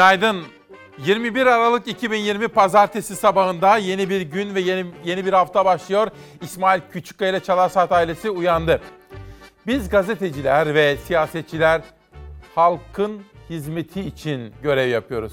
[0.00, 0.42] Günaydın.
[0.98, 6.08] 21 Aralık 2020 Pazartesi sabahında yeni bir gün ve yeni, yeni bir hafta başlıyor.
[6.40, 8.80] İsmail Küçükkaya ile Çalar ailesi uyandı.
[9.66, 11.82] Biz gazeteciler ve siyasetçiler
[12.54, 15.32] halkın hizmeti için görev yapıyoruz.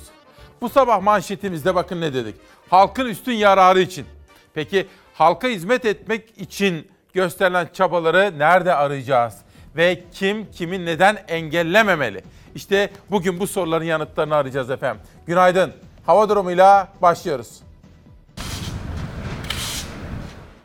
[0.61, 2.35] Bu sabah manşetimizde bakın ne dedik.
[2.69, 4.05] Halkın üstün yararı için.
[4.53, 9.35] Peki halka hizmet etmek için gösterilen çabaları nerede arayacağız?
[9.75, 12.23] Ve kim kimi neden engellememeli?
[12.57, 15.01] İşte bugün bu soruların yanıtlarını arayacağız efendim.
[15.25, 15.73] Günaydın.
[16.05, 17.61] Hava durumuyla başlıyoruz.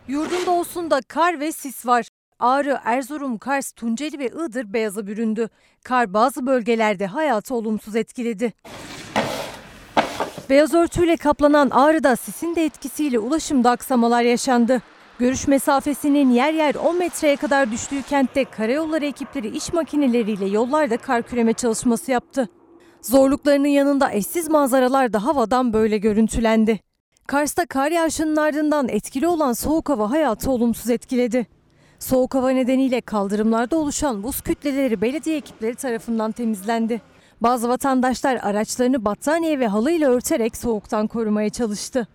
[0.08, 2.06] Yurdun doğusunda kar ve sis var.
[2.38, 5.48] Ağrı, Erzurum, Kars, Tunceli ve Iğdır beyaza büründü.
[5.84, 8.52] Kar bazı bölgelerde hayatı olumsuz etkiledi.
[10.50, 14.82] Beyaz örtüyle kaplanan Ağrı'da sisin de etkisiyle ulaşımda aksamalar yaşandı.
[15.18, 21.22] Görüş mesafesinin yer yer 10 metreye kadar düştüğü kentte karayolları ekipleri iş makineleriyle yollarda kar
[21.22, 22.48] küreme çalışması yaptı.
[23.02, 26.80] Zorluklarının yanında eşsiz manzaralar da havadan böyle görüntülendi.
[27.26, 31.46] Kars'ta kar yağışının ardından etkili olan soğuk hava hayatı olumsuz etkiledi.
[31.98, 37.00] Soğuk hava nedeniyle kaldırımlarda oluşan buz kütleleri belediye ekipleri tarafından temizlendi.
[37.40, 42.08] Bazı vatandaşlar araçlarını battaniye ve halıyla örterek soğuktan korumaya çalıştı.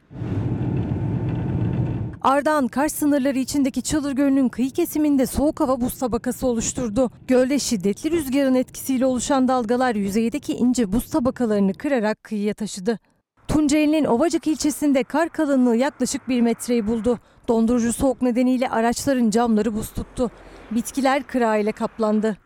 [2.28, 7.12] Ardahan Kars sınırları içindeki Çılır Gölü'nün kıyı kesiminde soğuk hava buz tabakası oluşturdu.
[7.28, 13.00] Gölde şiddetli rüzgarın etkisiyle oluşan dalgalar yüzeydeki ince buz tabakalarını kırarak kıyıya taşıdı.
[13.48, 17.20] Tunceli'nin Ovacık ilçesinde kar kalınlığı yaklaşık 1 metreyi buldu.
[17.48, 20.32] Dondurucu soğuk nedeniyle araçların camları buz tuttu.
[20.72, 22.38] Bitkiler kıra ile kaplandı.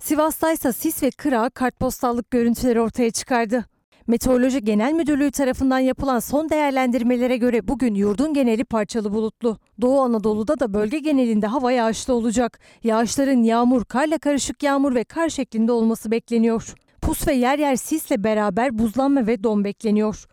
[0.00, 3.69] Sivas'ta ise sis ve kıra kartpostallık görüntüleri ortaya çıkardı.
[4.10, 9.58] Meteoroloji Genel Müdürlüğü tarafından yapılan son değerlendirmelere göre bugün yurdun geneli parçalı bulutlu.
[9.80, 12.60] Doğu Anadolu'da da bölge genelinde hava yağışlı olacak.
[12.84, 16.74] Yağışların yağmur, karla karışık yağmur ve kar şeklinde olması bekleniyor.
[17.02, 20.26] Pus ve yer yer sisle beraber buzlanma ve don bekleniyor.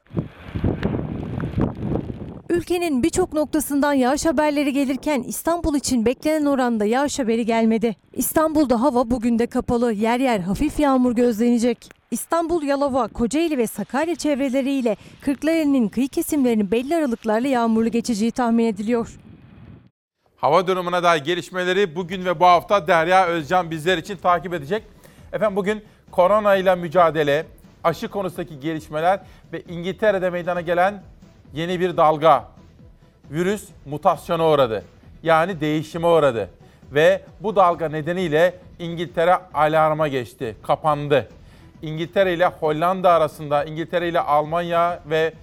[2.49, 7.95] Ülkenin birçok noktasından yağış haberleri gelirken İstanbul için beklenen oranda yağış haberi gelmedi.
[8.13, 11.89] İstanbul'da hava bugün de kapalı, yer yer hafif yağmur gözlenecek.
[12.11, 19.19] İstanbul, Yalova, Kocaeli ve Sakarya çevreleriyle Kırklareli'nin kıyı kesimlerinin belli aralıklarla yağmurlu geçeceği tahmin ediliyor.
[20.35, 24.83] Hava durumuna dair gelişmeleri bugün ve bu hafta Derya Özcan bizler için takip edecek.
[25.33, 27.45] Efendim bugün korona ile mücadele,
[27.83, 29.19] aşı konusundaki gelişmeler
[29.53, 31.03] ve İngiltere'de meydana gelen
[31.53, 32.45] yeni bir dalga.
[33.31, 34.83] Virüs mutasyona uğradı.
[35.23, 36.49] Yani değişime uğradı.
[36.91, 41.29] Ve bu dalga nedeniyle İngiltere alarma geçti, kapandı.
[41.81, 45.33] İngiltere ile Hollanda arasında, İngiltere ile Almanya ve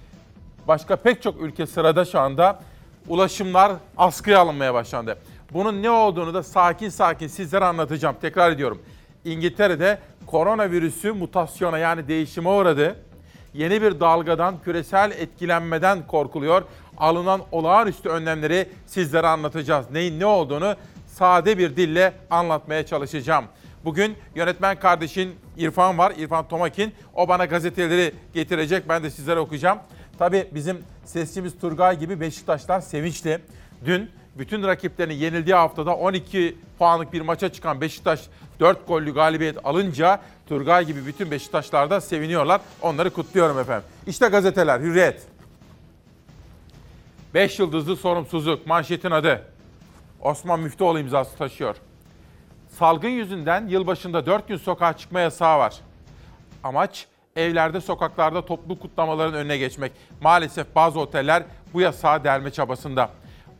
[0.67, 2.59] başka pek çok ülke sırada şu anda
[3.07, 5.17] ulaşımlar askıya alınmaya başlandı.
[5.53, 8.15] Bunun ne olduğunu da sakin sakin sizlere anlatacağım.
[8.21, 8.81] Tekrar ediyorum.
[9.25, 12.95] İngiltere'de koronavirüsü mutasyona yani değişime uğradı.
[13.55, 16.63] Yeni bir dalgadan, küresel etkilenmeden korkuluyor.
[16.97, 19.85] Alınan olağanüstü önlemleri sizlere anlatacağız.
[19.91, 20.75] Neyin ne olduğunu
[21.07, 23.45] sade bir dille anlatmaya çalışacağım.
[23.85, 26.93] Bugün yönetmen kardeşin İrfan var, İrfan Tomakin.
[27.13, 29.79] O bana gazeteleri getirecek, ben de sizlere okuyacağım.
[30.19, 33.39] Tabii bizim sesçimiz Turgay gibi Beşiktaşlar sevinçli.
[33.85, 38.21] Dün bütün rakiplerini yenildiği haftada 12 puanlık bir maça çıkan Beşiktaş
[38.59, 40.19] 4 gollü galibiyet alınca
[40.49, 42.61] Turgay gibi bütün Beşiktaşlar da seviniyorlar.
[42.81, 43.83] Onları kutluyorum efendim.
[44.07, 45.23] İşte gazeteler, Hürriyet.
[47.33, 49.41] 5 yıldızlı sorumsuzluk, manşetin adı.
[50.21, 51.75] Osman Müftüoğlu imzası taşıyor.
[52.69, 55.75] Salgın yüzünden yılbaşında 4 gün sokağa çıkma yasağı var.
[56.63, 59.91] Amaç evlerde, sokaklarda toplu kutlamaların önüne geçmek.
[60.21, 63.09] Maalesef bazı oteller bu yasağı delme çabasında.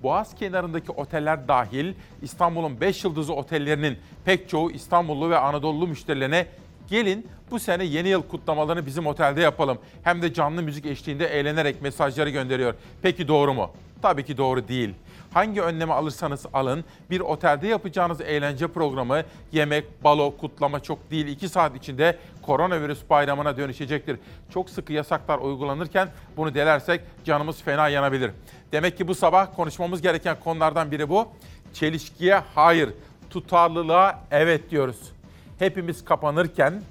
[0.03, 6.47] Boğaz kenarındaki oteller dahil İstanbul'un 5 yıldızlı otellerinin pek çoğu İstanbullu ve Anadolu müşterilerine
[6.87, 9.77] gelin bu sene yeni yıl kutlamalarını bizim otelde yapalım.
[10.03, 12.73] Hem de canlı müzik eşliğinde eğlenerek mesajları gönderiyor.
[13.01, 13.71] Peki doğru mu?
[14.01, 14.93] Tabii ki doğru değil.
[15.35, 21.49] Hangi önlemi alırsanız alın bir otelde yapacağınız eğlence programı yemek, balo, kutlama çok değil 2
[21.49, 24.19] saat içinde koronavirüs bayramına dönüşecektir.
[24.49, 28.31] Çok sıkı yasaklar uygulanırken bunu delersek canımız fena yanabilir.
[28.71, 31.27] Demek ki bu sabah konuşmamız gereken konulardan biri bu.
[31.73, 32.89] Çelişkiye hayır,
[33.29, 35.11] tutarlılığa evet diyoruz.
[35.59, 36.81] Hepimiz kapanırken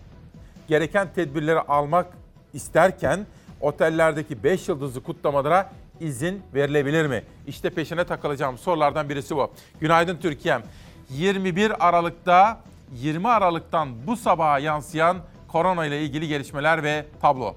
[0.69, 2.07] gereken tedbirleri almak
[2.53, 3.27] isterken
[3.61, 5.71] otellerdeki 5 yıldızlı kutlamalara
[6.01, 7.23] izin verilebilir mi?
[7.47, 9.51] İşte peşine takılacağım sorulardan birisi bu.
[9.81, 10.63] Günaydın Türkiye'm.
[11.11, 12.61] 21 Aralık'ta
[12.93, 15.17] 20 Aralık'tan bu sabaha yansıyan
[15.49, 17.57] korona ile ilgili gelişmeler ve tablo.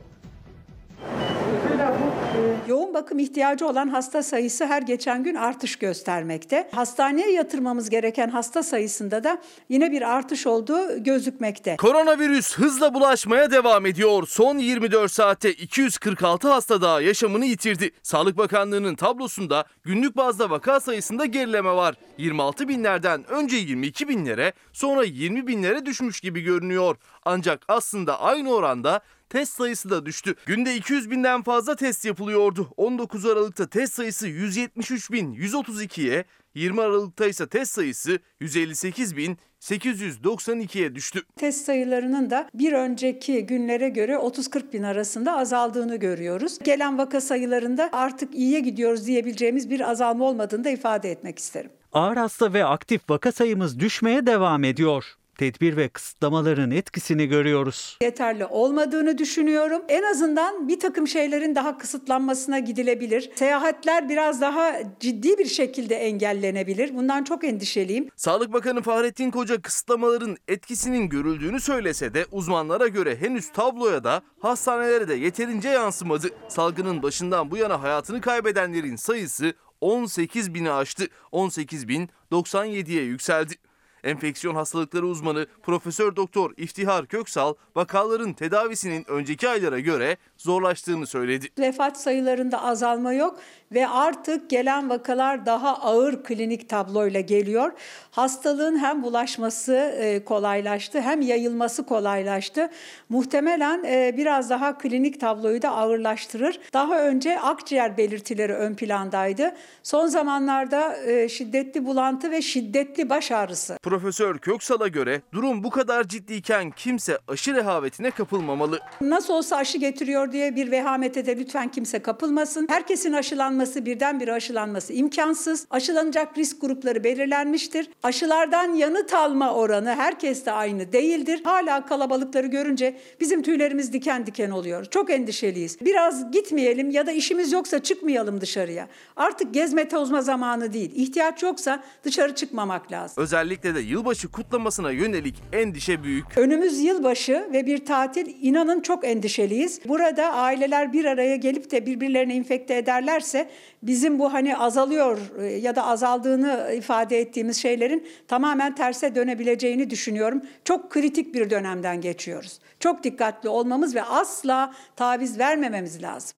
[2.67, 6.69] Yoğun bakım ihtiyacı olan hasta sayısı her geçen gün artış göstermekte.
[6.71, 11.75] Hastaneye yatırmamız gereken hasta sayısında da yine bir artış olduğu gözükmekte.
[11.75, 14.27] Koronavirüs hızla bulaşmaya devam ediyor.
[14.27, 17.91] Son 24 saatte 246 hasta daha yaşamını yitirdi.
[18.03, 21.95] Sağlık Bakanlığı'nın tablosunda günlük bazda vaka sayısında gerileme var.
[22.17, 26.95] 26 binlerden önce 22 binlere sonra 20 binlere düşmüş gibi görünüyor.
[27.25, 30.35] Ancak aslında aynı oranda test sayısı da düştü.
[30.45, 32.69] Günde 200 binden fazla test yapılıyordu.
[32.77, 36.25] 19 Aralık'ta test sayısı 173 bin 132'ye,
[36.55, 41.21] 20 Aralık'ta ise test sayısı 158 bin 892'ye düştü.
[41.35, 46.59] Test sayılarının da bir önceki günlere göre 30-40 bin arasında azaldığını görüyoruz.
[46.59, 51.71] Gelen vaka sayılarında artık iyiye gidiyoruz diyebileceğimiz bir azalma olmadığını da ifade etmek isterim.
[51.93, 55.05] Ağır hasta ve aktif vaka sayımız düşmeye devam ediyor.
[55.37, 57.97] Tedbir ve kısıtlamaların etkisini görüyoruz.
[58.01, 59.81] yeterli olmadığını düşünüyorum.
[59.87, 63.29] En azından bir takım şeylerin daha kısıtlanmasına gidilebilir.
[63.35, 66.95] Seyahatler biraz daha ciddi bir şekilde engellenebilir.
[66.95, 68.09] Bundan çok endişeliyim.
[68.15, 75.07] Sağlık Bakanı Fahrettin Koca kısıtlamaların etkisinin görüldüğünü söylese de uzmanlara göre henüz tabloya da hastanelere
[75.07, 76.27] de yeterince yansımadı.
[76.47, 81.07] Salgının başından bu yana hayatını kaybedenlerin sayısı 18 bini aştı.
[81.31, 83.53] 18 bin 97'ye yükseldi.
[84.03, 91.47] Enfeksiyon hastalıkları uzmanı Profesör Doktor İftihar Köksal vakaların tedavisinin önceki aylara göre zorlaştığını söyledi.
[91.59, 93.39] Vefat sayılarında azalma yok
[93.71, 97.71] ve artık gelen vakalar daha ağır klinik tabloyla geliyor.
[98.11, 102.69] Hastalığın hem bulaşması e, kolaylaştı hem yayılması kolaylaştı.
[103.09, 106.59] Muhtemelen e, biraz daha klinik tabloyu da ağırlaştırır.
[106.73, 109.55] Daha önce akciğer belirtileri ön plandaydı.
[109.83, 116.07] Son zamanlarda e, şiddetli bulantı ve şiddetli baş ağrısı Profesör Köksal'a göre durum bu kadar
[116.07, 118.79] ciddiyken kimse aşı rehavetine kapılmamalı.
[119.01, 122.67] Nasıl olsa aşı getiriyor diye bir vehamete de lütfen kimse kapılmasın.
[122.69, 125.67] Herkesin aşılanması, birdenbire aşılanması imkansız.
[125.69, 127.89] Aşılanacak risk grupları belirlenmiştir.
[128.03, 131.41] Aşılardan yanıt alma oranı herkeste aynı değildir.
[131.43, 134.85] Hala kalabalıkları görünce bizim tüylerimiz diken diken oluyor.
[134.85, 135.81] Çok endişeliyiz.
[135.81, 138.87] Biraz gitmeyelim ya da işimiz yoksa çıkmayalım dışarıya.
[139.15, 140.91] Artık gezme tozma zamanı değil.
[140.95, 143.23] İhtiyaç yoksa dışarı çıkmamak lazım.
[143.23, 146.37] Özellikle de yılbaşı kutlamasına yönelik endişe büyük.
[146.37, 149.79] Önümüz yılbaşı ve bir tatil inanın çok endişeliyiz.
[149.87, 153.49] Burada aileler bir araya gelip de birbirlerini infekte ederlerse
[153.83, 160.41] bizim bu hani azalıyor e, ya da azaldığını ifade ettiğimiz şeylerin tamamen terse dönebileceğini düşünüyorum.
[160.63, 162.59] Çok kritik bir dönemden geçiyoruz.
[162.79, 166.37] Çok dikkatli olmamız ve asla taviz vermememiz lazım.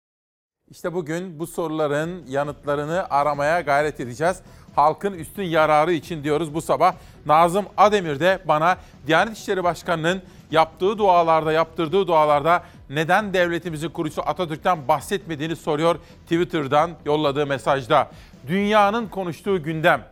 [0.72, 4.38] İşte bugün bu soruların yanıtlarını aramaya gayret edeceğiz.
[4.76, 6.96] Halkın üstün yararı için diyoruz bu sabah.
[7.26, 8.78] Nazım Ademir de bana
[9.08, 10.22] Diyanet İşleri Başkanı'nın
[10.52, 18.12] yaptığı dualarda, yaptırdığı dualarda neden devletimizin kurucusu Atatürk'ten bahsetmediğini soruyor Twitter'dan yolladığı mesajda.
[18.48, 20.04] Dünyanın konuştuğu gündem.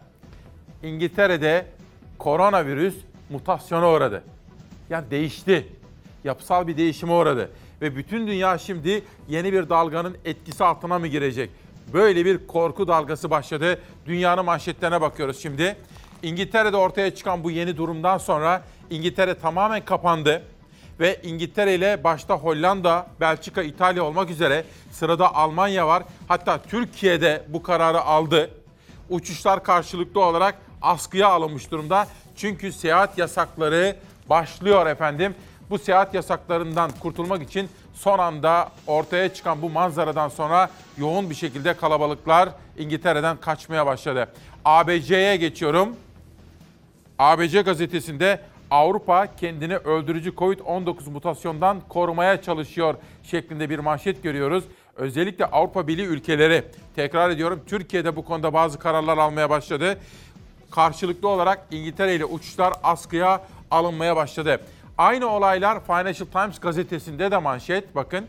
[0.84, 1.66] İngiltere'de
[2.18, 2.96] koronavirüs
[3.30, 4.24] mutasyona uğradı.
[4.90, 5.68] Yani değişti.
[6.24, 7.50] Yapısal bir değişime uğradı.
[7.82, 11.50] Ve bütün dünya şimdi yeni bir dalganın etkisi altına mı girecek?
[11.94, 13.80] Böyle bir korku dalgası başladı.
[14.06, 15.76] Dünyanın manşetlerine bakıyoruz şimdi.
[16.24, 20.44] İngiltere'de ortaya çıkan bu yeni durumdan sonra İngiltere tamamen kapandı.
[21.00, 26.04] Ve İngiltere ile başta Hollanda, Belçika, İtalya olmak üzere sırada Almanya var.
[26.28, 28.52] Hatta Türkiye'de bu kararı aldı
[29.10, 32.08] uçuşlar karşılıklı olarak askıya alınmış durumda.
[32.36, 33.96] Çünkü seyahat yasakları
[34.30, 35.36] başlıyor efendim.
[35.70, 41.74] Bu seyahat yasaklarından kurtulmak için son anda ortaya çıkan bu manzaradan sonra yoğun bir şekilde
[41.74, 44.28] kalabalıklar İngiltere'den kaçmaya başladı.
[44.66, 45.96] ABC'ye geçiyorum.
[47.20, 48.40] ABC gazetesinde
[48.72, 54.64] Avrupa kendini öldürücü Covid-19 mutasyondan korumaya çalışıyor şeklinde bir manşet görüyoruz.
[54.96, 56.64] Özellikle Avrupa Birliği ülkeleri,
[56.96, 60.00] tekrar ediyorum Türkiye'de bu konuda bazı kararlar almaya başladı.
[60.72, 63.42] Karşılıklı olarak İngiltere ile uçuşlar askıya
[63.72, 64.62] alınmaya başladı.
[64.98, 68.26] Aynı olaylar Financial Times gazetesinde de manşet bakın.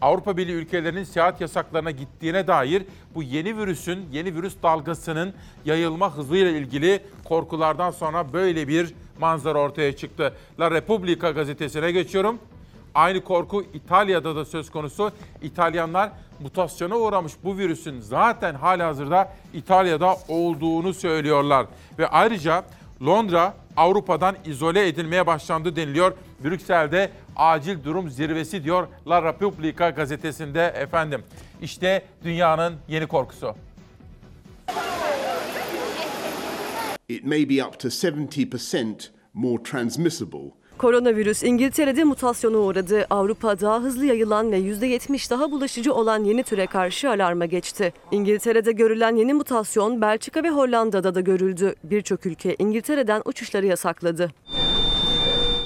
[0.00, 2.82] Avrupa Birliği ülkelerinin seyahat yasaklarına gittiğine dair
[3.14, 5.34] bu yeni virüsün, yeni virüs dalgasının
[5.64, 10.34] yayılma hızıyla ilgili korkulardan sonra böyle bir manzara ortaya çıktı.
[10.60, 12.38] La Repubblica gazetesine geçiyorum.
[12.94, 15.12] Aynı korku İtalya'da da söz konusu.
[15.42, 16.10] İtalyanlar
[16.40, 21.66] mutasyona uğramış bu virüsün zaten halihazırda İtalya'da olduğunu söylüyorlar.
[21.98, 22.64] Ve ayrıca
[23.02, 26.12] Londra Avrupa'dan izole edilmeye başlandı deniliyor.
[26.44, 31.22] Brüksel'de acil durum zirvesi diyor La Repubblica gazetesinde efendim.
[31.62, 33.54] İşte dünyanın yeni korkusu.
[37.08, 43.06] it may be up to 70% more transmissible Koronavirüs İngiltere'de mutasyona uğradı.
[43.10, 47.92] Avrupa daha hızlı yayılan ve %70 daha bulaşıcı olan yeni türe karşı alarma geçti.
[48.12, 51.74] İngiltere'de görülen yeni mutasyon Belçika ve Hollanda'da da görüldü.
[51.84, 54.30] Birçok ülke İngiltere'den uçuşları yasakladı.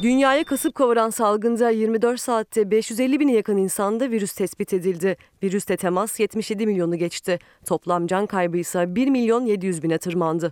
[0.02, 5.16] Dünyayı kasıp kavuran salgında 24 saatte 550 bine yakın insanda virüs tespit edildi.
[5.42, 7.38] Virüste temas 77 milyonu geçti.
[7.66, 10.50] Toplam can kaybı ise 1 milyon 700 bine tırmandı.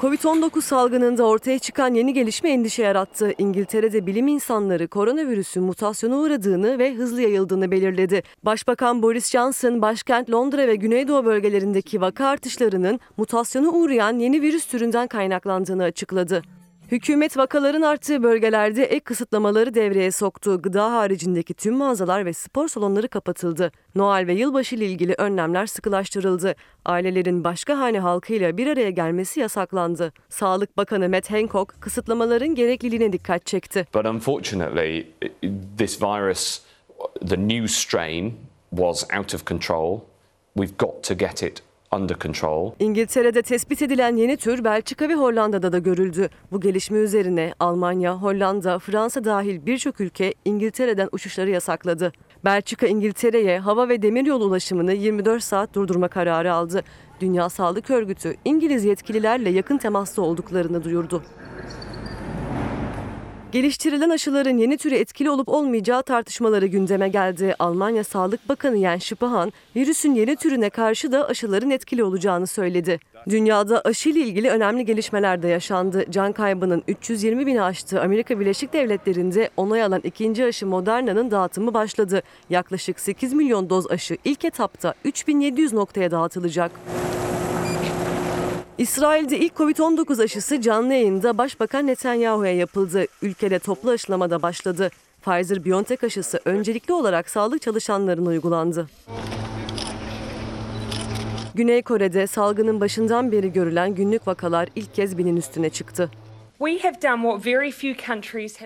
[0.00, 3.32] Covid-19 salgınında ortaya çıkan yeni gelişme endişe yarattı.
[3.38, 8.22] İngiltere'de bilim insanları koronavirüsün mutasyona uğradığını ve hızlı yayıldığını belirledi.
[8.42, 15.06] Başbakan Boris Johnson, başkent Londra ve Güneydoğu bölgelerindeki vaka artışlarının mutasyona uğrayan yeni virüs türünden
[15.06, 16.37] kaynaklandığını açıkladı.
[16.90, 20.62] Hükümet vakaların arttığı bölgelerde ek kısıtlamaları devreye soktu.
[20.62, 23.72] Gıda haricindeki tüm mağazalar ve spor salonları kapatıldı.
[23.94, 26.54] Noel ve yılbaşı ile ilgili önlemler sıkılaştırıldı.
[26.84, 30.12] Ailelerin başka hane halkıyla bir araya gelmesi yasaklandı.
[30.28, 33.86] Sağlık Bakanı Matt Hancock kısıtlamaların gerekliliğine dikkat çekti.
[33.94, 35.06] But unfortunately,
[35.78, 36.62] this virus,
[37.28, 38.34] the new strain,
[38.70, 40.00] was out of control.
[40.56, 41.67] We've got to get it.
[42.78, 46.28] İngiltere'de tespit edilen yeni tür Belçika ve Hollanda'da da görüldü.
[46.52, 52.12] Bu gelişme üzerine Almanya, Hollanda, Fransa dahil birçok ülke İngiltere'den uçuşları yasakladı.
[52.44, 56.82] Belçika İngiltere'ye hava ve demiryolu ulaşımını 24 saat durdurma kararı aldı.
[57.20, 61.22] Dünya Sağlık Örgütü İngiliz yetkililerle yakın temasta olduklarını duyurdu.
[63.52, 67.54] Geliştirilen aşıların yeni türü etkili olup olmayacağı tartışmaları gündeme geldi.
[67.58, 73.00] Almanya Sağlık Bakanı Jens Spahn, virüsün yeni türüne karşı da aşıların etkili olacağını söyledi.
[73.28, 76.04] Dünyada aşı ilgili önemli gelişmeler de yaşandı.
[76.10, 82.22] Can kaybının 320 bini aştığı Amerika Birleşik Devletleri'nde onay alan ikinci aşı Moderna'nın dağıtımı başladı.
[82.50, 86.70] Yaklaşık 8 milyon doz aşı ilk etapta 3700 noktaya dağıtılacak.
[88.78, 93.04] İsrail'de ilk Covid-19 aşısı canlı yayında Başbakan Netanyahu'ya yapıldı.
[93.22, 94.90] Ülkede toplu aşılama da başladı.
[95.24, 98.88] Pfizer-BioNTech aşısı öncelikli olarak sağlık çalışanlarına uygulandı.
[101.54, 106.10] Güney Kore'de salgının başından beri görülen günlük vakalar ilk kez binin üstüne çıktı.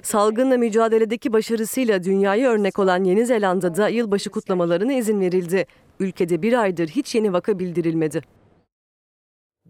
[0.02, 5.66] Salgınla mücadeledeki başarısıyla dünyaya örnek olan Yeni Zelanda'da yılbaşı kutlamalarına izin verildi.
[6.00, 8.41] Ülkede bir aydır hiç yeni vaka bildirilmedi.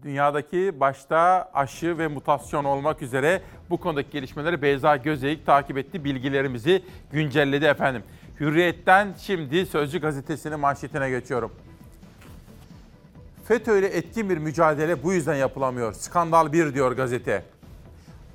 [0.03, 6.03] Dünyadaki başta aşı ve mutasyon olmak üzere bu konudaki gelişmeleri Beyza Gözeyik takip etti.
[6.03, 8.03] Bilgilerimizi güncelledi efendim.
[8.39, 11.51] Hürriyet'ten şimdi Sözcü gazetesinin manşetine geçiyorum.
[13.47, 15.93] FETÖ ile etkin bir mücadele bu yüzden yapılamıyor.
[15.93, 17.43] Skandal bir diyor gazete.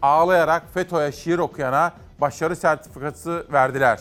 [0.03, 4.01] Ağlayarak FETÖ'ye şiir okuyana başarı sertifikası verdiler.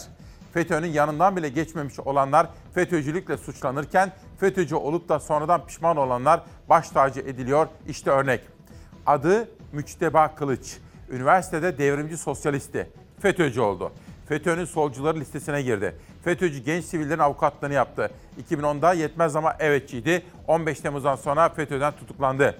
[0.53, 7.19] FETÖ'nün yanından bile geçmemiş olanlar FETÖ'cülükle suçlanırken FETÖ'cü olup da sonradan pişman olanlar baş tacı
[7.19, 7.67] ediliyor.
[7.87, 8.41] İşte örnek.
[9.05, 10.77] Adı Müçteba Kılıç.
[11.09, 12.89] Üniversitede devrimci sosyalisti.
[13.19, 13.91] FETÖ'cü oldu.
[14.29, 15.95] FETÖ'nün solcuları listesine girdi.
[16.23, 18.11] FETÖ'cü genç sivillerin avukatlığını yaptı.
[18.49, 20.23] 2010'da yetmez ama evetçiydi.
[20.47, 22.55] 15 Temmuz'dan sonra FETÖ'den tutuklandı.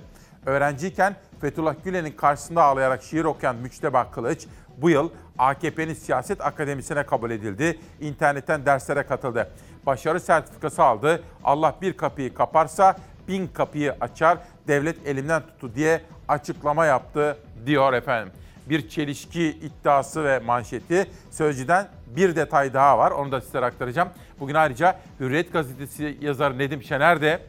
[0.45, 7.31] Öğrenciyken Fethullah Gülen'in karşısında ağlayarak şiir okuyan Müçteba Kılıç bu yıl AKP'nin siyaset akademisine kabul
[7.31, 7.79] edildi.
[8.01, 9.51] İnternetten derslere katıldı.
[9.87, 11.23] Başarı sertifikası aldı.
[11.43, 12.95] Allah bir kapıyı kaparsa
[13.27, 14.37] bin kapıyı açar.
[14.67, 18.33] Devlet elimden tuttu diye açıklama yaptı diyor efendim.
[18.69, 21.07] Bir çelişki iddiası ve manşeti.
[21.31, 23.11] Sözcüden bir detay daha var.
[23.11, 24.09] Onu da sizlere aktaracağım.
[24.39, 27.39] Bugün ayrıca Hürriyet gazetesi yazarı Nedim Şener de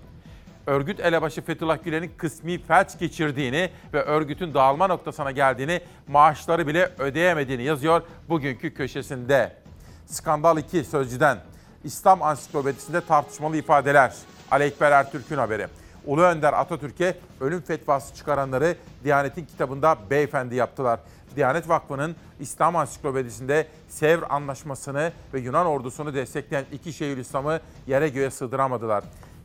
[0.66, 7.62] örgüt elebaşı Fethullah Gülen'in kısmi felç geçirdiğini ve örgütün dağılma noktasına geldiğini, maaşları bile ödeyemediğini
[7.62, 9.52] yazıyor bugünkü köşesinde.
[10.06, 11.38] Skandal 2 Sözcü'den.
[11.84, 14.14] İslam Ansiklopedisi'nde tartışmalı ifadeler.
[14.50, 15.66] Ali Ekber Ertürk'ün haberi.
[16.06, 21.00] Ulu Önder Atatürk'e ölüm fetvası çıkaranları Diyanet'in kitabında beyefendi yaptılar.
[21.36, 29.04] Diyanet Vakfı'nın İslam Ansiklopedisi'nde Sevr Anlaşması'nı ve Yunan ordusunu destekleyen iki Şeyhülislam'ı yere göğe sığdıramadılar.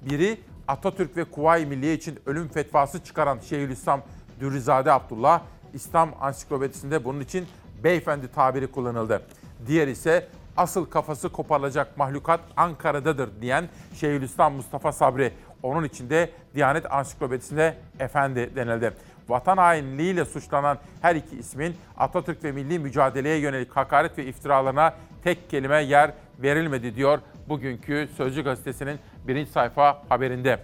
[0.10, 4.02] Biri Atatürk ve Kuvayi Milliye için ölüm fetvası çıkaran Şeyhülislam
[4.40, 5.42] Dürrizade Abdullah,
[5.74, 7.48] İslam Ansiklopedisi'nde bunun için
[7.84, 9.22] beyefendi tabiri kullanıldı.
[9.68, 13.70] Diğer ise asıl kafası koparılacak mahlukat Ankara'dadır diyen
[14.00, 15.34] Şeyhülislam Mustafa Sabri.
[15.64, 18.94] Onun için de Diyanet Ansiklopedisi'nde efendi denildi.
[19.30, 24.94] Vatan hainliğiyle suçlanan her iki ismin Atatürk ve milli mücadeleye yönelik hakaret ve iftiralarına
[25.24, 27.20] tek kelime yer verilmedi diyor
[27.50, 30.60] bugünkü Sözcü Gazetesi'nin birinci sayfa haberinde.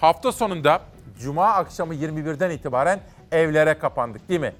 [0.00, 0.80] Hafta sonunda
[1.18, 3.00] Cuma akşamı 21'den itibaren
[3.32, 4.52] evlere kapandık değil mi?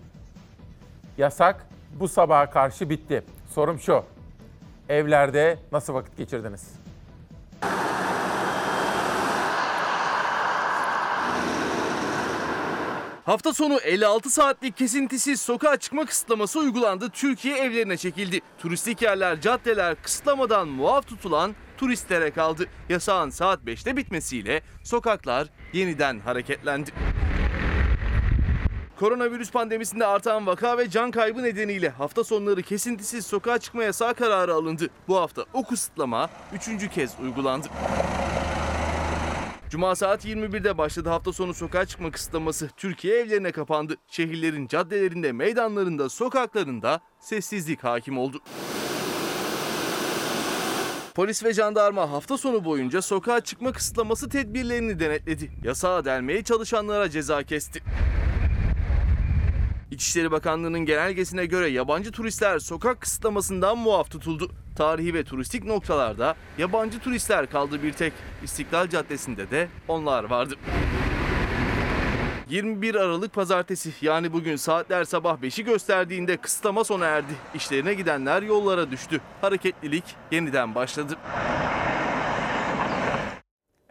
[1.19, 3.23] Yasak bu sabaha karşı bitti.
[3.55, 4.05] Sorum şu.
[4.89, 6.69] Evlerde nasıl vakit geçirdiniz?
[13.25, 17.11] Hafta sonu 56 saatlik kesintisiz sokağa çıkma kısıtlaması uygulandı.
[17.11, 18.41] Türkiye evlerine çekildi.
[18.59, 22.67] Turistik yerler, caddeler kısıtlamadan muaf tutulan turistlere kaldı.
[22.89, 26.91] Yasağın saat 5'te bitmesiyle sokaklar yeniden hareketlendi.
[29.03, 34.55] Koronavirüs pandemisinde artan vaka ve can kaybı nedeniyle hafta sonları kesintisiz sokağa çıkma yasağı kararı
[34.55, 34.91] alındı.
[35.09, 37.69] Bu hafta o kısıtlama üçüncü kez uygulandı.
[39.71, 42.69] Cuma saat 21'de başladı hafta sonu sokağa çıkma kısıtlaması.
[42.77, 43.97] Türkiye evlerine kapandı.
[44.09, 48.41] Şehirlerin caddelerinde, meydanlarında, sokaklarında sessizlik hakim oldu.
[51.15, 55.51] Polis ve jandarma hafta sonu boyunca sokağa çıkma kısıtlaması tedbirlerini denetledi.
[55.65, 57.83] Yasağa delmeye çalışanlara ceza kesti.
[59.93, 64.51] İçişleri Bakanlığı'nın genelgesine göre yabancı turistler sokak kısıtlamasından muaf tutuldu.
[64.77, 68.13] Tarihi ve turistik noktalarda yabancı turistler kaldı bir tek.
[68.43, 70.55] İstiklal Caddesi'nde de onlar vardı.
[72.49, 77.33] 21 Aralık Pazartesi yani bugün saatler sabah 5'i gösterdiğinde kısıtlama sona erdi.
[77.55, 79.21] İşlerine gidenler yollara düştü.
[79.41, 81.17] Hareketlilik yeniden başladı.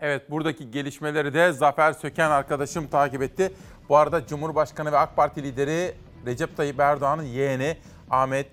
[0.02, 3.52] Evet buradaki gelişmeleri de Zafer Söken arkadaşım takip etti.
[3.92, 5.96] Bu arada Cumhurbaşkanı ve AK Parti lideri
[6.26, 7.78] Recep Tayyip Erdoğan'ın yeğeni
[8.10, 8.48] Ahmet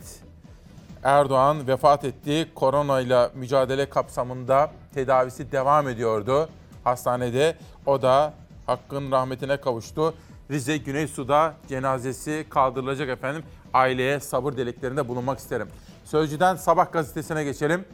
[1.02, 2.48] Erdoğan vefat etti.
[2.54, 6.48] Koronayla mücadele kapsamında tedavisi devam ediyordu
[6.84, 7.56] hastanede.
[7.86, 8.32] O da
[8.66, 10.14] hakkın rahmetine kavuştu.
[10.50, 13.42] Rize Güneysu'da cenazesi kaldırılacak efendim.
[13.74, 15.68] Aileye sabır dileklerinde bulunmak isterim.
[16.04, 17.84] Sözcüden Sabah gazetesine geçelim.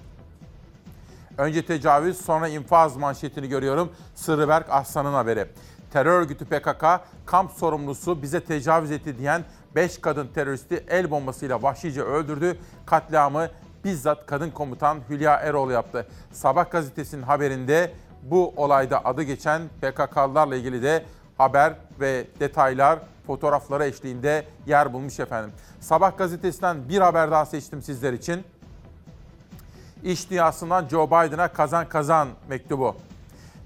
[1.39, 3.93] Önce tecavüz sonra infaz manşetini görüyorum.
[4.15, 5.47] Sırrıberk Aslan'ın haberi.
[5.95, 6.85] Terör örgütü PKK
[7.27, 12.59] kamp sorumlusu bize tecavüz etti diyen 5 kadın teröristi el bombasıyla vahşice öldürdü.
[12.87, 13.49] Katliamı
[13.85, 16.07] bizzat kadın komutan Hülya Eroğlu yaptı.
[16.33, 21.05] Sabah gazetesinin haberinde bu olayda adı geçen PKK'lılarla ilgili de
[21.39, 25.53] haber ve detaylar fotoğrafları eşliğinde yer bulmuş efendim.
[25.81, 28.45] Sabah gazetesinden bir haber daha seçtim sizler için.
[30.03, 32.97] İş dünyasından Joe Biden'a kazan kazan mektubu.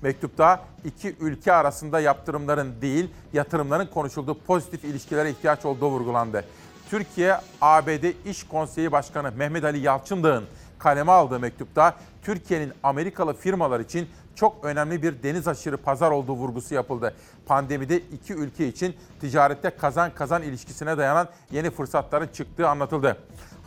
[0.02, 6.44] Mektupta iki ülke arasında yaptırımların değil, yatırımların konuşulduğu pozitif ilişkilere ihtiyaç olduğu vurgulandı.
[6.90, 10.44] Türkiye ABD İş Konseyi Başkanı Mehmet Ali Yalçındağ'ın
[10.78, 16.74] kaleme aldığı mektupta Türkiye'nin Amerikalı firmalar için çok önemli bir deniz aşırı pazar olduğu vurgusu
[16.74, 17.14] yapıldı.
[17.46, 23.16] Pandemide iki ülke için ticarette kazan kazan ilişkisine dayanan yeni fırsatların çıktığı anlatıldı.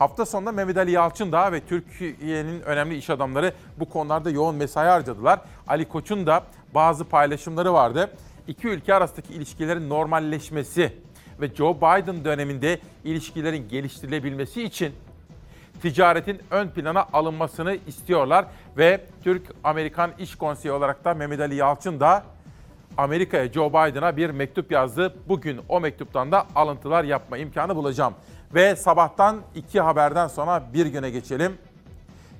[0.01, 5.39] Hafta sonunda Mehmet Ali Yalçındağ ve Türkiye'nin önemli iş adamları bu konularda yoğun mesai harcadılar.
[5.67, 6.43] Ali Koç'un da
[6.75, 8.11] bazı paylaşımları vardı.
[8.47, 10.93] İki ülke arasındaki ilişkilerin normalleşmesi
[11.41, 14.93] ve Joe Biden döneminde ilişkilerin geliştirilebilmesi için
[15.81, 18.45] ticaretin ön plana alınmasını istiyorlar
[18.77, 22.23] ve Türk-Amerikan İş Konseyi olarak da Mehmet Ali Yalçın da
[22.97, 25.15] Amerika'ya Joe Biden'a bir mektup yazdı.
[25.27, 28.13] Bugün o mektuptan da alıntılar yapma imkanı bulacağım.
[28.55, 31.57] Ve sabahtan iki haberden sonra bir güne geçelim.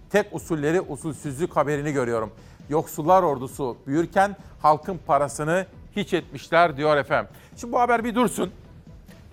[0.09, 2.31] Tek usulleri usulsüzlük haberini görüyorum.
[2.69, 7.31] Yoksullar ordusu büyürken halkın parasını hiç etmişler diyor efendim.
[7.57, 8.51] Şimdi bu haber bir dursun.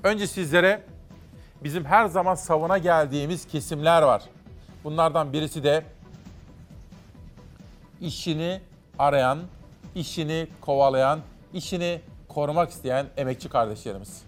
[0.03, 0.83] Önce sizlere
[1.65, 4.23] bizim her zaman savuna geldiğimiz kesimler var.
[4.85, 5.85] Bunlardan birisi de
[8.01, 8.61] işini
[8.99, 9.39] arayan,
[9.95, 11.21] işini kovalayan,
[11.53, 14.28] işini korumak isteyen emekçi kardeşlerimiz.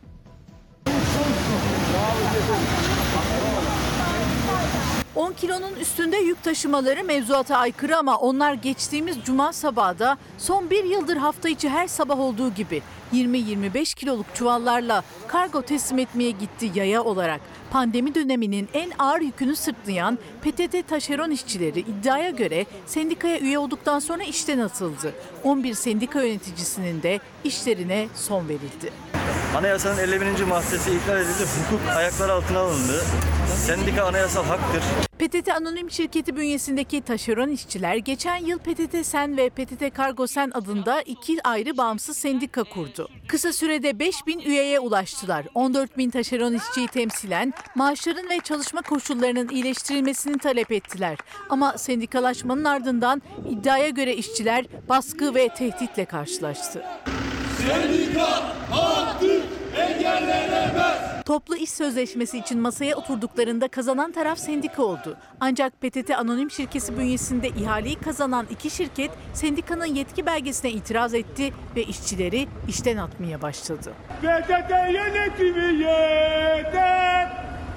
[5.16, 10.84] ...10 kilonun üstünde yük taşımaları mevzuata aykırı ama onlar geçtiğimiz cuma sabahı da son bir
[10.84, 17.02] yıldır hafta içi her sabah olduğu gibi 20-25 kiloluk çuvallarla kargo teslim etmeye gitti yaya
[17.02, 17.40] olarak.
[17.70, 24.22] Pandemi döneminin en ağır yükünü sırtlayan PTT taşeron işçileri iddiaya göre sendikaya üye olduktan sonra
[24.22, 25.14] işten atıldı.
[25.44, 28.92] 11 sendika yöneticisinin de işlerine son verildi.
[29.56, 30.42] Anayasanın 51.
[30.42, 33.02] maddesi ihlal edildi, hukuk ayaklar altına alındı.
[33.66, 34.82] Sendika anayasal haktır.
[35.18, 41.02] PTT Anonim Şirketi bünyesindeki taşeron işçiler geçen yıl PTT Sen ve PTT Kargo Sen adında
[41.02, 42.99] iki ayrı bağımsız sendika kurdu.
[43.28, 45.46] Kısa sürede 5 bin üyeye ulaştılar.
[45.54, 51.18] 14 bin taşeron işçiyi temsilen maaşların ve çalışma koşullarının iyileştirilmesini talep ettiler.
[51.48, 56.84] Ama sendikalaşmanın ardından iddiaya göre işçiler baskı ve tehditle karşılaştı.
[61.24, 65.16] Toplu iş sözleşmesi için masaya oturduklarında kazanan taraf sendika oldu.
[65.40, 71.83] Ancak PTT Anonim Şirketi bünyesinde ihaleyi kazanan iki şirket sendikanın yetki belgesine itiraz etti ve
[71.83, 73.92] işçileri işten atmaya başladı.
[74.20, 77.28] PTT yönetimi yeter!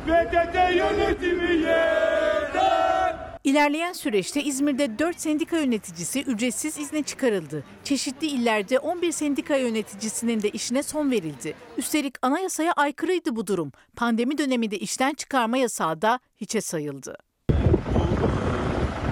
[0.07, 3.32] PTT yönetimi yeter!
[3.43, 7.63] İlerleyen süreçte İzmir'de 4 sendika yöneticisi ücretsiz izne çıkarıldı.
[7.83, 11.55] Çeşitli illerde 11 sendika yöneticisinin de işine son verildi.
[11.77, 13.71] Üstelik anayasaya aykırıydı bu durum.
[13.95, 17.17] Pandemi döneminde işten çıkarma yasağı da hiçe sayıldı.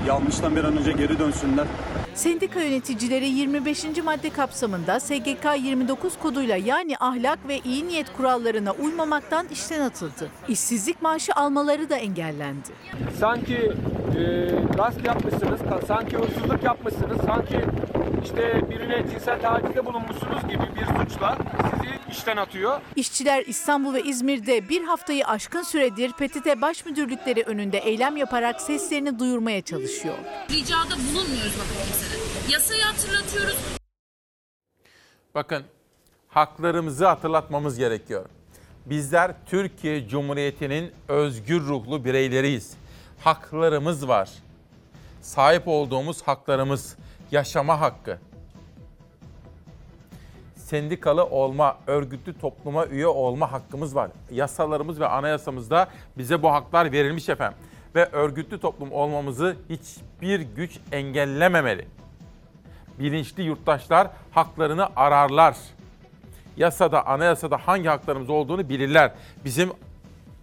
[0.07, 1.67] Yanlıştan bir an önce geri dönsünler.
[2.15, 3.85] Sendika yöneticileri 25.
[4.03, 10.29] madde kapsamında SGK 29 koduyla yani ahlak ve iyi niyet kurallarına uymamaktan işten atıldı.
[10.47, 12.69] İşsizlik maaşı almaları da engellendi.
[13.19, 13.71] Sanki
[14.17, 17.61] e, gasp yapmışsınız, sanki hırsızlık yapmışsınız, sanki
[18.23, 21.37] işte birine cinsel tacizde bulunmuşsunuz gibi bir suçla
[21.71, 22.81] sizi işten atıyor.
[22.95, 29.19] İşçiler İstanbul ve İzmir'de bir haftayı aşkın süredir PTT baş müdürlükleri önünde eylem yaparak seslerini
[29.19, 30.15] duyurmaya çalışıyor.
[30.49, 32.00] Ricada bulunmuyoruz bakın.
[32.49, 33.57] Yasayı hatırlatıyoruz.
[35.35, 35.63] Bakın
[36.27, 38.25] haklarımızı hatırlatmamız gerekiyor.
[38.85, 42.73] Bizler Türkiye Cumhuriyeti'nin özgür ruhlu bireyleriyiz.
[43.19, 44.29] Haklarımız var.
[45.21, 46.95] Sahip olduğumuz haklarımız,
[47.31, 48.17] yaşama hakkı.
[50.55, 54.11] Sendikalı olma, örgütlü topluma üye olma hakkımız var.
[54.31, 55.87] Yasalarımız ve anayasamızda
[56.17, 57.57] bize bu haklar verilmiş efendim.
[57.95, 61.87] Ve örgütlü toplum olmamızı hiçbir güç engellememeli
[62.99, 65.57] bilinçli yurttaşlar haklarını ararlar.
[66.57, 69.11] Yasada, anayasada hangi haklarımız olduğunu bilirler.
[69.45, 69.71] Bizim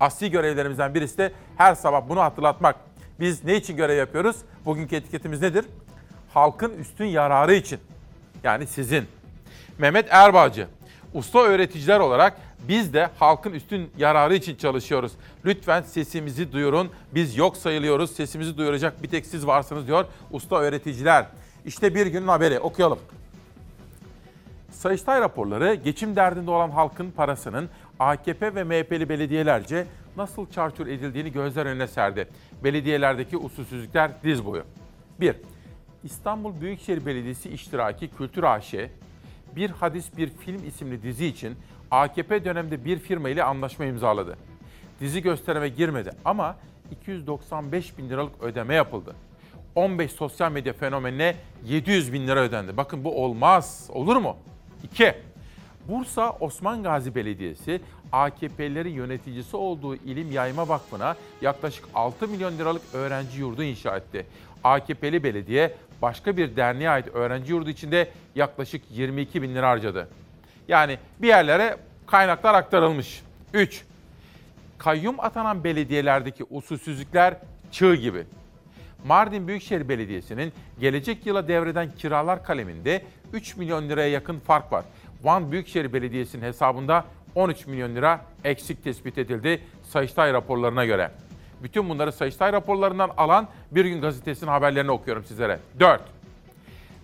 [0.01, 2.77] asli görevlerimizden birisi de her sabah bunu hatırlatmak.
[3.21, 4.37] Biz ne için görev yapıyoruz?
[4.65, 5.65] Bugünkü etiketimiz nedir?
[6.35, 7.81] Halkın üstün yararı için.
[8.45, 9.05] Yani sizin.
[9.79, 10.69] Mehmet Erbağcı,
[11.15, 12.37] usta öğreticiler olarak
[12.69, 15.13] biz de halkın üstün yararı için çalışıyoruz.
[15.45, 16.91] Lütfen sesimizi duyurun.
[17.15, 18.11] Biz yok sayılıyoruz.
[18.11, 21.27] Sesimizi duyuracak bir tek siz varsınız diyor usta öğreticiler.
[21.67, 22.99] İşte bir günün haberi okuyalım.
[24.71, 27.69] Sayıştay raporları geçim derdinde olan halkın parasının
[27.99, 32.29] AKP ve MHP'li belediyelerce nasıl çarçur edildiğini gözler önüne serdi.
[32.65, 34.65] Belediyelerdeki usulsüzlükler diz boyu.
[35.21, 35.37] 1.
[36.05, 38.75] İstanbul Büyükşehir Belediyesi iştiraki Kültür AŞ,
[39.57, 41.57] Bir Hadis Bir Film isimli dizi için
[41.91, 44.37] AKP döneminde bir firma ile anlaşma imzaladı.
[45.01, 46.57] Dizi gösterime girmedi ama
[46.91, 49.15] 295 bin liralık ödeme yapıldı.
[49.75, 52.77] 15 sosyal medya fenomenine 700 bin lira ödendi.
[52.77, 53.91] Bakın bu olmaz.
[53.93, 54.37] Olur mu?
[54.93, 55.15] 2.
[55.89, 57.81] Bursa Osman Gazi Belediyesi
[58.13, 64.27] AKP'lerin yöneticisi olduğu İlim Yayma Vakfı'na yaklaşık 6 milyon liralık öğrenci yurdu inşa etti.
[64.65, 70.09] AKP'li belediye başka bir derneğe ait öğrenci yurdu içinde yaklaşık 22 bin lira harcadı.
[70.69, 71.77] Yani bir yerlere
[72.07, 73.23] kaynaklar aktarılmış.
[73.55, 73.85] 3.
[74.79, 77.35] Kayyum atanan belediyelerdeki usulsüzlükler
[77.73, 78.25] çığ gibi.
[79.07, 83.03] Mardin Büyükşehir Belediyesi'nin gelecek yıla devreden kiralar kaleminde
[83.33, 84.85] 3 milyon liraya yakın fark var.
[85.23, 87.05] Van Büyükşehir Belediyesi'nin hesabında
[87.35, 91.11] 13 milyon lira eksik tespit edildi Sayıştay raporlarına göre.
[91.63, 95.59] Bütün bunları Sayıştay raporlarından alan Bir Gün Gazetesi'nin haberlerini okuyorum sizlere.
[95.81, 96.01] 4.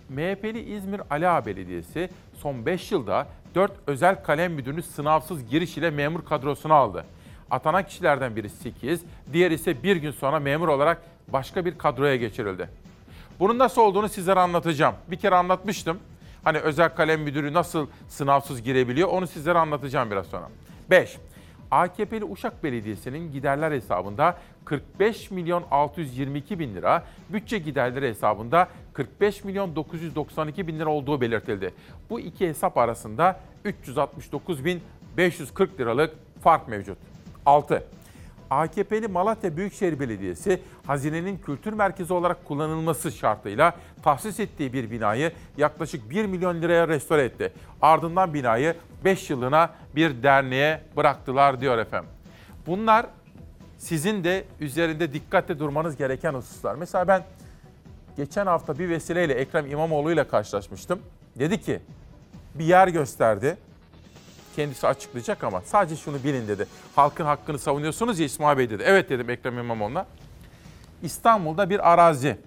[0.09, 5.89] MHP'li İzmir Ali Ağa Belediyesi son 5 yılda 4 özel kalem müdürünü sınavsız giriş ile
[5.89, 7.05] memur kadrosuna aldı.
[7.51, 9.01] Atanan kişilerden biri 8,
[9.33, 12.69] diğer ise bir gün sonra memur olarak başka bir kadroya geçirildi.
[13.39, 14.95] Bunun nasıl olduğunu sizlere anlatacağım.
[15.11, 15.99] Bir kere anlatmıştım.
[16.43, 20.49] Hani özel kalem müdürü nasıl sınavsız girebiliyor onu sizlere anlatacağım biraz sonra.
[20.89, 21.17] 5.
[21.71, 29.75] AKP'li Uşak Belediyesi'nin giderler hesabında 45 milyon 622 bin lira, bütçe giderleri hesabında 45 milyon
[29.75, 31.73] 992 bin lira olduğu belirtildi.
[32.09, 34.81] Bu iki hesap arasında 369 bin
[35.17, 36.97] 540 liralık fark mevcut.
[37.45, 37.83] 6.
[38.49, 46.09] AKP'li Malatya Büyükşehir Belediyesi hazinenin kültür merkezi olarak kullanılması şartıyla tahsis ettiği bir binayı yaklaşık
[46.09, 47.53] 1 milyon liraya restore etti.
[47.81, 52.09] Ardından binayı 5 yılına bir derneğe bıraktılar diyor efendim.
[52.67, 53.05] Bunlar
[53.77, 56.75] sizin de üzerinde dikkatle durmanız gereken hususlar.
[56.75, 57.23] Mesela ben
[58.17, 60.99] geçen hafta bir vesileyle Ekrem İmamoğlu ile karşılaşmıştım.
[61.39, 61.79] Dedi ki
[62.55, 63.57] bir yer gösterdi
[64.55, 66.67] kendisi açıklayacak ama sadece şunu bilin dedi.
[66.95, 68.83] Halkın hakkını savunuyorsunuz ya İsmail Bey dedi.
[68.85, 70.05] Evet dedim Ekrem İmamoğlu'na.
[71.03, 72.37] İstanbul'da bir arazi.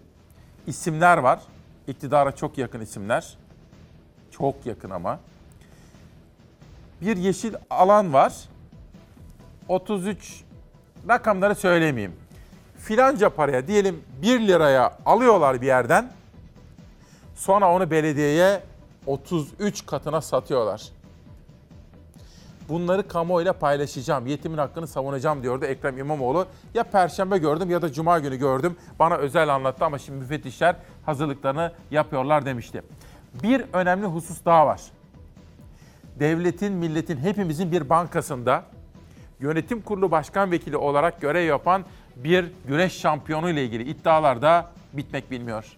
[0.66, 1.40] İsimler var.
[1.86, 3.36] İktidara çok yakın isimler.
[4.30, 5.20] Çok yakın ama.
[7.00, 8.32] Bir yeşil alan var.
[9.68, 10.44] 33
[11.08, 12.16] rakamları söylemeyeyim.
[12.78, 16.12] Filanca paraya diyelim 1 liraya alıyorlar bir yerden.
[17.34, 18.62] Sonra onu belediyeye
[19.06, 20.97] 33 katına satıyorlar.
[22.68, 24.26] Bunları kamuoyuyla paylaşacağım.
[24.26, 26.46] Yetimin hakkını savunacağım diyordu Ekrem İmamoğlu.
[26.74, 28.76] Ya perşembe gördüm ya da cuma günü gördüm.
[28.98, 30.76] Bana özel anlattı ama şimdi müfettişler
[31.06, 32.82] hazırlıklarını yapıyorlar demişti.
[33.42, 34.80] Bir önemli husus daha var.
[36.20, 38.64] Devletin, milletin, hepimizin bir bankasında
[39.40, 41.84] yönetim kurulu başkan vekili olarak görev yapan
[42.16, 45.76] bir güreş şampiyonu ile ilgili iddialar da bitmek bilmiyor.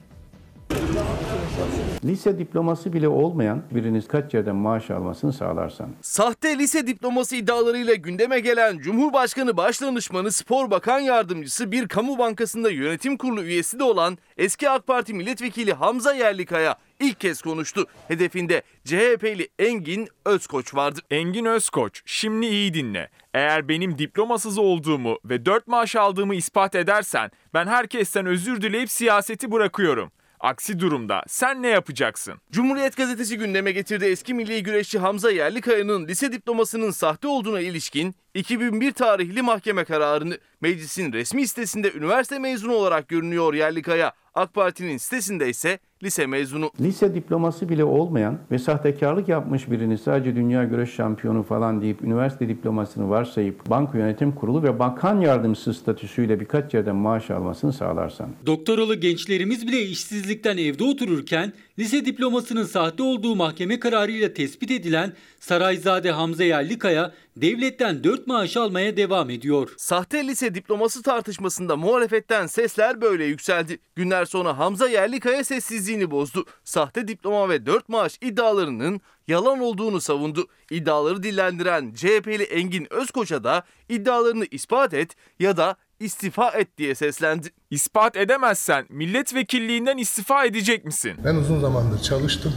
[2.04, 5.88] Lise diploması bile olmayan biriniz kaç yerden maaş almasını sağlarsan.
[6.02, 13.16] Sahte lise diploması iddialarıyla gündeme gelen Cumhurbaşkanı Başdanışmanı Spor Bakan Yardımcısı bir kamu bankasında yönetim
[13.16, 17.86] kurulu üyesi de olan eski AK Parti milletvekili Hamza Yerlikaya ilk kez konuştu.
[18.08, 21.00] Hedefinde CHP'li Engin Özkoç vardı.
[21.10, 23.08] Engin Özkoç, şimdi iyi dinle.
[23.34, 29.52] Eğer benim diplomasız olduğumu ve 4 maaş aldığımı ispat edersen ben herkesten özür dileyip siyaseti
[29.52, 30.10] bırakıyorum.
[30.40, 32.34] Aksi durumda sen ne yapacaksın?
[32.52, 38.92] Cumhuriyet gazetesi gündeme getirdi eski milli güreşçi Hamza Yerlikaya'nın lise diplomasının sahte olduğuna ilişkin 2001
[38.92, 40.38] tarihli mahkeme kararını.
[40.60, 44.12] Meclisin resmi sitesinde üniversite mezunu olarak görünüyor Yerlikaya.
[44.34, 46.70] AK Parti'nin sitesinde ise lise mezunu.
[46.80, 52.48] Lise diploması bile olmayan ve sahtekarlık yapmış birini sadece dünya güreş şampiyonu falan deyip üniversite
[52.48, 58.28] diplomasını varsayıp banka yönetim kurulu ve bakan yardımcısı statüsüyle birkaç yerden maaş almasını sağlarsan.
[58.46, 66.10] Doktoralı gençlerimiz bile işsizlikten evde otururken lise diplomasının sahte olduğu mahkeme kararıyla tespit edilen Sarayzade
[66.10, 69.74] Hamza Yerlikaya devletten 4 maaş almaya devam ediyor.
[69.76, 73.78] Sahte lise diploması tartışmasında muhalefetten sesler böyle yükseldi.
[73.96, 76.44] Günler sonra Hamza Yerlikaya sessizliğini bozdu.
[76.64, 80.46] Sahte diploma ve 4 maaş iddialarının yalan olduğunu savundu.
[80.70, 87.48] İddiaları dillendiren CHP'li Engin Özkoç'a da iddialarını ispat et ya da istifa et diye seslendi.
[87.70, 91.12] İspat edemezsen milletvekilliğinden istifa edecek misin?
[91.24, 92.54] Ben uzun zamandır çalıştım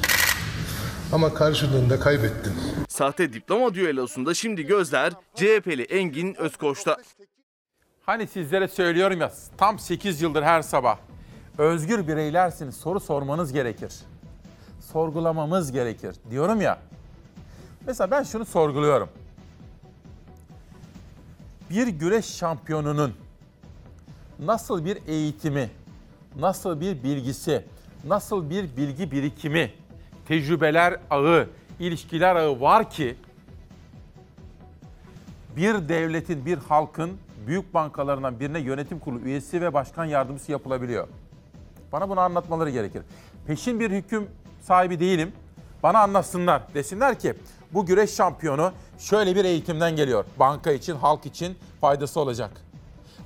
[1.11, 2.53] ama karşılığında kaybettim.
[2.89, 6.97] Sahte diploma düellosunda şimdi gözler CHP'li Engin Özkoç'ta.
[8.05, 10.97] Hani sizlere söylüyorum ya tam 8 yıldır her sabah
[11.57, 13.93] özgür bireylersiniz soru sormanız gerekir.
[14.91, 16.79] Sorgulamamız gerekir diyorum ya.
[17.87, 19.09] Mesela ben şunu sorguluyorum.
[21.69, 23.13] Bir güreş şampiyonunun
[24.39, 25.69] nasıl bir eğitimi,
[26.39, 27.65] nasıl bir bilgisi,
[28.07, 29.71] nasıl bir bilgi birikimi,
[30.27, 31.47] tecrübeler ağı,
[31.79, 33.15] ilişkiler ağı var ki
[35.57, 37.11] bir devletin, bir halkın
[37.47, 41.07] büyük bankalarından birine yönetim kurulu üyesi ve başkan yardımcısı yapılabiliyor.
[41.91, 43.01] Bana bunu anlatmaları gerekir.
[43.47, 44.27] Peşin bir hüküm
[44.61, 45.31] sahibi değilim.
[45.83, 46.61] Bana anlatsınlar.
[46.73, 47.33] Desinler ki
[47.73, 50.25] bu güreş şampiyonu şöyle bir eğitimden geliyor.
[50.39, 52.51] Banka için, halk için faydası olacak.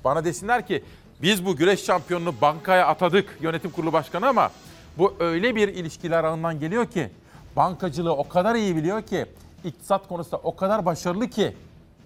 [0.04, 0.84] Bana desinler ki
[1.22, 4.52] biz bu güreş şampiyonunu bankaya atadık yönetim kurulu başkanı ama
[4.98, 7.10] bu öyle bir ilişkiler ağından geliyor ki
[7.56, 9.26] bankacılığı o kadar iyi biliyor ki
[9.64, 11.56] iktisat konusunda o kadar başarılı ki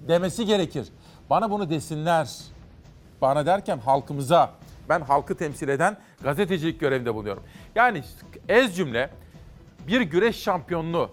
[0.08, 0.88] demesi gerekir.
[1.30, 2.30] Bana bunu desinler.
[3.22, 4.52] Bana derken halkımıza
[4.90, 7.44] ben halkı temsil eden gazetecilik görevinde bulunuyorum.
[7.76, 8.04] Yani
[8.50, 9.10] ez cümle
[9.88, 11.10] bir güreş şampiyonluğu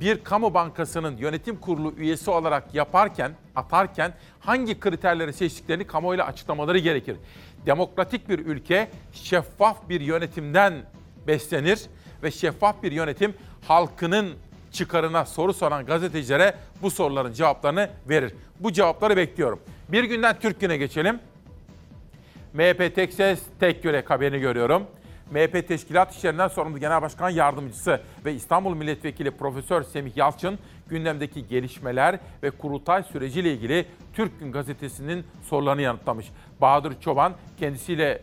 [0.00, 7.16] bir kamu bankasının yönetim kurulu üyesi olarak yaparken, atarken hangi kriterleri seçtiklerini kamuoyuyla açıklamaları gerekir.
[7.66, 10.74] Demokratik bir ülke şeffaf bir yönetimden
[11.26, 11.80] beslenir
[12.22, 13.34] ve şeffaf bir yönetim
[13.68, 14.32] halkının
[14.72, 18.34] çıkarına soru soran gazetecilere bu soruların cevaplarını verir.
[18.60, 19.60] Bu cevapları bekliyorum.
[19.88, 21.20] Bir günden Türk Günü'ne geçelim.
[22.52, 24.86] MHP tek ses, tek yürek haberini görüyorum.
[25.30, 32.18] MHP Teşkilat İşlerinden sorumlu Genel Başkan Yardımcısı ve İstanbul Milletvekili Profesör Semih Yalçın gündemdeki gelişmeler
[32.42, 36.26] ve kurultay süreciyle ilgili Türk Gün Gazetesi'nin sorularını yanıtlamış.
[36.60, 38.22] Bahadır Çoban kendisiyle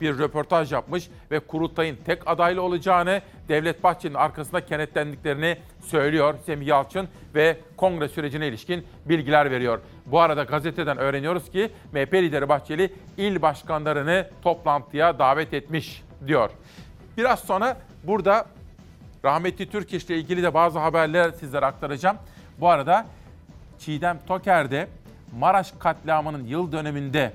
[0.00, 7.08] bir röportaj yapmış ve kurultayın tek adaylı olacağını, Devlet Bahçeli'nin arkasında kenetlendiklerini söylüyor Semih Yalçın
[7.34, 9.80] ve kongre sürecine ilişkin bilgiler veriyor.
[10.06, 16.50] Bu arada gazeteden öğreniyoruz ki MHP lideri Bahçeli il başkanlarını toplantıya davet etmiş diyor.
[17.16, 18.46] Biraz sonra burada
[19.24, 22.16] rahmetli Türkeş ile ilgili de bazı haberler sizlere aktaracağım.
[22.60, 23.06] Bu arada
[23.78, 24.88] Çiğdem Toker'de
[25.38, 27.32] Maraş katliamının yıl döneminde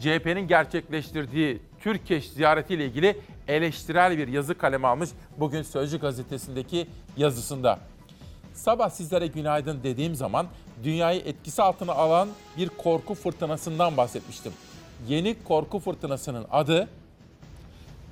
[0.00, 7.78] CHP'nin gerçekleştirdiği Türkeş ziyaretiyle ilgili eleştirel bir yazı kaleme almış bugün Sözcü gazetesindeki yazısında.
[8.54, 10.46] Sabah sizlere günaydın dediğim zaman
[10.84, 14.52] dünyayı etkisi altına alan bir korku fırtınasından bahsetmiştim.
[15.08, 16.88] Yeni korku fırtınasının adı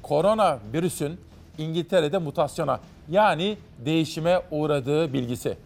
[0.02, 1.20] korona virüsün
[1.58, 5.56] İngiltere'de mutasyona yani değişime uğradığı bilgisi.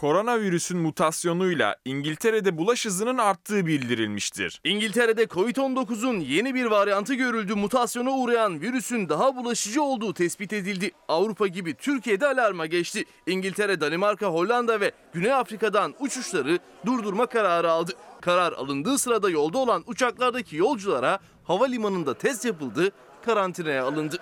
[0.00, 4.60] Koronavirüsün mutasyonuyla İngiltere'de bulaş hızının arttığı bildirilmiştir.
[4.64, 7.54] İngiltere'de Covid-19'un yeni bir varyantı görüldü.
[7.54, 10.90] Mutasyona uğrayan virüsün daha bulaşıcı olduğu tespit edildi.
[11.08, 13.04] Avrupa gibi Türkiye'de alarma geçti.
[13.26, 17.92] İngiltere, Danimarka, Hollanda ve Güney Afrika'dan uçuşları durdurma kararı aldı.
[18.20, 22.90] Karar alındığı sırada yolda olan uçaklardaki yolculara havalimanında test yapıldı,
[23.24, 24.16] karantinaya alındı.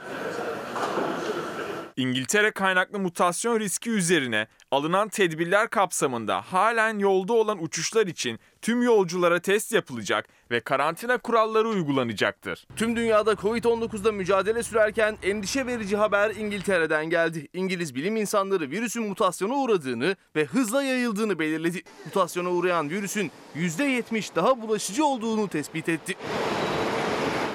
[1.99, 9.41] İngiltere kaynaklı mutasyon riski üzerine alınan tedbirler kapsamında halen yolda olan uçuşlar için tüm yolculara
[9.41, 12.67] test yapılacak ve karantina kuralları uygulanacaktır.
[12.77, 17.49] Tüm dünyada Covid-19'da mücadele sürerken endişe verici haber İngiltere'den geldi.
[17.53, 21.83] İngiliz bilim insanları virüsün mutasyona uğradığını ve hızla yayıldığını belirledi.
[22.05, 26.15] Mutasyona uğrayan virüsün %70 daha bulaşıcı olduğunu tespit etti.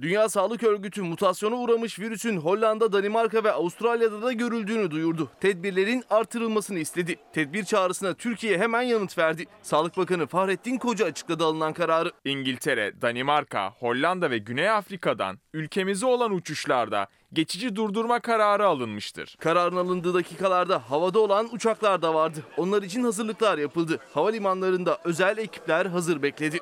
[0.03, 5.29] Dünya Sağlık Örgütü mutasyona uğramış virüsün Hollanda, Danimarka ve Avustralya'da da görüldüğünü duyurdu.
[5.39, 7.15] Tedbirlerin artırılmasını istedi.
[7.33, 9.45] Tedbir çağrısına Türkiye hemen yanıt verdi.
[9.61, 12.11] Sağlık Bakanı Fahrettin Koca açıkladı alınan kararı.
[12.25, 19.35] İngiltere, Danimarka, Hollanda ve Güney Afrika'dan ülkemize olan uçuşlarda geçici durdurma kararı alınmıştır.
[19.39, 22.43] Kararın alındığı dakikalarda havada olan uçaklar da vardı.
[22.57, 23.99] Onlar için hazırlıklar yapıldı.
[24.13, 26.59] Havalimanlarında özel ekipler hazır bekledi.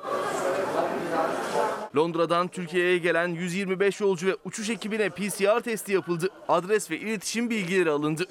[1.96, 6.28] Londra'dan Türkiye'ye gelen 125 yolcu ve uçuş ekibine PCR testi yapıldı.
[6.48, 8.24] Adres ve iletişim bilgileri alındı.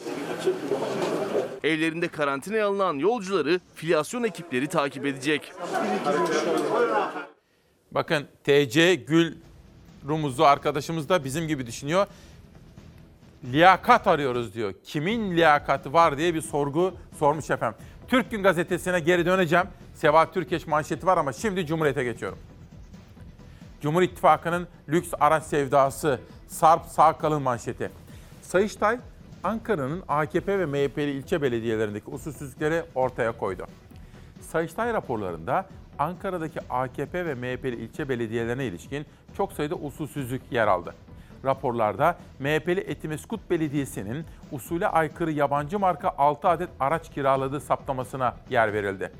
[1.64, 5.54] Evlerinde karantinaya alınan yolcuları filyasyon ekipleri takip edecek.
[7.92, 9.36] Bakın TC Gül
[10.08, 12.08] Rumuzlu arkadaşımız da bizim gibi düşünüyor.
[13.52, 14.74] Liyakat arıyoruz diyor.
[14.84, 17.80] Kimin liyakati var diye bir sorgu sormuş efendim.
[18.08, 19.66] Türk Gün Gazetesi'ne geri döneceğim.
[19.96, 22.38] Seval Türkeş manşeti var ama şimdi Cumhuriyet'e geçiyorum.
[23.82, 27.92] Cumhur İttifakı'nın lüks araç sevdası Sarp Sağkal'ın manşeti.
[28.42, 29.00] Sayıştay
[29.44, 33.66] Ankara'nın AKP ve MHP'li ilçe belediyelerindeki usulsüzlükleri ortaya koydu.
[34.42, 35.66] Sayıştay raporlarında
[36.00, 39.06] Ankara'daki AKP ve MHP'li ilçe belediyelerine ilişkin
[39.38, 40.94] çok sayıda usulsüzlük yer aldı.
[41.46, 49.12] Raporlarda MHP'li Etimeskut Belediyesi'nin usule aykırı yabancı marka 6 adet araç kiraladığı saptamasına yer verildi.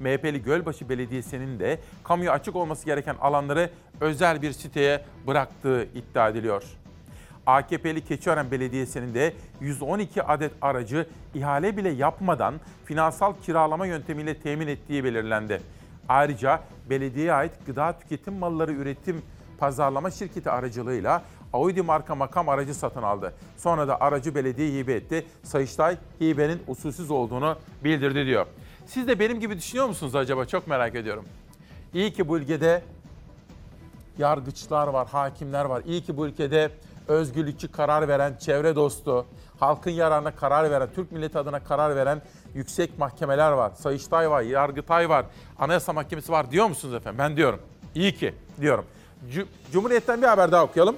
[0.00, 6.62] MHP'li Gölbaşı Belediyesi'nin de kamuya açık olması gereken alanları özel bir siteye bıraktığı iddia ediliyor.
[7.46, 12.54] AKP'li Keçiören Belediyesi'nin de 112 adet aracı ihale bile yapmadan
[12.84, 15.62] finansal kiralama yöntemiyle temin ettiği belirlendi.
[16.08, 19.22] Ayrıca belediyeye ait gıda tüketim malları üretim
[19.58, 23.34] pazarlama şirketi aracılığıyla Audi marka makam aracı satın aldı.
[23.56, 25.26] Sonra da aracı belediye hibe etti.
[25.42, 28.46] Sayıştay hibenin usulsüz olduğunu bildirdi diyor.
[28.86, 30.44] Siz de benim gibi düşünüyor musunuz acaba?
[30.44, 31.24] Çok merak ediyorum.
[31.94, 32.82] İyi ki bu ülkede
[34.18, 35.82] yargıçlar var, hakimler var.
[35.86, 36.70] İyi ki bu ülkede
[37.08, 39.26] özgürlükçü karar veren, çevre dostu,
[39.60, 42.22] halkın yararına karar veren, Türk milleti adına karar veren
[42.54, 43.72] yüksek mahkemeler var.
[43.74, 45.26] Sayıştay var, Yargıtay var,
[45.58, 47.18] Anayasa Mahkemesi var diyor musunuz efendim?
[47.18, 47.60] Ben diyorum.
[47.94, 48.84] İyi ki diyorum.
[49.72, 50.96] Cumhuriyet'ten bir haber daha okuyalım.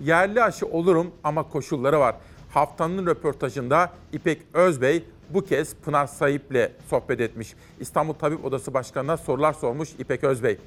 [0.00, 2.16] Yerli aşı olurum ama koşulları var.
[2.54, 7.54] Haftanın röportajında İpek Özbey bu kez Pınar Sayip'le sohbet etmiş.
[7.80, 10.58] İstanbul Tabip Odası Başkanı'na sorular sormuş İpek Özbey.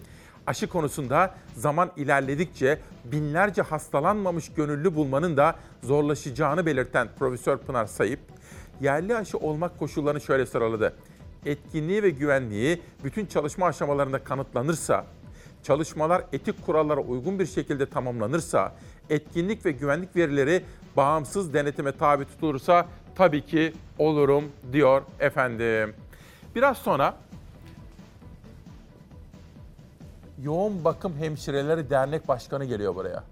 [0.48, 8.20] Aşı konusunda zaman ilerledikçe binlerce hastalanmamış gönüllü bulmanın da zorlaşacağını belirten Profesör Pınar Sayıp,
[8.82, 10.94] yerli aşı olmak koşullarını şöyle sıraladı.
[11.46, 15.06] Etkinliği ve güvenliği bütün çalışma aşamalarında kanıtlanırsa,
[15.64, 18.76] çalışmalar etik kurallara uygun bir şekilde tamamlanırsa,
[19.10, 20.64] etkinlik ve güvenlik verileri
[20.98, 25.96] bağımsız denetime tabi tutulursa tabii ki olurum diyor efendim.
[26.56, 27.16] Biraz sonra
[30.44, 33.24] Yoğun Bakım Hemşireleri Dernek Başkanı geliyor buraya.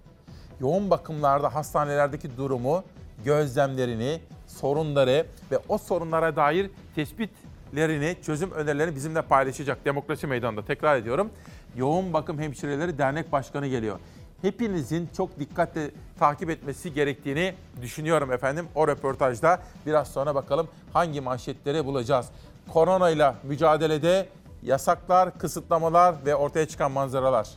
[0.60, 2.84] Yoğun bakımlarda hastanelerdeki durumu,
[3.24, 11.30] gözlemlerini, sorunları ve o sorunlara dair tespitlerini, çözüm önerilerini bizimle paylaşacak Demokrasi Meydanı'nda tekrar ediyorum.
[11.76, 13.98] Yoğun Bakım Hemşireleri Dernek Başkanı geliyor.
[14.44, 18.68] Hepinizin çok dikkatle takip etmesi gerektiğini düşünüyorum efendim.
[18.74, 22.26] O röportajda biraz sonra bakalım hangi manşetleri bulacağız.
[22.68, 24.28] Koronayla mücadelede
[24.62, 27.48] yasaklar, kısıtlamalar ve ortaya çıkan manzaralar.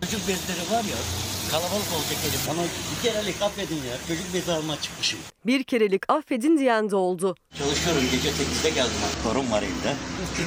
[0.00, 2.40] Çocuk bezleri var ya kalabalık olacak elim.
[2.48, 3.94] Bana bir kerelik affedin ya.
[4.08, 5.20] Çocuk bezi alma çıkmışım.
[5.46, 7.34] Bir kerelik affedin diyen de oldu.
[7.58, 8.92] Çalışıyorum gece 8'de geldim.
[9.24, 9.96] Torun var evde.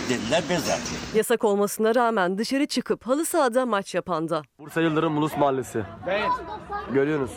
[0.09, 0.63] Dediler bez.
[1.15, 4.41] Yasak olmasına rağmen dışarı çıkıp halı sahada maç yapan da.
[4.59, 5.83] Bursa Yıldırım Ulus Mahallesi.
[6.93, 7.31] Görüyorsunuz.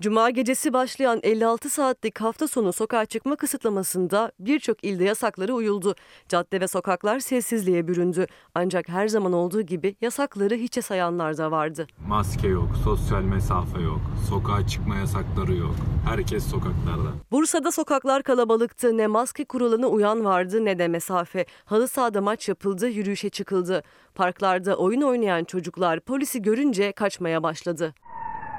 [0.00, 5.94] Cuma gecesi başlayan 56 saatlik hafta sonu sokağa çıkma kısıtlamasında birçok ilde yasakları uyuldu.
[6.28, 8.26] Cadde ve sokaklar sessizliğe büründü.
[8.54, 11.86] Ancak her zaman olduğu gibi yasakları hiçe sayanlar da vardı.
[12.06, 14.00] Maske yok, sosyal mesafe yok,
[14.30, 15.74] sokağa çıkma yasakları yok.
[16.08, 17.08] Herkes sokaklarda.
[17.30, 18.98] Bursa'da sokaklar kalabalıktı.
[18.98, 21.46] Ne maske kuralına uyan vardı ne de mesafe.
[21.64, 23.82] Halı sahada maç yapıldı, yürüyüşe çıkıldı.
[24.14, 27.94] Parklarda oyun oynayan çocuklar polisi görünce kaçmaya başladı.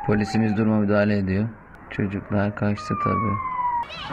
[0.10, 1.49] Polisimiz duruma müdahale ediyor.
[1.89, 3.36] Çocuklar kaçtı tabii.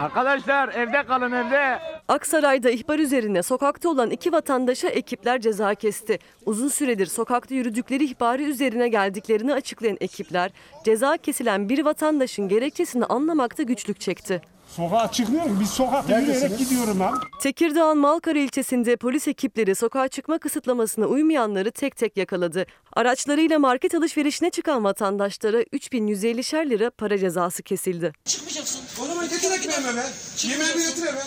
[0.05, 1.79] Arkadaşlar evde kalın evde.
[2.09, 6.19] Aksaray'da ihbar üzerine sokakta olan iki vatandaşa ekipler ceza kesti.
[6.47, 10.51] Uzun süredir sokakta yürüdükleri ihbarı üzerine geldiklerini açıklayan ekipler
[10.85, 14.43] ceza kesilen bir vatandaşın gerekçesini anlamakta güçlük çekti.
[14.67, 15.59] Sokağa çıkmıyorum.
[15.61, 17.15] Biz sokakta yürüyerek gidiyorum ben.
[17.41, 22.67] Tekirdağ'ın Malkara ilçesinde polis ekipleri sokağa çıkma kısıtlamasına uymayanları tek tek yakaladı.
[22.93, 28.13] Araçlarıyla market alışverişine çıkan vatandaşlara 3150'şer lira para cezası kesildi.
[28.25, 28.81] Çıkmayacaksın.
[29.03, 30.07] Onu ben getir ekmeğimi hemen.
[30.49, 31.27] Yemeğimi getir hemen.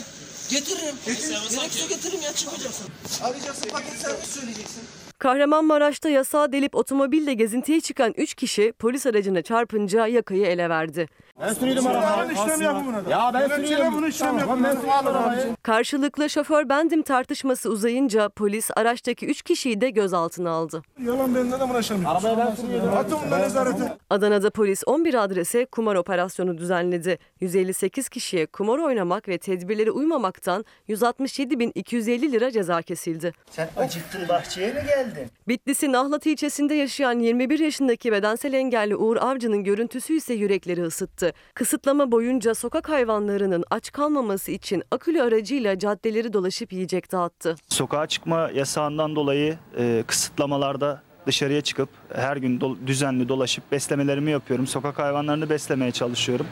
[0.50, 0.96] Getiririm.
[1.06, 1.30] Getir.
[1.56, 2.88] Gerekse getiririm ya çıkmayacaksın.
[3.24, 4.84] Arayacaksın paket servis söyleyeceksin.
[5.20, 11.08] Kahramanmaraş'ta yasağı delip otomobille gezintiye çıkan 3 kişi polis aracına çarpınca yakayı ele verdi.
[11.42, 12.32] Ben sürüyordum arabayı.
[12.32, 12.62] işlem
[13.06, 13.10] da.
[13.10, 13.96] Ya ben sürüyorum.
[13.96, 14.64] Bunu işlem yapın.
[14.64, 15.56] Ben sürüyorum arabayı.
[15.64, 20.82] Karşılıklı şoför bendim tartışması uzayınca polis araçtaki 3 kişiyi de gözaltına aldı.
[21.06, 22.04] Yalan benden de yapın.
[22.04, 22.90] Arabayı ben sürüyordum.
[22.98, 23.98] Atın bunları nezarete.
[24.10, 27.20] Adana'da polis 11 adrese kumar operasyonu düzenledi.
[27.42, 33.34] 158 kişiye kumar oynamak ve tedbirlere uymamaktan 167.250 lira ceza kesildi.
[33.52, 35.28] Sen acıktın bahçeye mi geldin?
[35.48, 41.29] Bitlis'in Ahlat ilçesinde yaşayan 21 yaşındaki bedensel engelli Uğur Avcı'nın görüntüsü ise yürekleri ısıttı.
[41.54, 47.56] Kısıtlama boyunca sokak hayvanlarının aç kalmaması için akülü aracıyla caddeleri dolaşıp yiyecek dağıttı.
[47.70, 54.68] Sokağa çıkma yasağından dolayı e, kısıtlamalarda dışarıya çıkıp her gün do- düzenli dolaşıp beslemelerimi yapıyorum.
[54.68, 56.46] Sokak hayvanlarını beslemeye çalışıyorum.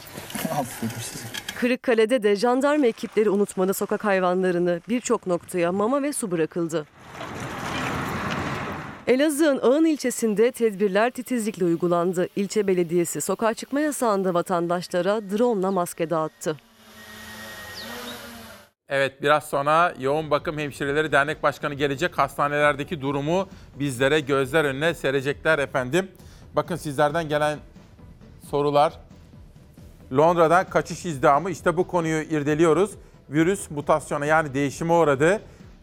[1.56, 4.80] Kırıkkale'de de jandarma ekipleri unutmadı sokak hayvanlarını.
[4.88, 6.86] Birçok noktaya mama ve su bırakıldı.
[9.08, 12.28] Elazığ'ın Ağın ilçesinde tedbirler titizlikle uygulandı.
[12.36, 16.56] İlçe belediyesi sokağa çıkma yasağında vatandaşlara drone'la maske dağıttı.
[18.88, 22.18] Evet biraz sonra Yoğun Bakım Hemşireleri Dernek Başkanı gelecek.
[22.18, 23.48] Hastanelerdeki durumu
[23.78, 26.08] bizlere gözler önüne serecekler efendim.
[26.56, 27.58] Bakın sizlerden gelen
[28.50, 28.92] sorular.
[30.12, 32.90] Londra'dan kaçış izdihamı işte bu konuyu irdeliyoruz.
[33.30, 35.40] Virüs mutasyona yani değişime uğradı.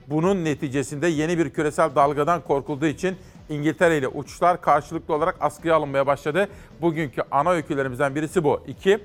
[0.09, 3.15] Bunun neticesinde yeni bir küresel dalgadan korkulduğu için
[3.49, 6.49] İngiltere ile uçuşlar karşılıklı olarak askıya alınmaya başladı.
[6.81, 8.61] Bugünkü ana öykülerimizden birisi bu.
[8.67, 8.99] İki,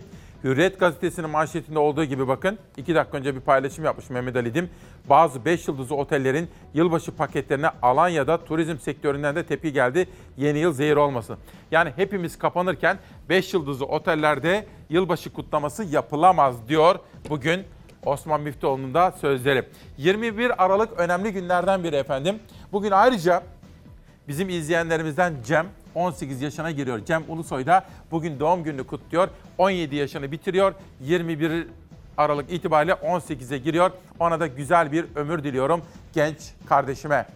[0.44, 2.58] Hürriyet gazetesinin manşetinde olduğu gibi bakın.
[2.76, 4.70] iki dakika önce bir paylaşım yapmış Mehmet Ali Dim.
[5.08, 10.08] Bazı 5 yıldızlı otellerin yılbaşı paketlerine Alanya'da turizm sektöründen de tepki geldi.
[10.36, 11.36] Yeni yıl zehir olmasın.
[11.70, 12.98] Yani hepimiz kapanırken
[13.28, 16.98] 5 yıldızlı otellerde yılbaşı kutlaması yapılamaz diyor
[17.28, 17.64] bugün
[18.06, 19.64] Osman Müftüoğlu'nun da sözleri.
[19.98, 22.38] 21 Aralık önemli günlerden biri efendim.
[22.72, 23.42] Bugün ayrıca
[24.28, 27.04] bizim izleyenlerimizden Cem 18 yaşına giriyor.
[27.04, 29.28] Cem Ulusoy da bugün doğum gününü kutluyor.
[29.58, 30.74] 17 yaşını bitiriyor.
[31.00, 31.66] 21
[32.16, 33.90] Aralık itibariyle 18'e giriyor.
[34.18, 35.82] Ona da güzel bir ömür diliyorum
[36.12, 36.36] genç
[36.68, 37.26] kardeşime.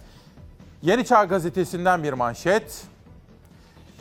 [0.83, 2.85] Yeni Çağ Gazetesi'nden bir manşet.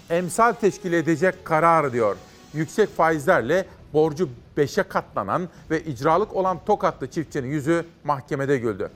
[0.09, 2.18] Emsal teşkil edecek karar diyor.
[2.53, 8.89] Yüksek faizlerle borcu 5'e katlanan ve icralık olan Tokatlı çiftçinin yüzü mahkemede güldü.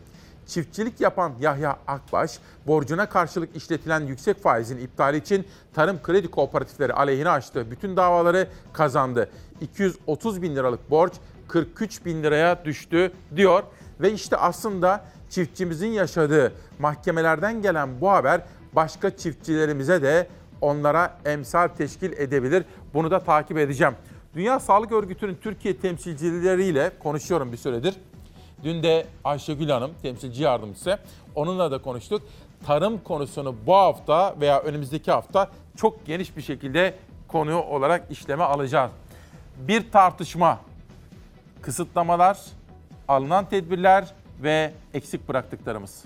[0.48, 7.30] Çiftçilik yapan Yahya Akbaş, borcuna karşılık işletilen yüksek faizin iptali için tarım kredi kooperatifleri aleyhine
[7.30, 9.30] açtığı bütün davaları kazandı.
[9.62, 11.14] 230 bin liralık borç
[11.48, 13.64] 43 bin liraya düştü diyor.
[14.02, 18.41] Ve işte aslında çiftçimizin yaşadığı mahkemelerden gelen bu haber
[18.74, 20.28] başka çiftçilerimize de
[20.62, 22.66] onlara emsal teşkil edebilir.
[22.93, 23.93] Bunu da takip edeceğim.
[24.36, 27.96] Dünya Sağlık Örgütü'nün Türkiye temsilcileriyle konuşuyorum bir süredir.
[28.64, 31.00] Dün de Ayşegül Hanım, temsilci yardımcısı,
[31.36, 32.22] onunla da konuştuk.
[32.66, 36.94] Tarım konusunu bu hafta veya önümüzdeki hafta çok geniş bir şekilde
[37.28, 38.92] konu olarak işleme alacağız.
[39.68, 40.60] Bir tartışma,
[41.62, 42.40] kısıtlamalar,
[43.08, 44.14] alınan tedbirler
[44.44, 46.04] ve eksik bıraktıklarımız.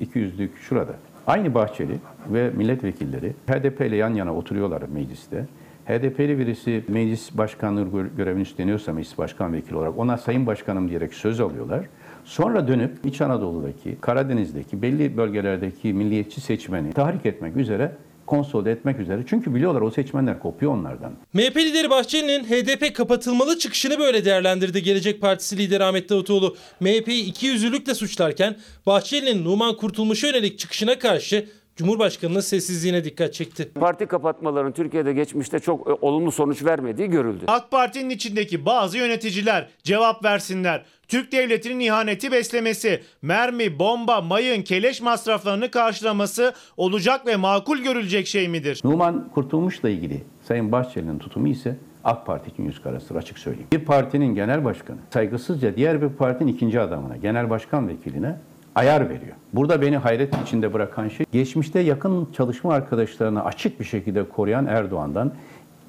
[0.00, 0.92] 200'lük şurada.
[1.26, 1.98] Aynı Bahçeli
[2.28, 5.46] ve milletvekilleri HDP ile yan yana oturuyorlar mecliste.
[5.90, 11.14] HDP'li birisi meclis başkanlığı gö- görevini üstleniyorsa meclis başkan vekili olarak ona sayın başkanım diyerek
[11.14, 11.86] söz alıyorlar.
[12.24, 17.92] Sonra dönüp İç Anadolu'daki, Karadeniz'deki belli bölgelerdeki milliyetçi seçmeni tahrik etmek üzere
[18.26, 19.20] konsolide etmek üzere.
[19.26, 21.12] Çünkü biliyorlar o seçmenler kopuyor onlardan.
[21.32, 26.56] MHP lideri Bahçeli'nin HDP kapatılmalı çıkışını böyle değerlendirdi Gelecek Partisi lideri Ahmet Davutoğlu.
[26.80, 31.46] MHP'yi iki yüzlülükle suçlarken Bahçeli'nin Numan Kurtulmuş'a yönelik çıkışına karşı
[31.76, 33.70] Cumhurbaşkanı'nın sessizliğine dikkat çekti.
[33.80, 37.44] Parti kapatmaların Türkiye'de geçmişte çok e, olumlu sonuç vermediği görüldü.
[37.46, 40.84] AK Parti'nin içindeki bazı yöneticiler cevap versinler.
[41.08, 48.48] Türk devletinin ihaneti beslemesi, mermi, bomba, mayın, keleş masraflarını karşılaması olacak ve makul görülecek şey
[48.48, 48.80] midir?
[48.84, 53.68] Numan Kurtulmuş'la ilgili Sayın Bahçeli'nin tutumu ise AK Parti için yüz karasıdır açık söyleyeyim.
[53.72, 58.36] Bir partinin genel başkanı saygısızca diğer bir partinin ikinci adamına, genel başkan vekiline
[58.80, 59.36] ayar veriyor.
[59.52, 65.32] Burada beni hayret içinde bırakan şey geçmişte yakın çalışma arkadaşlarına açık bir şekilde koruyan Erdoğan'dan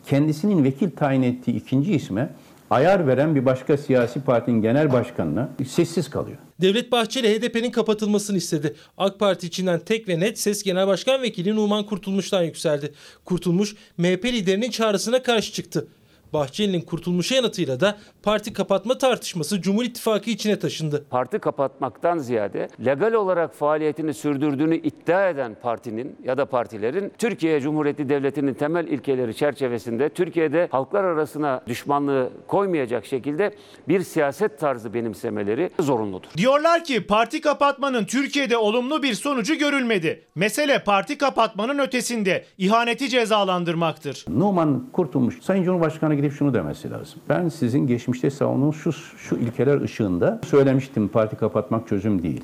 [0.05, 2.29] kendisinin vekil tayin ettiği ikinci isme
[2.69, 6.37] ayar veren bir başka siyasi partinin genel başkanına sessiz kalıyor.
[6.61, 8.75] Devlet Bahçeli HDP'nin kapatılmasını istedi.
[8.97, 12.93] AK Parti içinden tek ve net ses Genel Başkan Vekili Numan Kurtulmuş'tan yükseldi.
[13.25, 15.87] Kurtulmuş MHP liderinin çağrısına karşı çıktı.
[16.33, 21.05] Bahçeli'nin kurtulmuşa yanıtıyla da parti kapatma tartışması Cumhur İttifakı içine taşındı.
[21.09, 28.09] Parti kapatmaktan ziyade legal olarak faaliyetini sürdürdüğünü iddia eden partinin ya da partilerin Türkiye Cumhuriyeti
[28.09, 33.55] Devleti'nin temel ilkeleri çerçevesinde Türkiye'de halklar arasına düşmanlığı koymayacak şekilde
[33.87, 36.27] bir siyaset tarzı benimsemeleri zorunludur.
[36.37, 40.25] Diyorlar ki parti kapatmanın Türkiye'de olumlu bir sonucu görülmedi.
[40.35, 44.25] Mesele parti kapatmanın ötesinde ihaneti cezalandırmaktır.
[44.29, 47.19] Numan Kurtulmuş Sayın Cumhurbaşkanı gidip şunu demesi lazım.
[47.29, 52.43] Ben sizin geçmişte savunduğunuz şu, şu ilkeler ışığında söylemiştim parti kapatmak çözüm değil.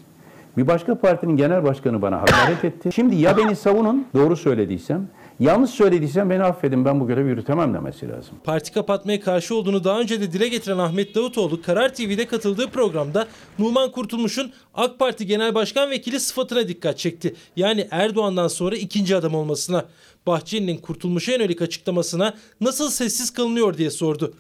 [0.58, 2.90] Bir başka partinin genel başkanı bana hakaret etti.
[2.96, 5.08] Şimdi ya beni savunun doğru söylediysem,
[5.40, 8.36] yanlış söylediysem beni affedin ben bu görevi yürütemem demesi lazım.
[8.44, 13.28] Parti kapatmaya karşı olduğunu daha önce de dile getiren Ahmet Davutoğlu Karar TV'de katıldığı programda
[13.60, 17.36] Numan Kurtulmuş'un AK Parti Genel Başkan Vekili sıfatına dikkat çekti.
[17.56, 19.86] Yani Erdoğan'dan sonra ikinci adam olmasına.
[20.28, 24.34] Bahçeli'nin Kurtulmuş'a yönelik açıklamasına nasıl sessiz kalınıyor diye sordu.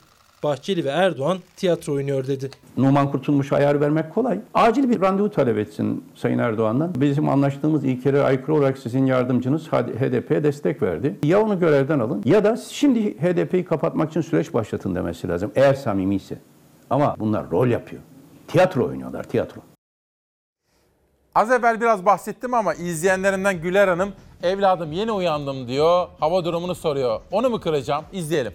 [0.43, 2.49] Bahçeli ve Erdoğan tiyatro oynuyor dedi.
[2.77, 4.39] Numan Kurtulmuş'a ayar vermek kolay.
[4.53, 6.93] Acil bir randevu talep etsin Sayın Erdoğan'dan.
[6.95, 11.15] Bizim anlaştığımız ilkelere aykırı olarak sizin yardımcınız HDP'ye destek verdi.
[11.23, 15.51] Ya onu görevden alın ya da şimdi HDP'yi kapatmak için süreç başlatın demesi lazım.
[15.55, 16.38] Eğer samimiyse.
[16.89, 18.01] Ama bunlar rol yapıyor.
[18.47, 19.61] Tiyatro oynuyorlar, tiyatro.
[21.35, 24.13] Az evvel biraz bahsettim ama izleyenlerimden Güler Hanım
[24.43, 26.07] evladım yeni uyandım diyor.
[26.19, 27.21] Hava durumunu soruyor.
[27.31, 28.05] Onu mu kıracağım?
[28.13, 28.53] İzleyelim.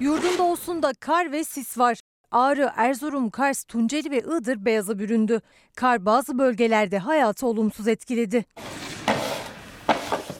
[0.00, 1.98] Yurdun doğusunda kar ve sis var.
[2.30, 5.40] Ağrı, Erzurum, Kars, Tunceli ve Iğdır beyaza büründü.
[5.76, 8.44] Kar bazı bölgelerde hayatı olumsuz etkiledi.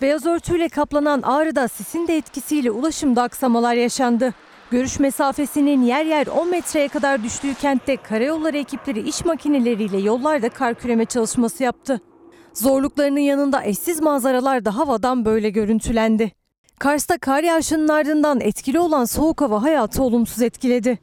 [0.02, 4.34] Beyaz örtüyle kaplanan Ağrı'da sisin de etkisiyle ulaşımda aksamalar yaşandı.
[4.70, 10.74] Görüş mesafesinin yer yer 10 metreye kadar düştüğü kentte karayolları ekipleri iş makineleriyle yollarda kar
[10.74, 12.00] küreme çalışması yaptı.
[12.54, 16.32] Zorluklarının yanında eşsiz manzaralar da havadan böyle görüntülendi.
[16.78, 20.98] Kars'ta kar yağışının ardından etkili olan soğuk hava hayatı olumsuz etkiledi.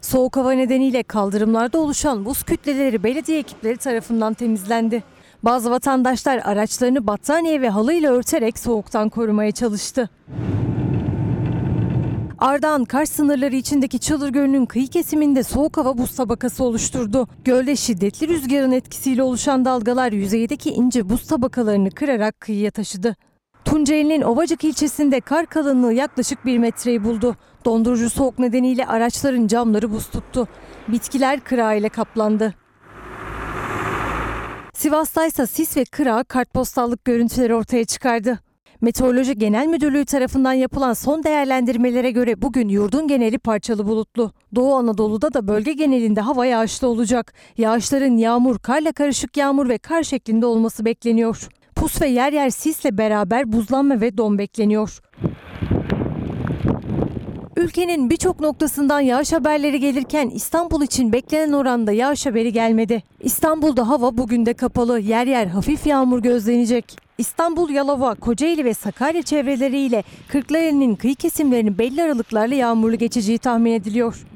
[0.00, 5.02] Soğuk hava nedeniyle kaldırımlarda oluşan buz kütleleri belediye ekipleri tarafından temizlendi.
[5.42, 10.10] Bazı vatandaşlar araçlarını battaniye ve halıyla örterek soğuktan korumaya çalıştı.
[12.38, 17.28] Ardahan Kars sınırları içindeki Çılır Gölü'nün kıyı kesiminde soğuk hava buz tabakası oluşturdu.
[17.44, 23.16] Gölde şiddetli rüzgarın etkisiyle oluşan dalgalar yüzeydeki ince buz tabakalarını kırarak kıyıya taşıdı.
[23.64, 27.36] Tunceli'nin Ovacık ilçesinde kar kalınlığı yaklaşık 1 metreyi buldu.
[27.64, 30.48] Dondurucu soğuk nedeniyle araçların camları buz tuttu.
[30.88, 32.54] Bitkiler kıra ile kaplandı.
[34.74, 38.38] Sivas'ta ise sis ve kıra kartpostallık görüntüleri ortaya çıkardı.
[38.80, 44.32] Meteoroloji Genel Müdürlüğü tarafından yapılan son değerlendirmelere göre bugün yurdun geneli parçalı bulutlu.
[44.54, 47.34] Doğu Anadolu'da da bölge genelinde hava yağışlı olacak.
[47.56, 51.48] Yağışların yağmur, karla karışık yağmur ve kar şeklinde olması bekleniyor.
[51.76, 55.00] Pus ve yer yer sisle beraber buzlanma ve don bekleniyor.
[57.58, 63.02] Ülkenin birçok noktasından yağış haberleri gelirken İstanbul için beklenen oranda yağış haberi gelmedi.
[63.20, 66.84] İstanbul'da hava bugün de kapalı, yer yer hafif yağmur gözlenecek.
[67.18, 74.26] İstanbul, Yalova, Kocaeli ve Sakarya çevreleriyle Kırklareli'nin kıyı kesimlerinin belli aralıklarla yağmurlu geçeceği tahmin ediliyor.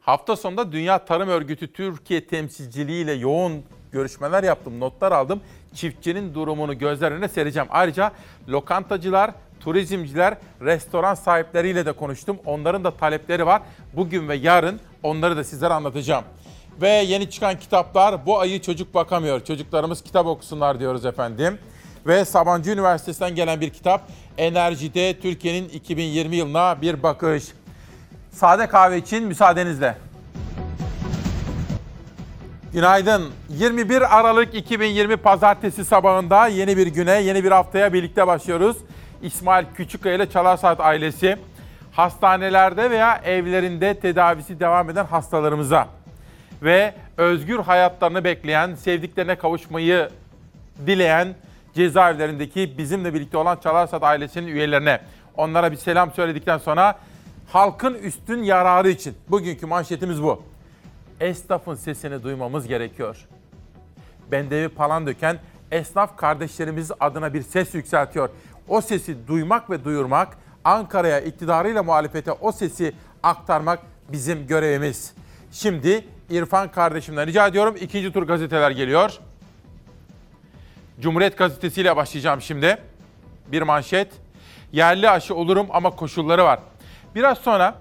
[0.00, 3.62] Hafta sonunda Dünya Tarım Örgütü Türkiye temsilciliğiyle yoğun
[3.92, 5.40] görüşmeler yaptım, notlar aldım.
[5.74, 7.68] Çiftçinin durumunu gözler önüne sereceğim.
[7.70, 8.12] Ayrıca
[8.48, 9.30] lokantacılar,
[9.64, 12.38] turizmciler, restoran sahipleriyle de konuştum.
[12.46, 13.62] Onların da talepleri var.
[13.92, 16.24] Bugün ve yarın onları da sizlere anlatacağım.
[16.80, 19.44] Ve yeni çıkan kitaplar Bu Ayı Çocuk Bakamıyor.
[19.44, 21.58] Çocuklarımız kitap okusunlar diyoruz efendim.
[22.06, 24.02] Ve Sabancı Üniversitesi'nden gelen bir kitap
[24.38, 27.44] Enerjide Türkiye'nin 2020 yılına bir bakış.
[28.30, 29.96] Sade kahve için müsaadenizle.
[32.72, 33.30] Günaydın.
[33.48, 38.76] 21 Aralık 2020 Pazartesi sabahında yeni bir güne, yeni bir haftaya birlikte başlıyoruz.
[39.22, 41.38] İsmail Küçükkaya ile Çalar Saat ailesi
[41.92, 45.88] hastanelerde veya evlerinde tedavisi devam eden hastalarımıza
[46.62, 50.08] ve özgür hayatlarını bekleyen, sevdiklerine kavuşmayı
[50.86, 51.34] dileyen
[51.74, 55.00] cezaevlerindeki bizimle birlikte olan Çalar Saat ailesinin üyelerine
[55.36, 56.98] onlara bir selam söyledikten sonra
[57.48, 60.42] halkın üstün yararı için bugünkü manşetimiz bu
[61.20, 63.26] esnafın sesini duymamız gerekiyor.
[64.32, 65.38] Bendevi Palandöken
[65.70, 68.30] esnaf kardeşlerimiz adına bir ses yükseltiyor.
[68.72, 72.92] O sesi duymak ve duyurmak, Ankara'ya iktidarıyla muhalefete o sesi
[73.22, 73.78] aktarmak
[74.12, 75.14] bizim görevimiz.
[75.52, 79.18] Şimdi İrfan kardeşimden rica ediyorum ikinci tur gazeteler geliyor.
[81.00, 82.78] Cumhuriyet Gazetesi ile başlayacağım şimdi.
[83.46, 84.08] Bir manşet.
[84.72, 86.58] Yerli aşı olurum ama koşulları var.
[87.14, 87.74] Biraz sonra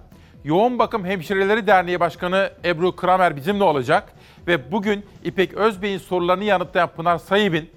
[0.44, 4.14] Yoğun Bakım Hemşireleri Derneği Başkanı Ebru Kramer bizimle olacak
[4.48, 7.70] ve bugün İpek Özbey'in sorularını yanıtlayan Pınar Sayıb'in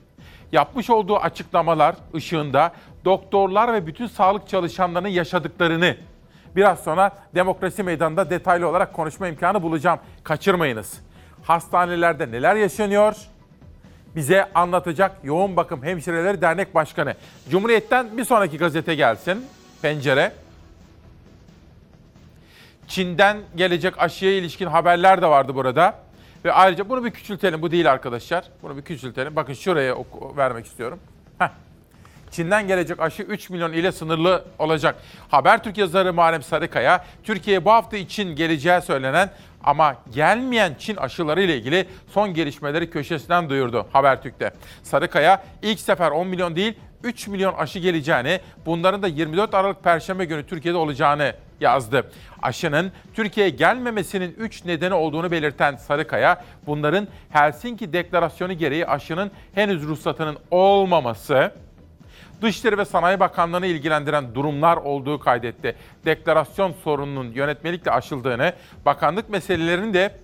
[0.55, 2.73] yapmış olduğu açıklamalar ışığında
[3.05, 5.97] doktorlar ve bütün sağlık çalışanlarının yaşadıklarını
[6.57, 9.99] biraz sonra demokrasi meydanında detaylı olarak konuşma imkanı bulacağım.
[10.25, 11.01] Kaçırmayınız.
[11.43, 13.17] Hastanelerde neler yaşanıyor?
[14.17, 17.15] Bize anlatacak Yoğun Bakım Hemşireleri Dernek Başkanı.
[17.51, 19.47] Cumhuriyet'ten bir sonraki gazete gelsin.
[19.83, 20.33] Pencere.
[22.89, 25.99] Çin'den gelecek aşıya ilişkin haberler de vardı burada.
[26.45, 27.63] Ve ayrıca bunu bir küçültelim.
[27.63, 28.45] Bu değil arkadaşlar.
[28.63, 29.37] Bunu bir küçültelim.
[29.37, 29.97] Bakın şuraya
[30.37, 30.99] vermek istiyorum.
[31.39, 31.49] Heh.
[32.35, 34.97] Çin'den gelecek aşı 3 milyon ile sınırlı olacak.
[35.29, 39.31] Habertürk yazarı Muharrem Sarıkaya, Türkiye'ye bu hafta için geleceği söylenen
[39.65, 44.53] ama gelmeyen Çin aşıları ile ilgili son gelişmeleri köşesinden duyurdu Habertürk'te.
[44.83, 50.25] Sarıkaya ilk sefer 10 milyon değil 3 milyon aşı geleceğini, bunların da 24 Aralık Perşembe
[50.25, 52.11] günü Türkiye'de olacağını yazdı.
[52.43, 60.37] Aşının Türkiye'ye gelmemesinin 3 nedeni olduğunu belirten Sarıkaya, bunların Helsinki Deklarasyonu gereği aşının henüz ruhsatının
[60.51, 61.53] olmaması,
[62.43, 65.77] Dışişleri ve Sanayi Bakanlığı'nı ilgilendiren durumlar olduğu kaydetti.
[66.05, 68.53] Deklarasyon sorununun yönetmelikle aşıldığını,
[68.87, 70.17] bakanlık meselelerinin de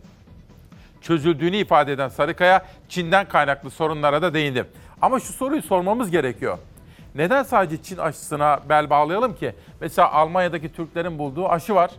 [1.01, 4.65] çözüldüğünü ifade eden Sarıkaya, Çin'den kaynaklı sorunlara da değindi.
[5.03, 6.59] Ama şu soruyu sormamız gerekiyor.
[7.15, 9.55] Neden sadece Çin aşısına bel bağlayalım ki?
[9.81, 11.91] Mesela Almanya'daki Türklerin bulduğu aşı var.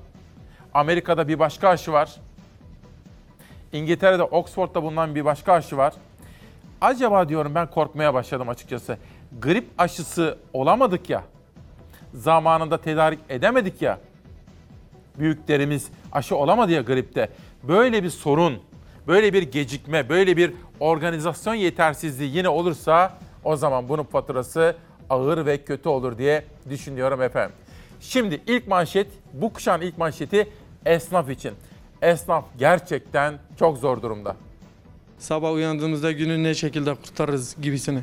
[0.74, 2.16] Amerika'da bir başka aşı var.
[3.74, 5.94] İngiltere'de Oxford'da bulunan bir başka aşı var.
[6.82, 8.98] Acaba diyorum ben korkmaya başladım açıkçası.
[9.40, 11.24] Grip aşısı olamadık ya.
[12.14, 14.00] Zamanında tedarik edemedik ya.
[15.20, 17.30] Büyüklerimiz aşı olamadı ya gripte.
[17.64, 18.60] Böyle bir sorun,
[19.08, 24.76] böyle bir gecikme, böyle bir organizasyon yetersizliği yine olursa o zaman bunun faturası
[25.10, 27.56] ağır ve kötü olur diye düşünüyorum efendim.
[28.00, 30.50] Şimdi ilk manşet, bu kuşağın ilk manşeti
[30.86, 31.54] esnaf için.
[32.02, 34.36] Esnaf gerçekten çok zor durumda.
[35.20, 38.00] Sabah uyandığımızda günü ne şekilde kurtarırız gibisini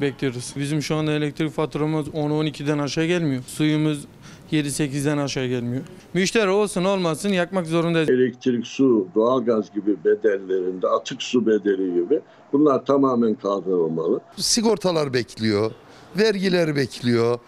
[0.00, 0.54] bekliyoruz.
[0.56, 3.42] Bizim şu anda elektrik faturamız 10-12'den aşağı gelmiyor.
[3.46, 4.04] Suyumuz
[4.52, 5.82] 7-8'den aşağı gelmiyor.
[6.14, 8.10] Müşteri olsun olmasın yakmak zorundayız.
[8.10, 12.20] Elektrik, su, doğalgaz gibi bedellerinde, atık su bedeli gibi
[12.52, 14.20] bunlar tamamen kaldırılmalı.
[14.36, 15.70] Sigortalar bekliyor,
[16.18, 17.38] vergiler bekliyor,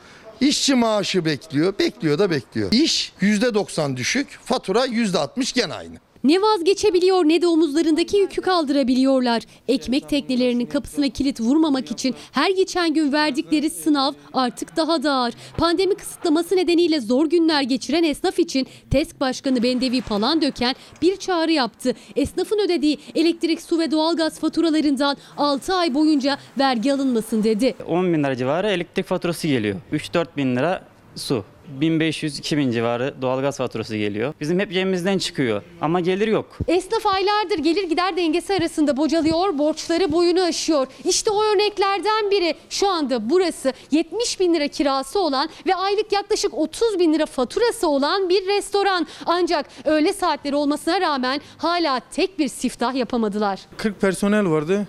[0.40, 2.72] işçi maaşı bekliyor, bekliyor da bekliyor.
[2.72, 5.96] İş %90 düşük, fatura %60 gene aynı.
[6.24, 9.42] Ne vazgeçebiliyor ne de omuzlarındaki yükü kaldırabiliyorlar.
[9.68, 15.34] Ekmek teknelerinin kapısına kilit vurmamak için her geçen gün verdikleri sınav artık daha da ağır.
[15.56, 21.94] Pandemi kısıtlaması nedeniyle zor günler geçiren esnaf için TESK Başkanı Bendevi Palandöken bir çağrı yaptı.
[22.16, 27.74] Esnafın ödediği elektrik, su ve doğalgaz faturalarından 6 ay boyunca vergi alınmasın dedi.
[27.86, 29.76] 10 bin lira civarı elektrik faturası geliyor.
[29.92, 30.84] 3-4 bin lira
[31.16, 31.44] su.
[31.80, 34.34] 1500-2000 civarı doğalgaz faturası geliyor.
[34.40, 36.58] Bizim hep cebimizden çıkıyor ama gelir yok.
[36.68, 40.86] Esnaf aylardır gelir gider dengesi arasında bocalıyor, borçları boyunu aşıyor.
[41.04, 46.54] İşte o örneklerden biri şu anda burası 70 bin lira kirası olan ve aylık yaklaşık
[46.54, 49.06] 30 bin lira faturası olan bir restoran.
[49.26, 53.60] Ancak öğle saatleri olmasına rağmen hala tek bir siftah yapamadılar.
[53.76, 54.86] 40 personel vardı.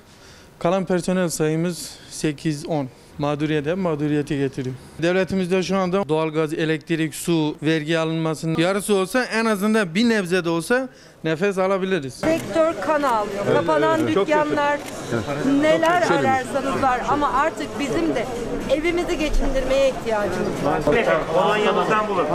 [0.60, 2.86] Kalan personel sayımız 8-10.
[3.18, 4.76] Mağduriyete mağduriyeti getiriyor.
[5.02, 10.50] Devletimizde şu anda doğalgaz, elektrik, su, vergi alınmasının yarısı olsa en azından bir nebze de
[10.50, 10.90] olsa
[11.24, 12.14] nefes alabiliriz.
[12.14, 13.46] Sektör kan ağlıyor.
[13.46, 14.28] Evet, Kapanan evet, evet.
[14.28, 14.80] dükkanlar
[15.62, 18.26] neler Çok ararsanız var ama artık bizim de
[18.72, 20.82] evimizi geçindirmeye ihtiyacımız var.
[21.34, 22.26] Kolonyamızdan bulun.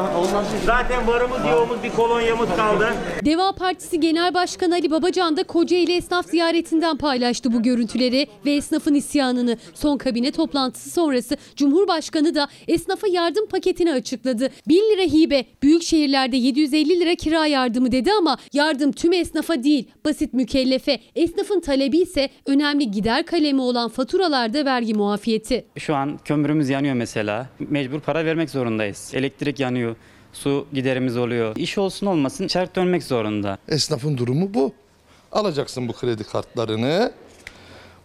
[0.67, 2.89] Zaten varımız yoğumuz bir kolonyamız kaldı.
[3.25, 8.95] Deva Partisi Genel Başkanı Ali Babacan da Kocaeli esnaf ziyaretinden paylaştı bu görüntüleri ve esnafın
[8.95, 9.57] isyanını.
[9.75, 14.51] Son kabine toplantısı sonrası Cumhurbaşkanı da esnafa yardım paketini açıkladı.
[14.69, 19.89] 1000 lira hibe, büyük şehirlerde 750 lira kira yardımı dedi ama yardım tüm esnafa değil,
[20.05, 21.01] basit mükellefe.
[21.15, 25.65] Esnafın talebi ise önemli gider kalemi olan faturalarda vergi muafiyeti.
[25.79, 27.49] Şu an kömürümüz yanıyor mesela.
[27.59, 29.11] Mecbur para vermek zorundayız.
[29.15, 29.97] Elektrik yanıyor.
[30.33, 31.57] Su giderimiz oluyor.
[31.57, 33.59] İş olsun olmasın çark dönmek zorunda.
[33.69, 34.73] Esnafın durumu bu.
[35.33, 37.13] Alacaksın bu kredi kartlarını.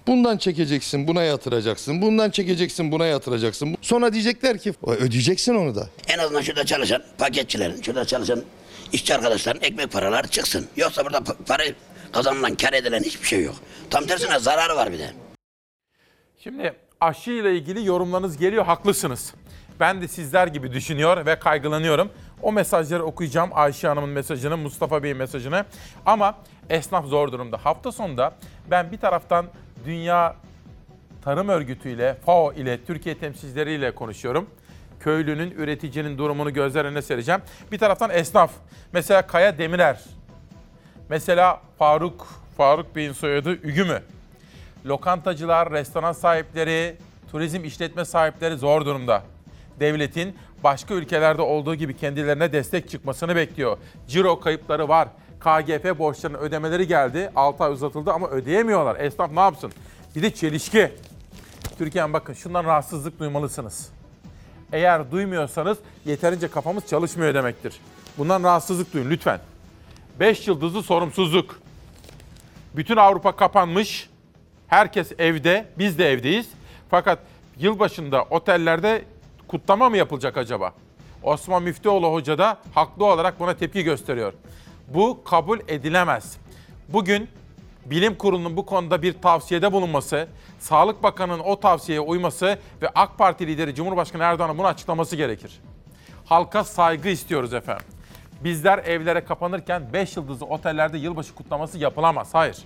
[0.08, 2.02] Bundan çekeceksin, buna yatıracaksın.
[2.02, 3.78] Bundan çekeceksin, buna yatıracaksın.
[3.82, 5.90] Sonra diyecekler ki ödeyeceksin onu da.
[6.08, 8.44] En azından şurada çalışan paketçilerin, şurada çalışan
[8.94, 10.68] işçi arkadaşların ekmek paraları çıksın.
[10.76, 11.64] Yoksa burada pa- para
[12.12, 13.56] kazanılan, kar edilen hiçbir şey yok.
[13.90, 15.14] Tam tersine zararı var bir de.
[16.40, 19.34] Şimdi aşı ile ilgili yorumlarınız geliyor, haklısınız.
[19.80, 22.12] Ben de sizler gibi düşünüyor ve kaygılanıyorum.
[22.42, 23.50] O mesajları okuyacağım.
[23.54, 25.66] Ayşe Hanım'ın mesajını, Mustafa Bey'in mesajını.
[26.06, 26.38] Ama
[26.70, 27.58] esnaf zor durumda.
[27.64, 28.36] Hafta sonunda
[28.72, 29.46] ben bir taraftan
[29.86, 30.36] Dünya
[31.24, 34.50] Tarım Örgütü ile, FAO ile, Türkiye temsilcileriyle konuşuyorum.
[35.04, 37.42] Köylünün, üreticinin durumunu gözler önüne sereceğim.
[37.72, 38.52] Bir taraftan esnaf.
[38.94, 40.00] Mesela Kaya Demirer.
[41.10, 42.28] Mesela Faruk,
[42.58, 44.02] Faruk Bey'in soyadı Ügümü.
[44.86, 46.96] Lokantacılar, restoran sahipleri,
[47.32, 49.24] turizm işletme sahipleri zor durumda.
[49.80, 53.78] Devletin başka ülkelerde olduğu gibi kendilerine destek çıkmasını bekliyor.
[54.08, 55.08] Ciro kayıpları var.
[55.40, 57.32] KGF borçlarının ödemeleri geldi.
[57.36, 59.00] 6 ay uzatıldı ama ödeyemiyorlar.
[59.00, 59.72] Esnaf ne yapsın?
[60.16, 60.92] Bir de çelişki.
[61.78, 63.90] Türkiye'm bakın şundan rahatsızlık duymalısınız.
[64.74, 67.80] Eğer duymuyorsanız yeterince kafamız çalışmıyor demektir.
[68.18, 69.40] Bundan rahatsızlık duyun lütfen.
[70.20, 71.60] 5 yıldızlı sorumsuzluk.
[72.76, 74.10] Bütün Avrupa kapanmış.
[74.68, 76.50] Herkes evde, biz de evdeyiz.
[76.90, 77.20] Fakat
[77.60, 79.04] yılbaşında otellerde
[79.48, 80.74] kutlama mı yapılacak acaba?
[81.24, 84.34] Osman Müftüoğlu Hoca da haklı olarak buna tepki gösteriyor.
[84.88, 86.38] Bu kabul edilemez.
[86.90, 87.30] Bugün
[87.86, 90.28] Bilim Kurulu'nun bu konuda bir tavsiyede bulunması,
[90.60, 95.62] Sağlık Bakanı'nın o tavsiyeye uyması ve AK Parti lideri Cumhurbaşkanı Erdoğan'ın bunu açıklaması gerekir.
[96.26, 97.86] Halka saygı istiyoruz efendim.
[98.44, 102.30] Bizler evlere kapanırken 5 yıldızlı otellerde yılbaşı kutlaması yapılamaz.
[102.34, 102.58] Hayır.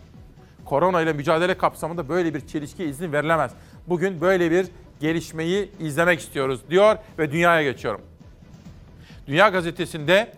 [0.65, 3.51] Korona ile mücadele kapsamında böyle bir çelişki izin verilemez.
[3.87, 4.67] Bugün böyle bir
[4.99, 8.01] gelişmeyi izlemek istiyoruz diyor ve dünyaya geçiyorum.
[9.27, 10.31] Dünya Gazetesi'nde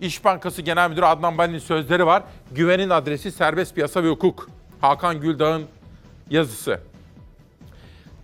[0.00, 2.22] İş Bankası Genel Müdürü Adnan Bali'nin sözleri var.
[2.52, 4.48] Güvenin adresi serbest piyasa ve hukuk.
[4.80, 5.64] Hakan Güldağ'ın
[6.30, 6.80] yazısı.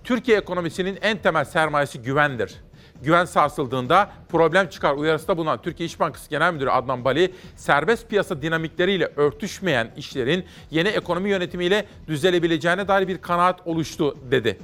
[0.04, 2.54] Türkiye ekonomisinin en temel sermayesi güvendir.
[3.02, 8.42] Güven sarsıldığında problem çıkar uyarısında bulunan Türkiye İş Bankası Genel Müdürü Adnan Bali, serbest piyasa
[8.42, 14.58] dinamikleriyle örtüşmeyen işlerin yeni ekonomi yönetimiyle düzelebileceğine dair bir kanaat oluştu dedi.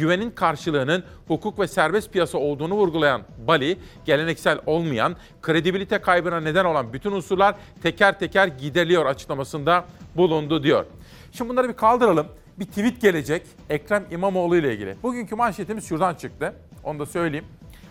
[0.00, 6.92] Güvenin karşılığının hukuk ve serbest piyasa olduğunu vurgulayan Bali, geleneksel olmayan, kredibilite kaybına neden olan
[6.92, 9.84] bütün unsurlar teker teker gideriliyor açıklamasında
[10.16, 10.84] bulundu diyor.
[11.32, 12.26] Şimdi bunları bir kaldıralım.
[12.58, 14.96] Bir tweet gelecek Ekrem İmamoğlu ile ilgili.
[15.02, 16.54] Bugünkü manşetimiz şuradan çıktı.
[16.84, 17.46] Onu da söyleyeyim.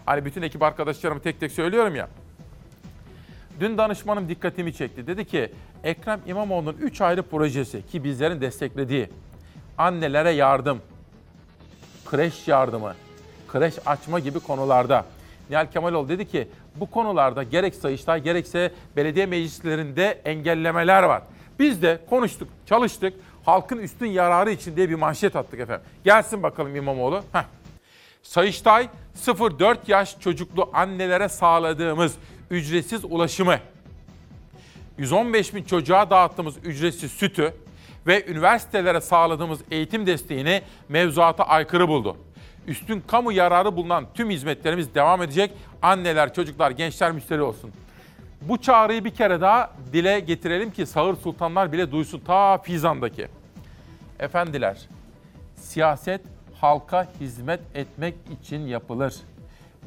[0.05, 2.09] Hani bütün ekip arkadaşlarımı tek tek söylüyorum ya.
[3.59, 5.07] Dün danışmanım dikkatimi çekti.
[5.07, 5.51] Dedi ki
[5.83, 9.09] Ekrem İmamoğlu'nun 3 ayrı projesi ki bizlerin desteklediği
[9.77, 10.81] annelere yardım,
[12.11, 12.95] kreş yardımı,
[13.47, 15.05] kreş açma gibi konularda.
[15.49, 21.23] Nihal Kemaloğlu dedi ki bu konularda gerek Sayıştay gerekse belediye meclislerinde engellemeler var.
[21.59, 23.13] Biz de konuştuk, çalıştık.
[23.45, 25.85] Halkın üstün yararı için diye bir manşet attık efendim.
[26.03, 27.23] Gelsin bakalım İmamoğlu.
[27.33, 27.43] Heh.
[28.23, 28.89] Sayıştay
[29.25, 32.15] 0-4 yaş çocuklu annelere sağladığımız
[32.49, 33.57] ücretsiz ulaşımı,
[34.97, 37.53] 115 bin çocuğa dağıttığımız ücretsiz sütü
[38.09, 42.17] ve üniversitelere sağladığımız eğitim desteğini mevzuata aykırı buldu.
[42.67, 45.51] Üstün kamu yararı bulunan tüm hizmetlerimiz devam edecek.
[45.81, 47.71] Anneler, çocuklar, gençler müşteri olsun.
[48.41, 53.27] Bu çağrıyı bir kere daha dile getirelim ki sağır sultanlar bile duysun ta Fizan'daki.
[54.19, 54.77] Efendiler,
[55.55, 56.21] siyaset
[56.61, 59.13] halka hizmet etmek için yapılır.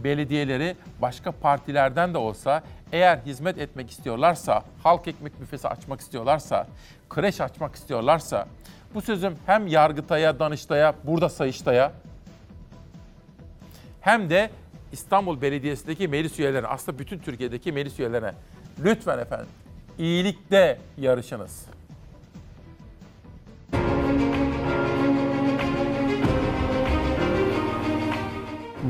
[0.05, 6.67] Belediyeleri başka partilerden de olsa eğer hizmet etmek istiyorlarsa, halk ekmek büfesi açmak istiyorlarsa,
[7.11, 8.47] kreş açmak istiyorlarsa,
[8.95, 11.93] bu sözüm hem Yargıtay'a, Danıştay'a, burada Sayıştay'a
[14.01, 14.51] hem de
[14.93, 18.33] İstanbul Belediyesi'ndeki meclis üyelerine, aslında bütün Türkiye'deki meclis üyelerine
[18.85, 19.49] lütfen efendim
[19.99, 21.67] iyilikte yarışınız.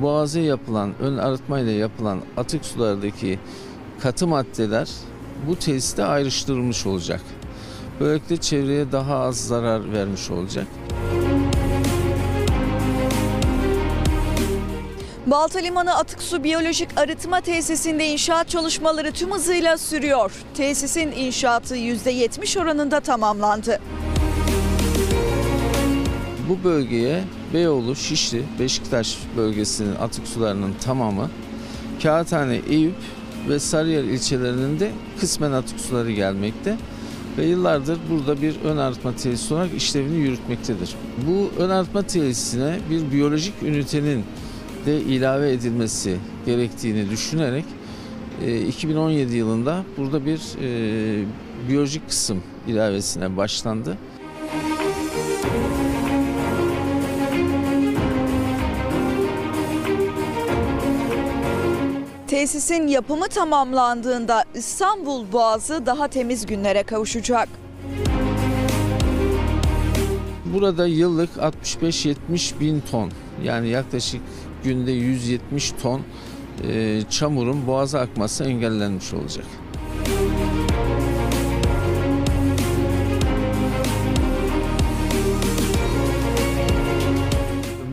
[0.02, 3.38] Boğaz'a yapılan, ön arıtmayla yapılan atık sulardaki
[4.00, 4.88] katı maddeler
[5.46, 7.20] bu tesiste ayrıştırılmış olacak.
[8.00, 10.66] Böylelikle çevreye daha az zarar vermiş olacak.
[15.26, 20.32] Balta Limanı Atık Su Biyolojik Arıtma Tesisinde inşaat çalışmaları tüm hızıyla sürüyor.
[20.54, 23.80] Tesisin inşaatı %70 oranında tamamlandı.
[26.48, 27.24] Bu bölgeye
[27.54, 31.30] Beyoğlu, Şişli, Beşiktaş bölgesinin atık sularının tamamı,
[32.02, 32.94] Kağıthane, Eyüp
[33.48, 34.90] ve Sarıyer ilçelerinin de
[35.20, 36.76] kısmen atık suları gelmekte
[37.38, 40.94] ve yıllardır burada bir ön arıtma tesisi olarak işlevini yürütmektedir.
[41.28, 44.24] Bu ön arıtma tesisine bir biyolojik ünitenin
[44.86, 47.64] de ilave edilmesi gerektiğini düşünerek
[48.68, 51.24] 2017 yılında burada bir e,
[51.68, 53.98] biyolojik kısım ilavesine başlandı.
[62.42, 67.48] Tesisin yapımı tamamlandığında İstanbul Boğazı daha temiz günlere kavuşacak.
[70.44, 73.10] Burada yıllık 65-70 bin ton
[73.44, 74.20] yani yaklaşık
[74.64, 76.02] günde 170 ton
[76.68, 79.46] e, çamurun boğaza akması engellenmiş olacak.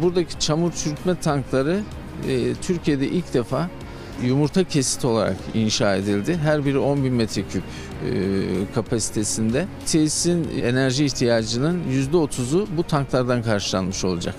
[0.02, 1.82] Buradaki çamur çürütme tankları
[2.28, 3.70] e, Türkiye'de ilk defa
[4.24, 6.38] yumurta kesit olarak inşa edildi.
[6.38, 8.12] Her biri 10 bin metreküp e,
[8.76, 9.66] kapasitesinde.
[9.86, 14.36] Tesisin enerji ihtiyacının %30'u bu tanklardan karşılanmış olacak.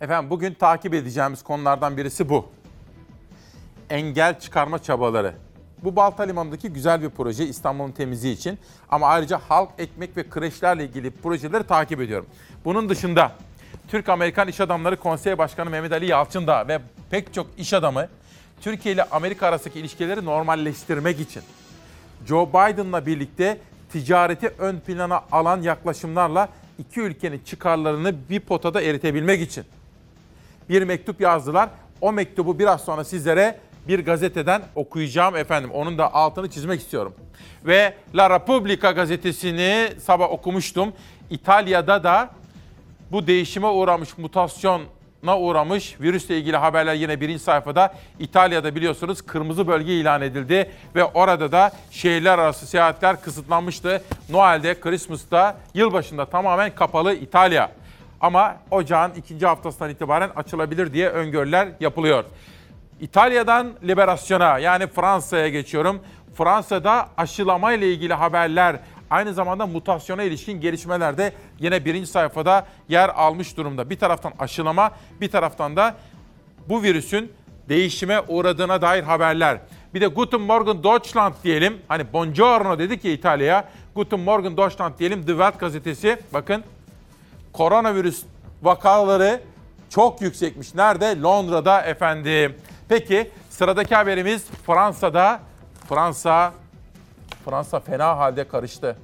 [0.00, 2.46] Efendim bugün takip edeceğimiz konulardan birisi bu.
[3.90, 5.34] Engel çıkarma çabaları.
[5.84, 8.58] Bu Balta Limanı'ndaki güzel bir proje İstanbul'un temizliği için.
[8.88, 12.26] Ama ayrıca halk ekmek ve kreşlerle ilgili projeleri takip ediyorum.
[12.64, 13.32] Bunun dışında
[13.88, 16.78] Türk-Amerikan İş Adamları Konseyi Başkanı Mehmet Ali Yalçın da ve
[17.10, 18.08] pek çok iş adamı
[18.60, 21.42] Türkiye ile Amerika arasındaki ilişkileri normalleştirmek için
[22.26, 23.58] Joe Biden'la birlikte
[23.92, 29.64] ticareti ön plana alan yaklaşımlarla iki ülkenin çıkarlarını bir potada eritebilmek için
[30.68, 31.68] bir mektup yazdılar.
[32.00, 33.58] O mektubu biraz sonra sizlere
[33.88, 35.70] bir gazeteden okuyacağım efendim.
[35.70, 37.14] Onun da altını çizmek istiyorum.
[37.64, 40.92] Ve La Repubblica gazetesini sabah okumuştum.
[41.30, 42.30] İtalya'da da
[43.12, 47.94] bu değişime uğramış, mutasyona uğramış virüsle ilgili haberler yine birinci sayfada.
[48.18, 54.02] İtalya'da biliyorsunuz kırmızı bölge ilan edildi ve orada da şehirler arası seyahatler kısıtlanmıştı.
[54.30, 57.70] Noel'de, Christmas'ta, yılbaşında tamamen kapalı İtalya.
[58.20, 62.24] Ama ocağın ikinci haftasından itibaren açılabilir diye öngörüler yapılıyor.
[63.00, 66.00] İtalya'dan liberasyona yani Fransa'ya geçiyorum.
[66.34, 68.76] Fransa'da aşılama ile ilgili haberler
[69.12, 73.90] aynı zamanda mutasyona ilişkin gelişmeler de yine birinci sayfada yer almış durumda.
[73.90, 74.90] Bir taraftan aşılama
[75.20, 75.96] bir taraftan da
[76.68, 77.32] bu virüsün
[77.68, 79.58] değişime uğradığına dair haberler.
[79.94, 81.78] Bir de Guten Morgen Deutschland diyelim.
[81.88, 83.68] Hani buongiorno dedik ya İtalya'ya.
[83.94, 85.20] Guten Morgen Deutschland diyelim.
[85.20, 86.18] The Welt gazetesi.
[86.32, 86.64] Bakın
[87.52, 88.22] koronavirüs
[88.62, 89.40] vakaları
[89.90, 90.74] çok yüksekmiş.
[90.74, 91.20] Nerede?
[91.20, 92.56] Londra'da efendim.
[92.88, 95.40] Peki sıradaki haberimiz Fransa'da.
[95.88, 96.52] Fransa
[97.44, 98.96] Fransa fena halde karıştı.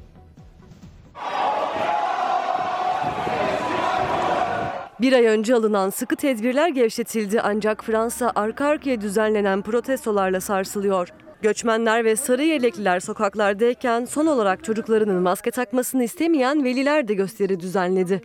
[5.00, 11.08] Bir ay önce alınan sıkı tedbirler gevşetildi ancak Fransa arka arkaya düzenlenen protestolarla sarsılıyor.
[11.42, 18.22] Göçmenler ve sarı yelekliler sokaklardayken son olarak çocuklarının maske takmasını istemeyen veliler de gösteri düzenledi.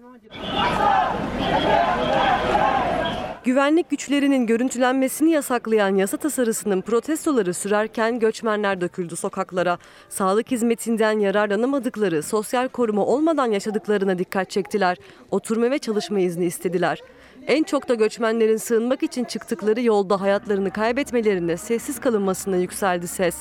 [3.43, 9.77] Güvenlik güçlerinin görüntülenmesini yasaklayan yasa tasarısının protestoları sürerken göçmenler döküldü sokaklara.
[10.09, 14.97] Sağlık hizmetinden yararlanamadıkları, sosyal koruma olmadan yaşadıklarına dikkat çektiler.
[15.31, 17.01] Oturma ve çalışma izni istediler.
[17.47, 23.35] En çok da göçmenlerin sığınmak için çıktıkları yolda hayatlarını kaybetmelerine, sessiz kalınmasına yükseldi ses.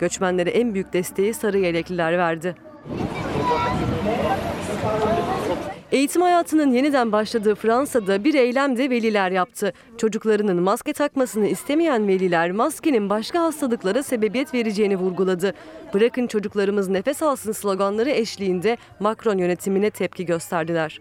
[0.00, 2.54] Göçmenlere en büyük desteği sarı yelekliler verdi.
[5.94, 9.72] Eğitim hayatının yeniden başladığı Fransa'da bir eylem de veliler yaptı.
[9.98, 15.54] Çocuklarının maske takmasını istemeyen veliler maskenin başka hastalıklara sebebiyet vereceğini vurguladı.
[15.94, 21.00] Bırakın çocuklarımız nefes alsın sloganları eşliğinde Macron yönetimine tepki gösterdiler.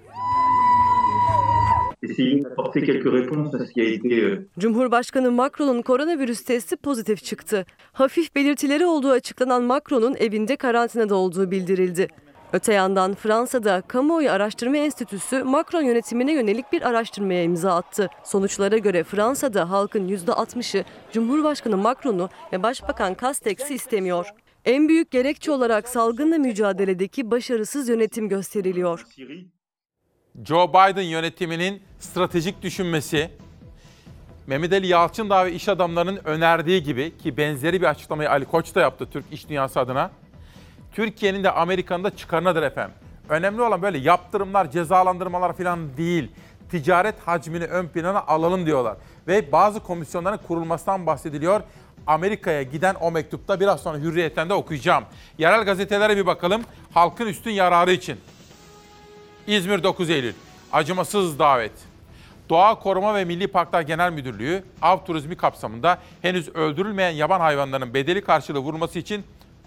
[4.60, 7.66] Cumhurbaşkanı Macron'un koronavirüs testi pozitif çıktı.
[7.94, 12.08] Hafif belirtileri olduğu açıklanan Macron'un evinde karantinada olduğu bildirildi.
[12.54, 18.10] Öte yandan Fransa'da Kamuoyu Araştırma Enstitüsü Macron yönetimine yönelik bir araştırmaya imza attı.
[18.24, 24.28] Sonuçlara göre Fransa'da halkın %60'ı Cumhurbaşkanı Macron'u ve Başbakan Castex'i istemiyor.
[24.66, 29.06] En büyük gerekçe olarak salgınla mücadeledeki başarısız yönetim gösteriliyor.
[30.46, 33.30] Joe Biden yönetiminin stratejik düşünmesi,
[34.48, 38.82] Mehmet Ali Yalçındağ ve iş adamlarının önerdiği gibi ki benzeri bir açıklamayı Ali Koç da
[38.82, 40.12] yaptı Türk iş dünyası adına.
[40.94, 42.96] Türkiye'nin de Amerika'nın da çıkarınadır efendim.
[43.30, 46.32] Önemli olan böyle yaptırımlar, cezalandırmalar falan değil.
[46.72, 48.98] Ticaret hacmini ön plana alalım diyorlar.
[49.28, 51.62] Ve bazı komisyonların kurulmasından bahsediliyor.
[52.08, 55.04] Amerika'ya giden o mektupta biraz sonra Hürriyet'ten de okuyacağım.
[55.38, 56.62] Yerel gazetelere bir bakalım.
[56.94, 58.18] Halkın üstün yararı için.
[59.48, 60.34] İzmir 9 Eylül.
[60.72, 61.72] Acımasız davet.
[62.50, 68.22] Doğa Koruma ve Milli Parklar Genel Müdürlüğü av turizmi kapsamında henüz öldürülmeyen yaban hayvanlarının bedeli
[68.22, 69.24] karşılığı vurması için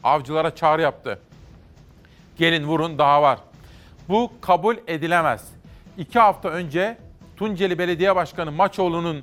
[0.07, 1.19] avcılara çağrı yaptı.
[2.37, 3.39] Gelin vurun daha var.
[4.09, 5.49] Bu kabul edilemez.
[5.99, 6.99] İki hafta önce
[7.37, 9.23] Tunceli Belediye Başkanı Maçoğlu'nun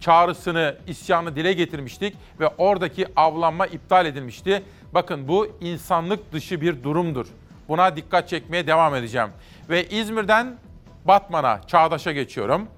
[0.00, 4.62] çağrısını, isyanı dile getirmiştik ve oradaki avlanma iptal edilmişti.
[4.94, 7.26] Bakın bu insanlık dışı bir durumdur.
[7.68, 9.28] Buna dikkat çekmeye devam edeceğim.
[9.70, 10.56] Ve İzmir'den
[11.04, 12.68] Batman'a, Çağdaş'a geçiyorum.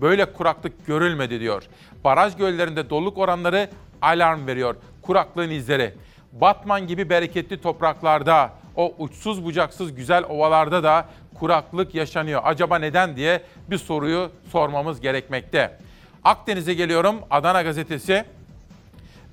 [0.00, 1.62] Böyle kuraklık görülmedi diyor.
[2.04, 3.70] Baraj göllerinde doluluk oranları
[4.02, 4.76] alarm veriyor.
[5.02, 5.94] Kuraklığın izleri.
[6.32, 11.08] Batman gibi bereketli topraklarda, o uçsuz bucaksız güzel ovalarda da
[11.38, 12.40] kuraklık yaşanıyor.
[12.44, 15.78] Acaba neden diye bir soruyu sormamız gerekmekte.
[16.24, 17.16] Akdeniz'e geliyorum.
[17.30, 18.24] Adana gazetesi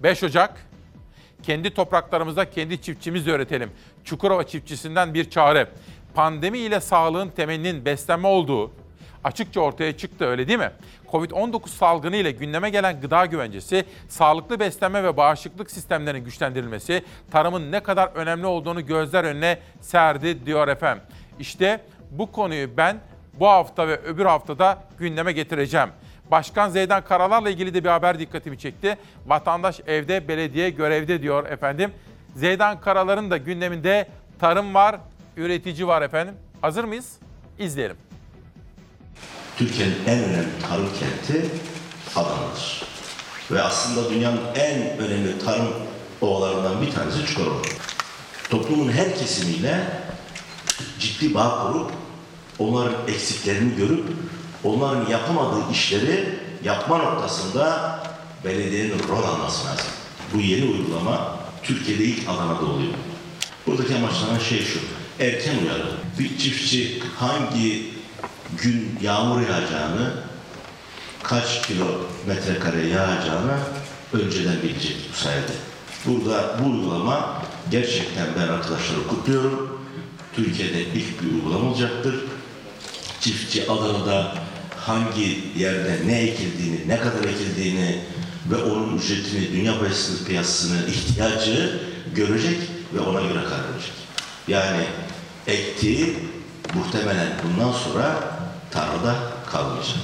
[0.03, 0.65] 5 Ocak
[1.43, 3.71] kendi topraklarımızda kendi çiftçimizle üretelim.
[4.03, 5.69] Çukurova çiftçisinden bir çağrı.
[6.13, 8.71] Pandemi ile sağlığın temelinin beslenme olduğu,
[9.23, 10.71] açıkça ortaya çıktı öyle değil mi?
[11.11, 17.79] Covid-19 salgını ile gündeme gelen gıda güvencesi, sağlıklı beslenme ve bağışıklık sistemlerinin güçlendirilmesi, tarımın ne
[17.79, 21.03] kadar önemli olduğunu gözler önüne serdi diyor efendim.
[21.39, 21.81] İşte
[22.11, 22.97] bu konuyu ben
[23.39, 25.89] bu hafta ve öbür haftada gündeme getireceğim.
[26.31, 28.97] Başkan Zeydan Karalar'la ilgili de bir haber dikkatimi çekti.
[29.25, 31.91] Vatandaş evde, belediye görevde diyor efendim.
[32.35, 34.07] Zeydan Karalar'ın da gündeminde
[34.39, 34.95] tarım var,
[35.37, 36.35] üretici var efendim.
[36.61, 37.19] Hazır mıyız?
[37.59, 38.04] İzleyelim.
[39.57, 41.49] Türkiye'nin en önemli tarım kenti
[42.15, 42.83] Adana'dır.
[43.51, 45.67] Ve aslında dünyanın en önemli tarım
[46.21, 47.61] ovalarından bir tanesi Çukurova.
[48.49, 49.83] Toplumun her kesimiyle
[50.99, 51.91] ciddi bağ kurup
[52.59, 54.05] onların eksiklerini görüp
[54.63, 57.99] onların yapamadığı işleri yapma noktasında
[58.45, 59.85] belediyenin rol alması lazım.
[60.33, 62.93] Bu yeni uygulama Türkiye'de ilk Adana'da oluyor.
[63.67, 64.79] Buradaki amaçlanan şey şu,
[65.19, 65.91] erken uyarı.
[66.19, 67.94] Bir çiftçi hangi
[68.63, 70.13] gün yağmur yağacağını,
[71.23, 73.57] kaç kilometre kare yağacağını
[74.13, 75.53] önceden bilecek bu sayede.
[76.05, 77.41] Burada bu uygulama
[77.71, 79.79] gerçekten ben arkadaşları kutluyorum.
[80.35, 82.15] Türkiye'de ilk bir uygulama olacaktır.
[83.21, 84.35] Çiftçi Adana'da
[84.77, 87.99] hangi yerde ne ekildiğini, ne kadar ekildiğini
[88.51, 89.73] ve onun ücretini, dünya
[90.27, 91.79] piyasasının ihtiyacı
[92.15, 92.57] görecek
[92.93, 93.93] ve ona göre karar verecek.
[94.47, 94.83] Yani
[95.47, 96.15] ektiği
[96.73, 98.34] muhtemelen bundan sonra
[98.75, 99.15] tarlada
[99.51, 99.97] kalmayacak.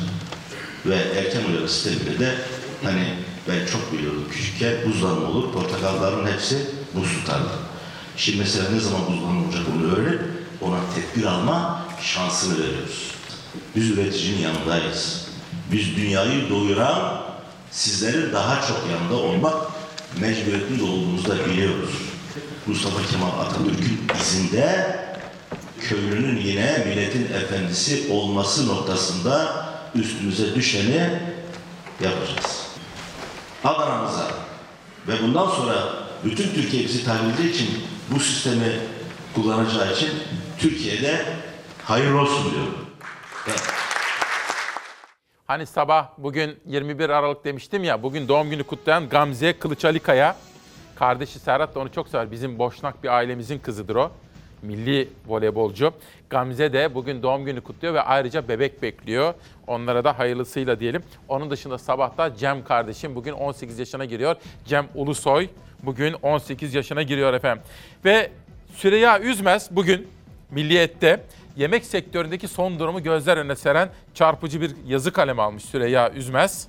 [0.85, 2.35] Ve erken uyarı sisteminde de
[2.83, 3.13] hani
[3.47, 6.57] ben çok biliyordum küçükken buzlanma olur, portakalların hepsi
[6.95, 7.49] buz tutardı.
[8.17, 10.21] Şimdi mesela ne zaman buzlanma olacak onu öğrenip
[10.61, 13.11] ona tedbir alma şansını veriyoruz.
[13.75, 15.27] Biz üreticinin yanındayız.
[15.71, 17.21] Biz dünyayı doyuran
[17.71, 19.55] sizlerin daha çok yanında olmak
[20.19, 21.89] mecburiyetinde olduğumuzu da biliyoruz.
[22.67, 24.95] Mustafa Kemal Atatürk'ün izinde
[25.89, 29.65] köylünün yine milletin efendisi olması noktasında
[29.95, 31.09] üstümüze düşeni
[32.03, 32.67] yapacağız.
[33.63, 34.27] Adana'mıza
[35.07, 35.73] ve bundan sonra
[36.23, 37.69] bütün Türkiye bizi takip için
[38.09, 38.79] bu sistemi
[39.35, 40.09] kullanacağı için
[40.59, 41.25] Türkiye'de
[41.85, 42.85] hayırlı olsun diyorum.
[45.47, 50.35] Hani sabah bugün 21 Aralık demiştim ya, bugün doğum günü kutlayan Gamze Kılıçalikaya,
[50.95, 52.31] kardeşi Serhat da onu çok sever.
[52.31, 54.11] Bizim Boşnak bir ailemizin kızıdır o.
[54.61, 55.93] Milli voleybolcu.
[56.29, 59.33] Gamze de bugün doğum günü kutluyor ve ayrıca bebek bekliyor.
[59.67, 61.03] Onlara da hayırlısıyla diyelim.
[61.27, 64.35] Onun dışında sabahta Cem kardeşim bugün 18 yaşına giriyor.
[64.65, 65.47] Cem Ulusoy
[65.83, 67.63] bugün 18 yaşına giriyor efendim.
[68.05, 68.31] Ve
[68.75, 70.07] Süreyya Üzmez bugün
[70.51, 71.23] Milliyet'te
[71.55, 76.67] yemek sektöründeki son durumu gözler önüne seren çarpıcı bir yazı kalemi almış Süreyya Üzmez.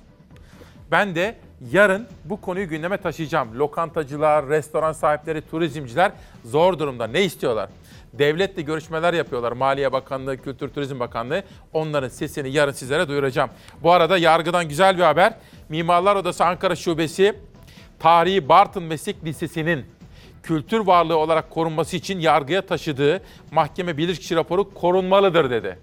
[0.91, 1.35] Ben de
[1.71, 3.59] yarın bu konuyu gündeme taşıyacağım.
[3.59, 6.11] Lokantacılar, restoran sahipleri, turizmciler
[6.45, 7.07] zor durumda.
[7.07, 7.69] Ne istiyorlar?
[8.13, 9.51] Devletle görüşmeler yapıyorlar.
[9.51, 11.43] Maliye Bakanlığı, Kültür Turizm Bakanlığı.
[11.73, 13.49] Onların sesini yarın sizlere duyuracağım.
[13.83, 15.33] Bu arada yargıdan güzel bir haber.
[15.69, 17.35] Mimarlar Odası Ankara Şubesi
[17.99, 19.85] Tarihi Bartın Meslek Lisesi'nin
[20.43, 25.79] kültür varlığı olarak korunması için yargıya taşıdığı mahkeme bilirkişi raporu korunmalıdır dedi.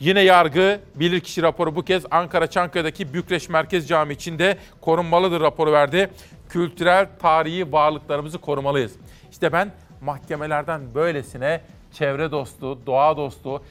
[0.00, 6.10] Yine yargı bilirkişi raporu bu kez Ankara Çankaya'daki Bükreş Merkez Camii içinde korunmalıdır raporu verdi.
[6.48, 8.92] Kültürel tarihi varlıklarımızı korumalıyız.
[9.30, 9.70] İşte ben
[10.00, 11.60] mahkemelerden böylesine
[11.92, 13.62] çevre dostu, doğa dostu,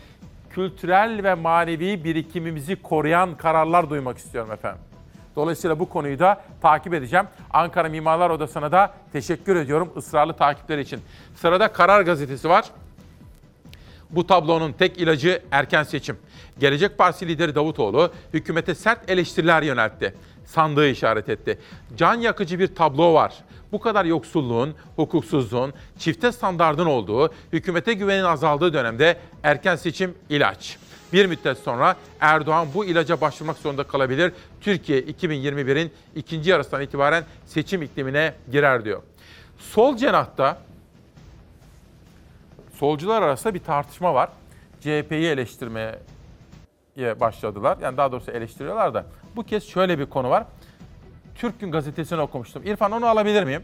[0.49, 4.81] kültürel ve manevi birikimimizi koruyan kararlar duymak istiyorum efendim.
[5.35, 7.25] Dolayısıyla bu konuyu da takip edeceğim.
[7.53, 11.01] Ankara Mimarlar Odası'na da teşekkür ediyorum ısrarlı takipleri için.
[11.35, 12.65] Sırada Karar Gazetesi var.
[14.09, 16.17] Bu tablonun tek ilacı erken seçim.
[16.59, 20.13] Gelecek Partisi lideri Davutoğlu hükümete sert eleştiriler yöneltti.
[20.45, 21.59] Sandığı işaret etti.
[21.97, 23.33] Can yakıcı bir tablo var.
[23.71, 30.77] Bu kadar yoksulluğun, hukuksuzluğun, çifte standardın olduğu, hükümete güvenin azaldığı dönemde erken seçim ilaç.
[31.13, 34.31] Bir müddet sonra Erdoğan bu ilaca başvurmak zorunda kalabilir.
[34.61, 39.01] Türkiye 2021'in ikinci yarısından itibaren seçim iklimine girer diyor.
[39.57, 40.57] Sol cenahta
[42.77, 44.29] solcular arasında bir tartışma var.
[44.79, 45.99] CHP'yi eleştirmeye
[46.97, 47.77] başladılar.
[47.81, 49.05] Yani daha doğrusu eleştiriyorlar da.
[49.35, 50.45] Bu kez şöyle bir konu var.
[51.35, 52.63] Türk Gün Gazetesi'ni okumuştum.
[52.65, 53.63] İrfan onu alabilir miyim?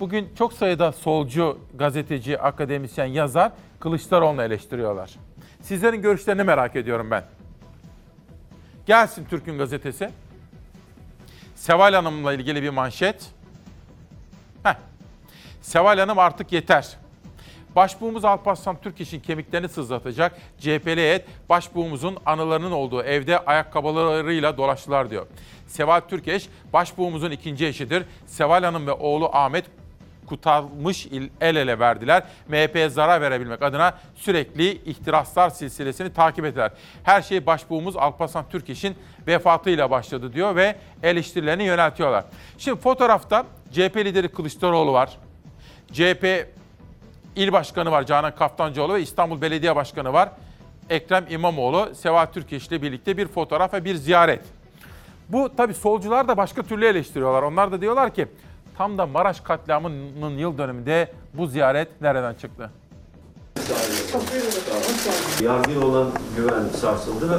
[0.00, 5.16] Bugün çok sayıda solcu, gazeteci, akademisyen, yazar Kılıçdaroğlu'nu eleştiriyorlar.
[5.60, 7.24] Sizlerin görüşlerini merak ediyorum ben.
[8.86, 10.10] Gelsin Türk Gün Gazetesi.
[11.54, 13.30] Seval Hanım'la ilgili bir manşet.
[14.62, 14.74] Heh.
[15.62, 16.99] Seval Hanım artık yeter.
[17.76, 25.26] Başbuğumuz Alparslan Türkeş'in kemiklerini sızlatacak CHP'li heyet başbuğumuzun anılarının olduğu evde ayakkabılarıyla dolaştılar diyor.
[25.66, 28.04] Seval Türkeş başbuğumuzun ikinci eşidir.
[28.26, 29.64] Seval Hanım ve oğlu Ahmet
[30.26, 31.08] kutalmış
[31.40, 32.22] el ele verdiler.
[32.48, 36.70] MHP'ye zarar verebilmek adına sürekli ihtiraslar silsilesini takip ettiler.
[37.02, 38.96] Her şey başbuğumuz Alparslan Türkeş'in
[39.26, 42.24] vefatıyla başladı diyor ve eleştirilerini yöneltiyorlar.
[42.58, 45.18] Şimdi fotoğrafta CHP lideri Kılıçdaroğlu var.
[45.92, 46.46] CHP
[47.40, 50.28] İl Başkanı var Canan Kaftancıoğlu ve İstanbul Belediye Başkanı var.
[50.90, 54.40] Ekrem İmamoğlu, Seval Türkeş ile birlikte bir fotoğraf ve bir ziyaret.
[55.28, 57.42] Bu tabii solcular da başka türlü eleştiriyorlar.
[57.42, 58.28] Onlar da diyorlar ki
[58.78, 62.70] tam da Maraş katliamının yıl dönümünde bu ziyaret nereden çıktı?
[65.42, 67.36] Yargıya olan güven sarsıldı ve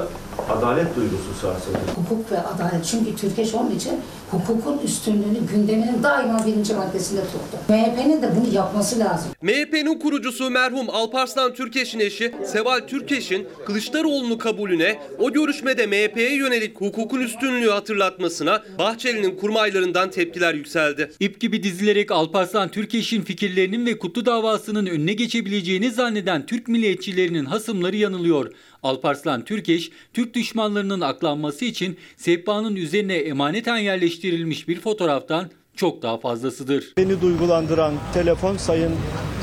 [0.49, 1.77] adalet duygusu sarsıldı.
[1.95, 2.85] Hukuk ve adalet.
[2.85, 3.93] Çünkü Türkeş onun için
[4.31, 7.57] hukukun üstünlüğünü gündeminin daima birinci maddesinde tuttu.
[7.69, 9.31] MHP'nin de bunu yapması lazım.
[9.41, 17.19] MHP'nin kurucusu merhum Alparslan Türkeş'in eşi Seval Türkeş'in Kılıçdaroğlu'nu kabulüne, o görüşmede MHP'ye yönelik hukukun
[17.21, 21.11] üstünlüğü hatırlatmasına Bahçeli'nin kurmaylarından tepkiler yükseldi.
[21.19, 27.95] İp gibi dizilerek Alparslan Türkeş'in fikirlerinin ve Kutlu davasının önüne geçebileceğini zanneden Türk milliyetçilerinin hasımları
[27.95, 28.51] yanılıyor.
[28.83, 36.93] Alparslan Türkeş, Türk düşmanlarının aklanması için sehpanın üzerine emaneten yerleştirilmiş bir fotoğraftan çok daha fazlasıdır.
[36.97, 38.91] Beni duygulandıran telefon Sayın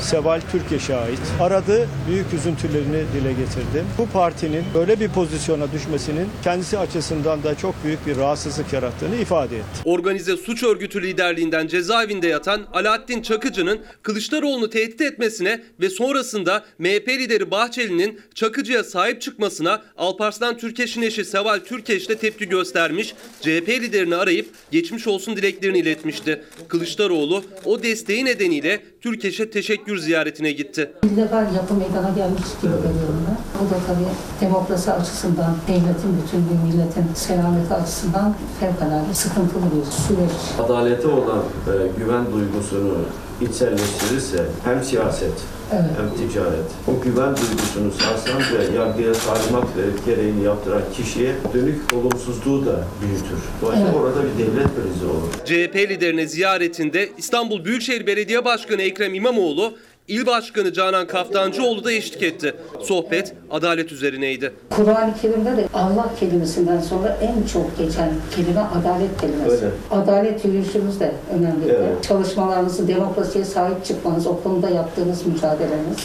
[0.01, 1.19] Seval Türkeş'e ait.
[1.41, 3.85] Aradı, büyük üzüntülerini dile getirdi.
[3.97, 9.57] Bu partinin böyle bir pozisyona düşmesinin kendisi açısından da çok büyük bir rahatsızlık yarattığını ifade
[9.57, 9.65] etti.
[9.85, 17.51] Organize suç örgütü liderliğinden cezaevinde yatan Alaaddin Çakıcı'nın Kılıçdaroğlu'nu tehdit etmesine ve sonrasında MHP lideri
[17.51, 24.49] Bahçeli'nin Çakıcı'ya sahip çıkmasına Alparslan Türkeş'in eşi Seval Türkeş de tepki göstermiş, CHP liderini arayıp
[24.71, 25.79] geçmiş olsun dileklerini
[26.19, 26.41] iletmişti.
[26.67, 30.91] Kılıçdaroğlu o desteği nedeniyle Türkeş'e teşekkür ziyaretine gitti.
[31.03, 33.37] İllegal yapı meydana gelmiş gibi görüyorum ben.
[33.59, 40.59] Bu da tabii demokrasi açısından, devletin bütünlüğü, milletin selameti açısından fevkalade sıkıntılı bir süreç.
[40.65, 42.97] Adalete olan e, güven duygusunu
[43.41, 45.33] içselleştirirse hem siyaset
[45.73, 45.83] Evet.
[45.97, 52.65] hem ticaret o güven duygusunu sarsan ve yargıya talimat verip gereğini yaptıran kişiye dönük olumsuzluğu
[52.65, 53.39] da büyütür.
[53.61, 54.01] Dolayısıyla Evet.
[54.01, 55.29] orada bir devlet krizi olur.
[55.45, 59.73] CHP liderine ziyaretinde İstanbul Büyükşehir Belediye Başkanı Ekrem İmamoğlu,
[60.09, 62.55] İl Başkanı Canan Kaftancıoğlu da eşlik etti.
[62.81, 64.53] Sohbet adalet üzerineydi.
[64.69, 69.65] Kur'an-ı Kerim'de de Allah kelimesinden sonra en çok geçen kelime adalet kelimesi.
[69.65, 69.75] Öyle.
[69.91, 71.65] Adalet yürüyüşümüz de önemli.
[71.69, 72.03] Evet.
[72.03, 75.97] Çalışmalarınızı, demokrasiye sahip çıkmanız, o konuda yaptığınız mücadeleniz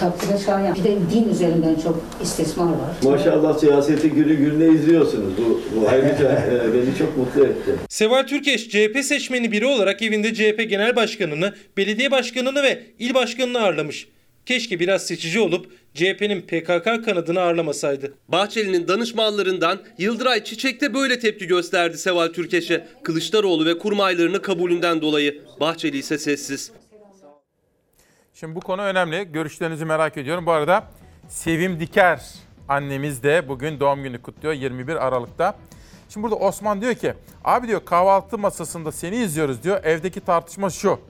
[0.00, 0.74] takdire şayan.
[0.74, 2.90] Bir de din üzerinden çok istismar var.
[3.02, 5.32] Maşallah siyaseti günü gününe izliyorsunuz.
[5.38, 6.30] Bu, bu ayrıca
[6.66, 7.74] e, beni çok mutlu etti.
[7.88, 13.60] Seval Türkeş CHP seçmeni biri olarak evinde CHP Genel Başkanı'nı, Belediye Başkanı'nı ve İl Başkanı'nı
[13.60, 14.08] ağırlamış.
[14.46, 18.12] Keşke biraz seçici olup CHP'nin PKK kanadını ağırlamasaydı.
[18.28, 22.86] Bahçeli'nin danışmanlarından Yıldıray Çiçek de böyle tepki gösterdi Seval Türkeş'e.
[23.02, 25.42] Kılıçdaroğlu ve kurmaylarını kabulünden dolayı.
[25.60, 26.72] Bahçeli ise sessiz.
[28.42, 29.32] Şimdi bu konu önemli.
[29.32, 30.46] Görüşlerinizi merak ediyorum.
[30.46, 30.84] Bu arada
[31.28, 32.22] Sevim Diker
[32.68, 35.54] annemiz de bugün doğum günü kutluyor 21 Aralık'ta.
[36.08, 37.14] Şimdi burada Osman diyor ki
[37.44, 39.84] abi diyor kahvaltı masasında seni izliyoruz diyor.
[39.84, 41.00] Evdeki tartışma şu.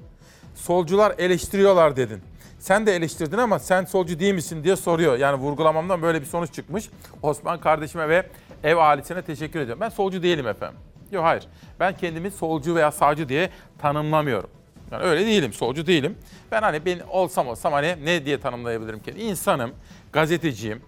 [0.55, 2.23] Solcular eleştiriyorlar dedin.
[2.59, 5.19] Sen de eleştirdin ama sen solcu değil misin diye soruyor.
[5.19, 6.89] Yani vurgulamamdan böyle bir sonuç çıkmış.
[7.23, 8.27] Osman kardeşime ve
[8.65, 9.81] ev ailesine teşekkür ediyorum.
[9.81, 10.79] Ben solcu değilim efendim.
[11.13, 11.45] Yok hayır.
[11.81, 14.51] Ben kendimi solcu veya sağcı diye tanımlamıyorum.
[14.93, 16.19] Yani öyle değilim, solcu değilim.
[16.51, 19.11] Ben hani ben olsam olsam hani ne diye tanımlayabilirim ki?
[19.11, 19.73] İnsanım,
[20.13, 20.83] gazeteciyim.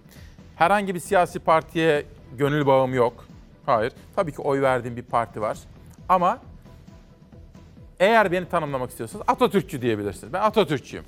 [0.55, 2.05] Herhangi bir siyasi partiye
[2.37, 3.25] gönül bağım yok.
[3.65, 3.93] Hayır.
[4.15, 5.57] Tabii ki oy verdiğim bir parti var.
[6.09, 6.39] Ama
[7.99, 10.33] eğer beni tanımlamak istiyorsanız Atatürkçü diyebilirsiniz.
[10.33, 11.05] Ben Atatürkçüyüm.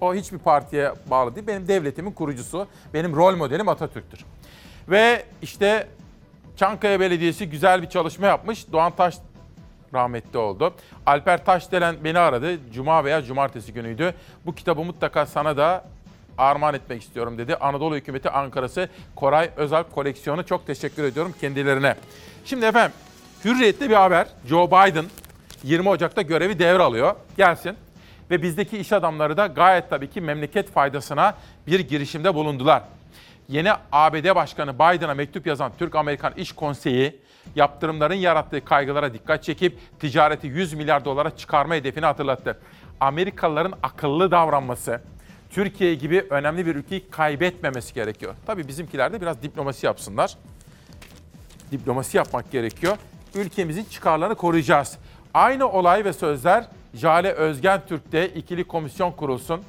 [0.00, 1.46] O hiçbir partiye bağlı değil.
[1.46, 4.24] Benim devletimin kurucusu, benim rol modelim Atatürk'tür.
[4.88, 5.88] Ve işte
[6.56, 8.72] Çankaya Belediyesi güzel bir çalışma yapmış.
[8.72, 9.18] Doğan Taş
[9.94, 10.74] rahmetli oldu.
[11.06, 12.58] Alper Taşdelen beni aradı.
[12.72, 14.14] Cuma veya cumartesi günüydü.
[14.46, 15.84] Bu kitabı mutlaka sana da
[16.38, 17.56] armağan etmek istiyorum dedi.
[17.56, 20.46] Anadolu Hükümeti Ankara'sı Koray Özal koleksiyonu.
[20.46, 21.94] Çok teşekkür ediyorum kendilerine.
[22.44, 22.92] Şimdi efendim
[23.44, 24.26] Hürriyet'te bir haber.
[24.48, 25.04] Joe Biden
[25.64, 27.14] 20 Ocak'ta görevi devralıyor.
[27.36, 27.76] Gelsin.
[28.30, 31.34] Ve bizdeki iş adamları da gayet tabii ki memleket faydasına
[31.66, 32.82] bir girişimde bulundular.
[33.48, 37.20] Yeni ABD Başkanı Biden'a mektup yazan Türk-Amerikan İş Konseyi
[37.54, 42.58] yaptırımların yarattığı kaygılara dikkat çekip ticareti 100 milyar dolara çıkarma hedefini hatırlattı.
[43.00, 45.00] Amerikalıların akıllı davranması,
[45.50, 48.34] Türkiye gibi önemli bir ülkeyi kaybetmemesi gerekiyor.
[48.46, 50.36] Tabii bizimkiler de biraz diplomasi yapsınlar.
[51.72, 52.96] Diplomasi yapmak gerekiyor.
[53.34, 54.98] Ülkemizin çıkarlarını koruyacağız.
[55.34, 56.64] Aynı olay ve sözler
[56.94, 59.62] Jale Özgen Türk'te ikili komisyon kurulsun.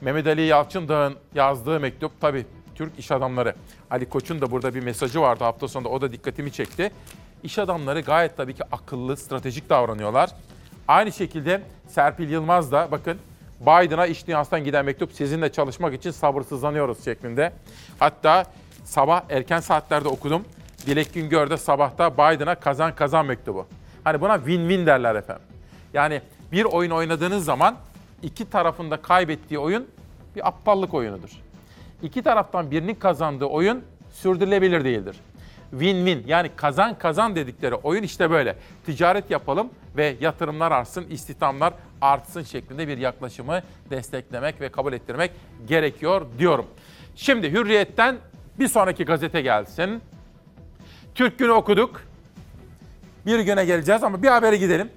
[0.00, 2.46] Mehmet Ali Yalçındağ'ın yazdığı mektup tabii
[2.80, 3.54] Türk iş adamları.
[3.90, 6.90] Ali Koç'un da burada bir mesajı vardı hafta sonunda o da dikkatimi çekti.
[7.42, 10.30] İş adamları gayet tabii ki akıllı, stratejik davranıyorlar.
[10.88, 13.18] Aynı şekilde Serpil Yılmaz da bakın
[13.60, 17.52] Biden'a iş dünyasından giden mektup sizinle çalışmak için sabırsızlanıyoruz şeklinde.
[17.98, 18.44] Hatta
[18.84, 20.44] sabah erken saatlerde okudum.
[20.86, 23.66] Dilek Güngör de sabahta Biden'a kazan kazan mektubu.
[24.04, 25.44] Hani buna win-win derler efendim.
[25.94, 27.76] Yani bir oyun oynadığınız zaman
[28.22, 29.88] iki tarafında kaybettiği oyun
[30.36, 31.30] bir aptallık oyunudur.
[32.02, 35.16] İki taraftan birinin kazandığı oyun sürdürülebilir değildir.
[35.72, 38.56] Win-win yani kazan kazan dedikleri oyun işte böyle.
[38.86, 45.30] Ticaret yapalım ve yatırımlar artsın, istihdamlar artsın şeklinde bir yaklaşımı desteklemek ve kabul ettirmek
[45.68, 46.66] gerekiyor diyorum.
[47.16, 48.16] Şimdi Hürriyet'ten
[48.58, 50.02] bir sonraki gazete gelsin.
[51.14, 52.02] Türk Günü okuduk.
[53.26, 54.90] Bir güne geleceğiz ama bir habere gidelim.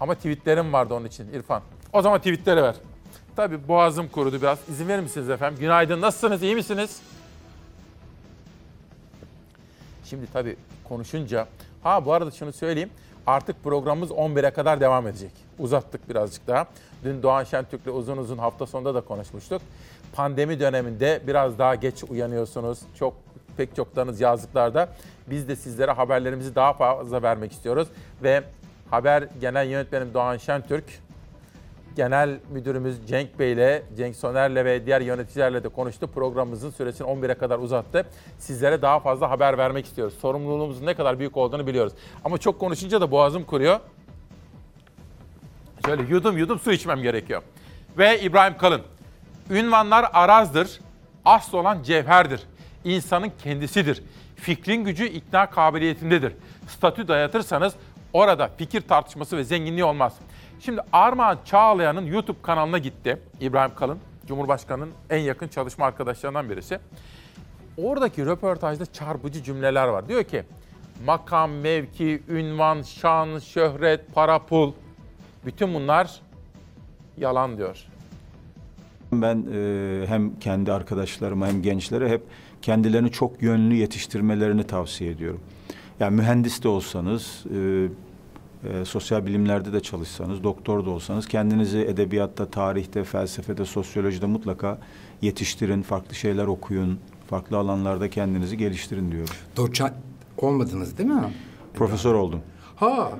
[0.00, 1.62] Ama tweetlerim vardı onun için İrfan.
[1.92, 2.74] O zaman tweetleri ver.
[3.36, 4.58] Tabii boğazım kurudu biraz.
[4.68, 5.58] İzin verir misiniz efendim?
[5.60, 6.00] Günaydın.
[6.00, 6.42] Nasılsınız?
[6.42, 7.00] İyi misiniz?
[10.04, 11.46] Şimdi tabii konuşunca...
[11.82, 12.90] Ha bu arada şunu söyleyeyim.
[13.26, 15.30] Artık programımız 11'e kadar devam edecek.
[15.58, 16.66] Uzattık birazcık daha.
[17.04, 19.62] Dün Doğan Şentürk'le uzun uzun hafta sonunda da konuşmuştuk.
[20.12, 22.78] Pandemi döneminde biraz daha geç uyanıyorsunuz.
[22.98, 23.14] Çok
[23.56, 24.88] pek çoklarınız yazlıklarda.
[25.26, 27.88] Biz de sizlere haberlerimizi daha fazla vermek istiyoruz.
[28.22, 28.42] Ve
[28.90, 30.84] haber genel yönetmenim Doğan Şentürk,
[31.96, 36.06] Genel Müdürümüz Cenk Bey ile, Cenk Soner'le ve diğer yöneticilerle de konuştu.
[36.06, 38.06] Programımızın süresini 11'e kadar uzattı.
[38.38, 40.14] Sizlere daha fazla haber vermek istiyoruz.
[40.20, 41.92] Sorumluluğumuzun ne kadar büyük olduğunu biliyoruz.
[42.24, 43.80] Ama çok konuşunca da boğazım kuruyor.
[45.86, 47.42] Şöyle yudum yudum su içmem gerekiyor.
[47.98, 48.82] Ve İbrahim Kalın.
[49.50, 50.80] Ünvanlar arazdır,
[51.24, 52.42] asıl olan cevherdir.
[52.84, 54.02] İnsanın kendisidir.
[54.36, 56.32] Fikrin gücü ikna kabiliyetindedir.
[56.68, 57.74] Statü dayatırsanız
[58.12, 60.14] orada fikir tartışması ve zenginliği olmaz.
[60.60, 63.98] Şimdi Armağan Çağlayan'ın YouTube kanalına gitti İbrahim Kalın.
[64.26, 66.78] Cumhurbaşkanı'nın en yakın çalışma arkadaşlarından birisi.
[67.76, 70.08] Oradaki röportajda çarpıcı cümleler var.
[70.08, 70.42] Diyor ki
[71.06, 74.72] makam, mevki, ünvan, şan, şöhret, para, pul
[75.46, 76.20] bütün bunlar
[77.16, 77.86] yalan diyor.
[79.12, 82.22] Ben e, hem kendi arkadaşlarıma hem gençlere hep
[82.62, 85.40] kendilerini çok yönlü yetiştirmelerini tavsiye ediyorum.
[86.00, 87.88] Yani mühendis de olsanız, e,
[88.66, 94.78] e, sosyal bilimlerde de çalışsanız, doktor da olsanız kendinizi edebiyatta, tarihte, felsefede, sosyolojide mutlaka
[95.22, 96.98] yetiştirin, farklı şeyler okuyun,
[97.30, 99.34] farklı alanlarda kendinizi geliştirin diyorum.
[99.56, 99.92] Doçent
[100.38, 101.34] olmadınız değil mi?
[101.74, 102.40] Profesör oldum.
[102.76, 103.10] Ha,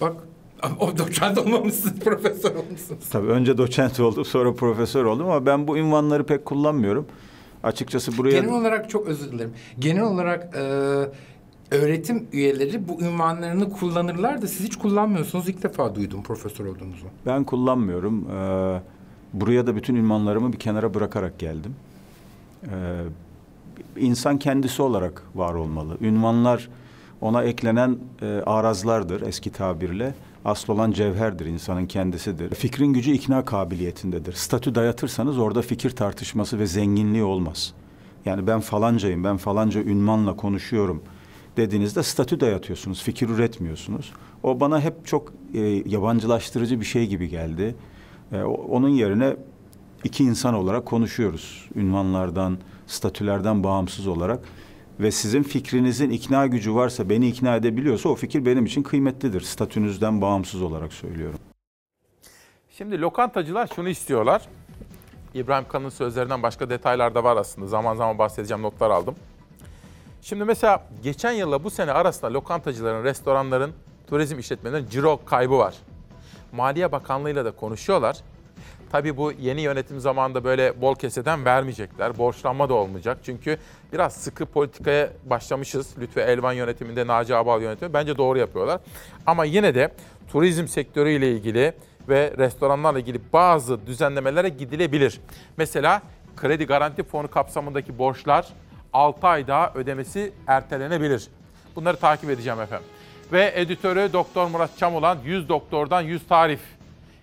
[0.00, 0.16] bak
[0.80, 3.08] o doçent olmamışsınız, profesör olmuşsunuz.
[3.10, 7.06] Tabii önce doçent oldum, sonra profesör oldum ama ben bu ünvanları pek kullanmıyorum.
[7.62, 8.40] Açıkçası buraya...
[8.40, 9.52] Genel olarak çok özür dilerim.
[9.78, 10.62] Genel olarak e,
[11.70, 15.48] öğretim üyeleri bu ünvanlarını kullanırlar da siz hiç kullanmıyorsunuz.
[15.48, 17.06] İlk defa duydum profesör olduğunuzu.
[17.26, 18.30] Ben kullanmıyorum.
[18.30, 18.80] Ee,
[19.32, 21.74] buraya da bütün ünvanlarımı bir kenara bırakarak geldim.
[22.64, 22.68] Ee,
[23.96, 25.96] insan kendisi olarak var olmalı.
[26.00, 26.68] Ünvanlar
[27.20, 30.14] ona eklenen e, arazlardır eski tabirle.
[30.44, 32.54] Asıl olan cevherdir, insanın kendisidir.
[32.54, 34.32] Fikrin gücü ikna kabiliyetindedir.
[34.32, 37.74] Statü dayatırsanız orada fikir tartışması ve zenginliği olmaz.
[38.24, 41.02] Yani ben falancayım, ben falanca ünvanla konuşuyorum
[41.56, 44.12] dediğinizde statü dayatıyorsunuz, fikir üretmiyorsunuz.
[44.42, 47.74] O bana hep çok e, yabancılaştırıcı bir şey gibi geldi.
[48.32, 49.36] E, onun yerine
[50.04, 51.68] iki insan olarak konuşuyoruz.
[51.74, 54.40] Ünvanlardan, statülerden bağımsız olarak.
[55.00, 59.40] Ve sizin fikrinizin ikna gücü varsa, beni ikna edebiliyorsa o fikir benim için kıymetlidir.
[59.40, 61.38] Statünüzden bağımsız olarak söylüyorum.
[62.70, 64.42] Şimdi lokantacılar şunu istiyorlar.
[65.34, 67.66] İbrahim Kalın'ın sözlerinden başka detaylar da var aslında.
[67.66, 69.14] Zaman zaman bahsedeceğim notlar aldım.
[70.28, 73.72] Şimdi mesela geçen yılla bu sene arasında lokantacıların, restoranların,
[74.06, 75.74] turizm işletmelerinin ciro kaybı var.
[76.52, 78.16] Maliye Bakanlığı'yla da konuşuyorlar.
[78.92, 82.18] Tabii bu yeni yönetim zamanında böyle bol keseden vermeyecekler.
[82.18, 83.18] Borçlanma da olmayacak.
[83.22, 83.58] Çünkü
[83.92, 85.98] biraz sıkı politikaya başlamışız.
[85.98, 87.92] Lütfü Elvan yönetiminde, Naci Abal yönetimi.
[87.92, 88.80] Bence doğru yapıyorlar.
[89.26, 89.92] Ama yine de
[90.32, 91.72] turizm sektörüyle ilgili
[92.08, 95.20] ve restoranlarla ilgili bazı düzenlemelere gidilebilir.
[95.56, 96.02] Mesela
[96.36, 98.46] kredi garanti fonu kapsamındaki borçlar
[98.96, 101.28] 6 ay daha ödemesi ertelenebilir.
[101.76, 102.86] Bunları takip edeceğim efendim.
[103.32, 106.60] Ve editörü Doktor Murat Çamolan 100 doktordan 100 tarif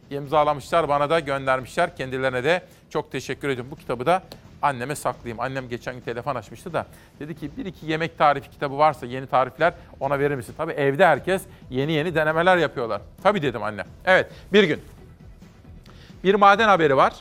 [0.09, 0.89] imzalamışlar.
[0.89, 1.95] Bana da göndermişler.
[1.95, 3.71] Kendilerine de çok teşekkür ediyorum.
[3.71, 4.23] Bu kitabı da
[4.61, 5.39] anneme saklayayım.
[5.39, 6.85] Annem geçen gün telefon açmıştı da
[7.19, 10.53] dedi ki bir iki yemek tarifi kitabı varsa yeni tarifler ona verir misin?
[10.57, 13.01] Tabii evde herkes yeni yeni denemeler yapıyorlar.
[13.23, 13.83] Tabii dedim anne.
[14.05, 14.81] Evet bir gün
[16.23, 17.13] bir maden haberi var.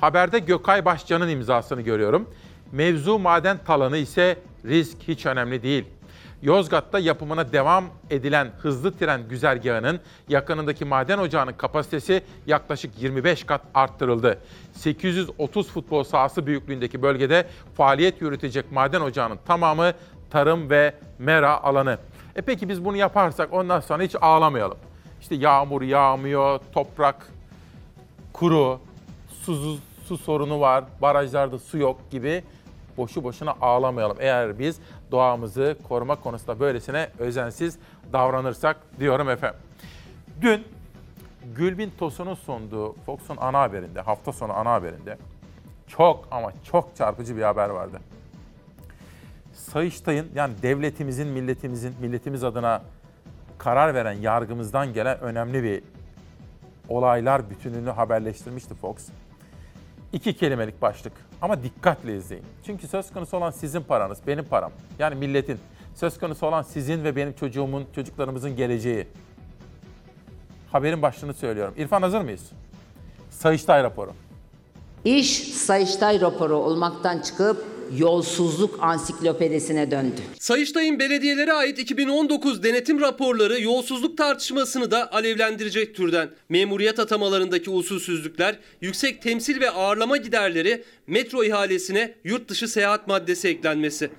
[0.00, 2.28] Haberde Gökay Başcan'ın imzasını görüyorum.
[2.72, 5.84] Mevzu maden talanı ise risk hiç önemli değil.
[6.42, 14.38] Yozgat'ta yapımına devam edilen hızlı tren güzergahının yakınındaki maden ocağının kapasitesi yaklaşık 25 kat arttırıldı.
[14.72, 17.46] 830 futbol sahası büyüklüğündeki bölgede
[17.76, 19.92] faaliyet yürütecek maden ocağının tamamı
[20.30, 21.98] tarım ve mera alanı.
[22.36, 24.78] E peki biz bunu yaparsak ondan sonra hiç ağlamayalım.
[25.20, 27.26] İşte yağmur yağmıyor, toprak
[28.32, 28.80] kuru,
[29.42, 29.76] su,
[30.06, 32.42] su sorunu var, barajlarda su yok gibi
[32.96, 34.16] boşu boşuna ağlamayalım.
[34.20, 37.78] Eğer biz doğamızı koruma konusunda böylesine özensiz
[38.12, 39.60] davranırsak diyorum efendim.
[40.40, 40.64] Dün
[41.56, 45.18] Gülbin Tosun'un sunduğu Fox'un ana haberinde, hafta sonu ana haberinde
[45.86, 48.00] çok ama çok çarpıcı bir haber vardı.
[49.54, 52.82] Sayıştay'ın yani devletimizin, milletimizin, milletimiz adına
[53.58, 55.82] karar veren yargımızdan gelen önemli bir
[56.88, 58.96] olaylar bütününü haberleştirmişti Fox.
[60.12, 61.12] İki kelimelik başlık
[61.42, 62.44] ama dikkatle izleyin.
[62.66, 64.72] Çünkü söz konusu olan sizin paranız, benim param.
[64.98, 65.58] Yani milletin.
[65.94, 69.06] Söz konusu olan sizin ve benim çocuğumun, çocuklarımızın geleceği.
[70.72, 71.74] Haberin başlığını söylüyorum.
[71.76, 72.50] İrfan hazır mıyız?
[73.30, 74.12] Sayıştay raporu.
[75.04, 80.20] İş Sayıştay raporu olmaktan çıkıp yolsuzluk ansiklopedisine döndü.
[80.38, 86.30] Sayıştay'ın belediyelere ait 2019 denetim raporları yolsuzluk tartışmasını da alevlendirecek türden.
[86.48, 94.10] Memuriyet atamalarındaki usulsüzlükler, yüksek temsil ve ağırlama giderleri, metro ihalesine yurt dışı seyahat maddesi eklenmesi.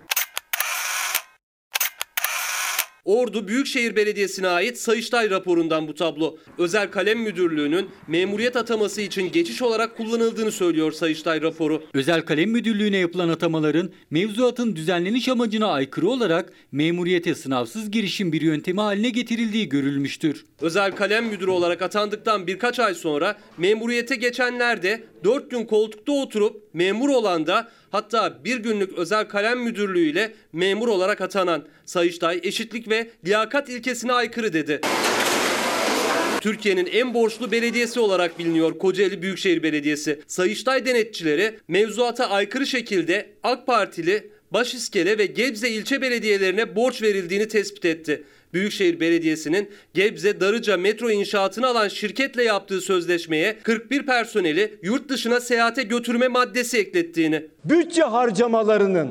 [3.06, 6.38] Ordu Büyükşehir Belediyesi'ne ait Sayıştay raporundan bu tablo.
[6.58, 11.84] Özel Kalem Müdürlüğü'nün memuriyet ataması için geçiş olarak kullanıldığını söylüyor Sayıştay raporu.
[11.94, 18.82] Özel Kalem Müdürlüğü'ne yapılan atamaların mevzuatın düzenleniş amacına aykırı olarak memuriyete sınavsız girişim bir yöntemi
[18.82, 20.46] haline getirildiği görülmüştür.
[20.62, 26.74] Özel kalem müdürü olarak atandıktan birkaç ay sonra memuriyete geçenler de 4 gün koltukta oturup
[26.74, 32.90] memur olan da hatta bir günlük özel kalem müdürlüğü ile memur olarak atanan Sayıştay eşitlik
[32.90, 34.82] ve liyakat ilkesine aykırı dedi.
[36.42, 40.20] Türkiye'nin en borçlu belediyesi olarak biliniyor Kocaeli Büyükşehir Belediyesi.
[40.28, 47.86] Sayıştay denetçileri mevzuata aykırı şekilde AK Partili Başiskele ve Gebze ilçe belediyelerine borç verildiğini tespit
[47.86, 48.24] etti.
[48.54, 55.84] Büyükşehir Belediyesi'nin Gebze Darıca metro inşaatını alan şirketle yaptığı sözleşmeye 41 personeli yurt dışına seyahate
[55.84, 57.46] götürme maddesi eklettiğini.
[57.66, 59.10] Bütçe harcamalarının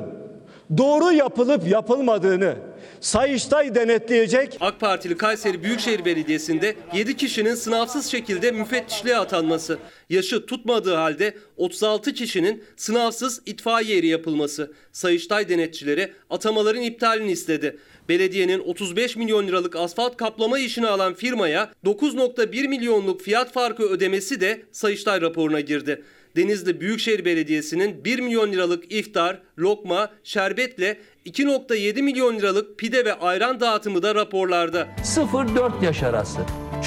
[0.77, 2.55] doğru yapılıp yapılmadığını
[3.03, 4.57] Sayıştay denetleyecek.
[4.59, 9.77] AK Partili Kayseri Büyükşehir Belediyesi'nde 7 kişinin sınavsız şekilde müfettişliğe atanması,
[10.09, 14.73] yaşı tutmadığı halde 36 kişinin sınavsız itfaiye eri yapılması.
[14.91, 17.77] Sayıştay denetçileri atamaların iptalini istedi.
[18.09, 24.61] Belediyenin 35 milyon liralık asfalt kaplama işini alan firmaya 9.1 milyonluk fiyat farkı ödemesi de
[24.71, 26.03] Sayıştay raporuna girdi.
[26.35, 33.59] Denizli Büyükşehir Belediyesi'nin 1 milyon liralık iftar, lokma, şerbetle 2.7 milyon liralık pide ve ayran
[33.59, 34.87] dağıtımı da raporlarda.
[35.03, 36.39] 0-4 yaş arası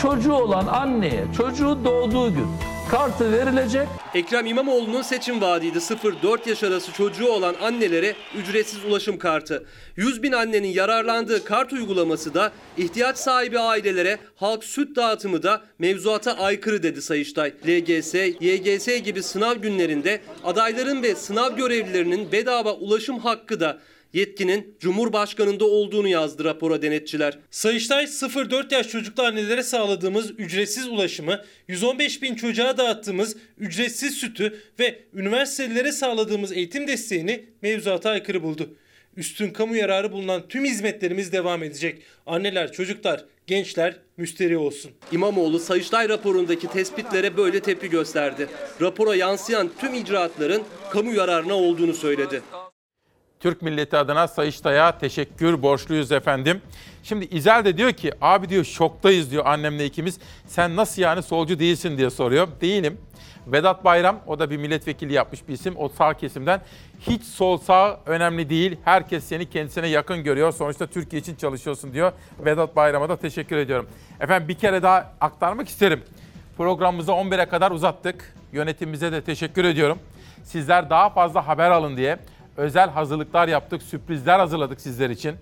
[0.02, 2.46] çocuğu olan anneye çocuğu doğduğu gün
[2.90, 3.88] kartı verilecek.
[4.14, 9.66] Ekrem İmamoğlu'nun seçim vaadiydi 0-4 yaş arası çocuğu olan annelere ücretsiz ulaşım kartı.
[9.96, 16.32] 100 bin annenin yararlandığı kart uygulaması da ihtiyaç sahibi ailelere halk süt dağıtımı da mevzuata
[16.32, 17.54] aykırı dedi Sayıştay.
[17.66, 23.78] LGS, YGS gibi sınav günlerinde adayların ve sınav görevlilerinin bedava ulaşım hakkı da
[24.12, 27.38] yetkinin Cumhurbaşkanı'nda olduğunu yazdı rapora denetçiler.
[27.50, 34.98] Sayıştay 0-4 yaş çocuklu annelere sağladığımız ücretsiz ulaşımı, 115 bin çocuğa dağıttığımız ücretsiz sütü ve
[35.14, 38.76] üniversitelere sağladığımız eğitim desteğini mevzuata aykırı buldu.
[39.16, 42.02] Üstün kamu yararı bulunan tüm hizmetlerimiz devam edecek.
[42.26, 44.90] Anneler, çocuklar, gençler müsterih olsun.
[45.12, 48.48] İmamoğlu Sayıştay raporundaki tespitlere böyle tepki gösterdi.
[48.80, 52.42] Rapora yansıyan tüm icraatların kamu yararına olduğunu söyledi.
[53.46, 56.62] Türk milleti adına Sayıştay'a teşekkür borçluyuz efendim.
[57.02, 60.18] Şimdi İzel de diyor ki abi diyor şoktayız diyor annemle ikimiz.
[60.46, 62.48] Sen nasıl yani solcu değilsin diye soruyor.
[62.60, 62.98] Değilim.
[63.46, 66.60] Vedat Bayram o da bir milletvekili yapmış bir isim o sağ kesimden.
[67.00, 68.76] Hiç sol sağ önemli değil.
[68.84, 70.52] Herkes seni kendisine yakın görüyor.
[70.52, 72.12] Sonuçta Türkiye için çalışıyorsun diyor.
[72.38, 73.88] Vedat Bayram'a da teşekkür ediyorum.
[74.20, 76.02] Efendim bir kere daha aktarmak isterim.
[76.56, 78.34] Programımızı 11'e kadar uzattık.
[78.52, 79.98] Yönetimimize de teşekkür ediyorum.
[80.44, 82.18] Sizler daha fazla haber alın diye
[82.56, 85.36] özel hazırlıklar yaptık, sürprizler hazırladık sizler için.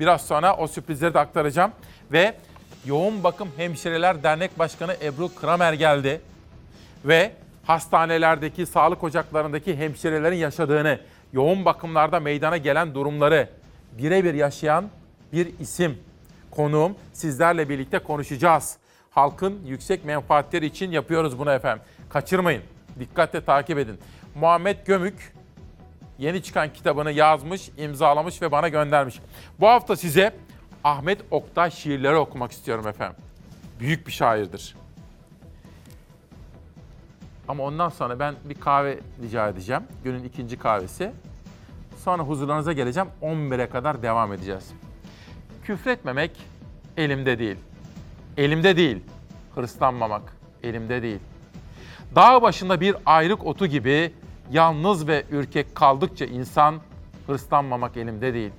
[0.00, 1.72] Biraz sonra o sürprizleri de aktaracağım.
[2.12, 2.34] Ve
[2.86, 6.20] Yoğun Bakım Hemşireler Dernek Başkanı Ebru Kramer geldi.
[7.04, 7.32] Ve
[7.64, 10.98] hastanelerdeki, sağlık ocaklarındaki hemşirelerin yaşadığını,
[11.32, 13.48] yoğun bakımlarda meydana gelen durumları
[13.98, 14.84] birebir yaşayan
[15.32, 15.98] bir isim,
[16.50, 16.96] konuğum.
[17.12, 18.76] Sizlerle birlikte konuşacağız.
[19.10, 21.82] Halkın yüksek menfaatleri için yapıyoruz bunu efendim.
[22.08, 22.62] Kaçırmayın,
[23.00, 23.98] dikkatle takip edin.
[24.34, 25.32] Muhammed Gömük,
[26.18, 29.20] yeni çıkan kitabını yazmış, imzalamış ve bana göndermiş.
[29.60, 30.36] Bu hafta size
[30.84, 33.16] Ahmet Oktay şiirleri okumak istiyorum efendim.
[33.80, 34.76] Büyük bir şairdir.
[37.48, 39.82] Ama ondan sonra ben bir kahve rica edeceğim.
[40.04, 41.12] Günün ikinci kahvesi.
[42.04, 43.08] Sonra huzurlarınıza geleceğim.
[43.22, 44.70] 11'e kadar devam edeceğiz.
[45.64, 46.30] Küfretmemek
[46.96, 47.56] elimde değil.
[48.36, 49.02] Elimde değil.
[49.54, 51.20] Hırslanmamak elimde değil.
[52.14, 54.12] Dağ başında bir ayrık otu gibi
[54.50, 56.80] yalnız ve ürkek kaldıkça insan
[57.26, 58.52] hırslanmamak elimde değil.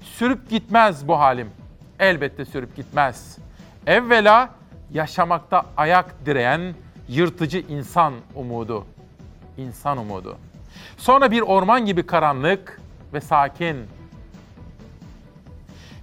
[0.00, 1.50] Sürüp gitmez bu halim.
[1.98, 3.38] Elbette sürüp gitmez.
[3.86, 4.50] Evvela
[4.92, 6.74] yaşamakta ayak direyen
[7.08, 8.84] yırtıcı insan umudu.
[9.58, 10.36] İnsan umudu.
[10.96, 12.80] Sonra bir orman gibi karanlık
[13.12, 13.76] ve sakin.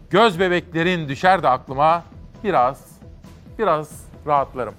[0.09, 2.03] Göz bebeklerin düşer de aklıma
[2.43, 2.99] biraz,
[3.59, 4.73] biraz rahatlarım.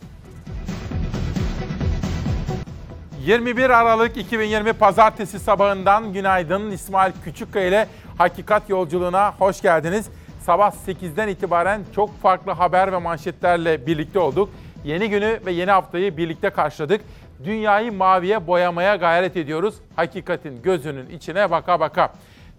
[3.25, 6.71] 21 Aralık 2020 Pazartesi sabahından günaydın.
[6.71, 7.87] İsmail Küçükkaya ile
[8.19, 10.09] Hakikat Yolculuğuna hoş geldiniz.
[10.41, 14.51] Sabah 8'den itibaren çok farklı haber ve manşetlerle birlikte olduk.
[14.85, 17.01] Yeni günü ve yeni haftayı birlikte karşıladık.
[17.45, 19.75] Dünyayı maviye boyamaya gayret ediyoruz.
[19.97, 22.13] Hakikatin gözünün içine baka baka.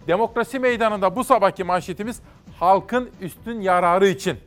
[0.07, 2.19] Demokrasi meydanında bu sabahki manşetimiz
[2.59, 4.37] halkın üstün yararı için.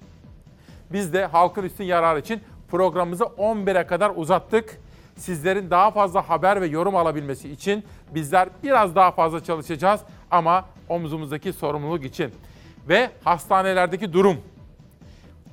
[0.93, 2.41] Biz de halkın üstün yararı için
[2.71, 4.82] programımızı 11'e kadar uzattık.
[5.17, 7.85] Sizlerin daha fazla haber ve yorum alabilmesi için
[8.15, 12.31] bizler biraz daha fazla çalışacağız ama omzumuzdaki sorumluluk için.
[12.89, 14.37] Ve hastanelerdeki durum,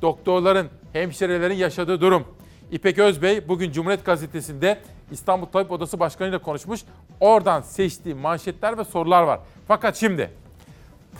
[0.01, 2.23] doktorların, hemşirelerin yaşadığı durum.
[2.71, 4.79] İpek Özbey bugün Cumhuriyet Gazetesi'nde
[5.11, 6.81] İstanbul Tabip Odası Başkanı ile konuşmuş.
[7.19, 9.39] Oradan seçtiği manşetler ve sorular var.
[9.67, 10.31] Fakat şimdi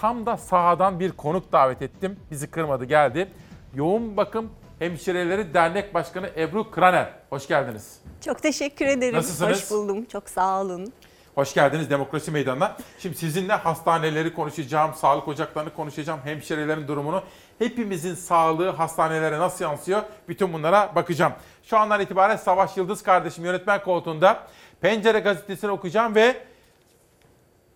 [0.02, 2.20] tam da sahadan bir konuk davet ettim.
[2.32, 3.28] Bizi kırmadı geldi.
[3.76, 4.50] Yoğun Bakım
[4.80, 7.10] Hemşireleri Dernek Başkanı Ebru Kraner.
[7.30, 8.02] Hoş geldiniz.
[8.26, 9.16] Çok teşekkür ederim.
[9.16, 9.62] Nasılsınız?
[9.62, 10.06] Hoş buldum.
[10.06, 10.94] Çok sağ olun.
[11.36, 12.78] Hoş geldiniz Demokrasi Meydanı'na.
[13.00, 17.24] Şimdi sizinle hastaneleri konuşacağım, sağlık ocaklarını konuşacağım, hemşirelerin durumunu,
[17.60, 21.34] hepimizin sağlığı hastanelere nasıl yansıyor, bütün bunlara bakacağım.
[21.64, 24.48] Şu andan itibaren Savaş Yıldız kardeşim yönetmen koltuğunda
[24.82, 26.38] Pencere gazetesini okuyacağım ve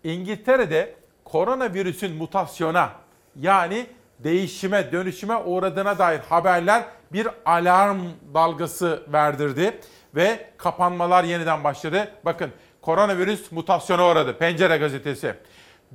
[0.03, 2.89] İngiltere'de koronavirüsün mutasyona
[3.39, 3.85] yani
[4.19, 6.83] değişime, dönüşüme uğradığına dair haberler
[7.13, 7.99] bir alarm
[8.33, 9.79] dalgası verdirdi
[10.15, 12.11] ve kapanmalar yeniden başladı.
[12.25, 14.37] Bakın koronavirüs mutasyona uğradı.
[14.37, 15.35] Pencere gazetesi.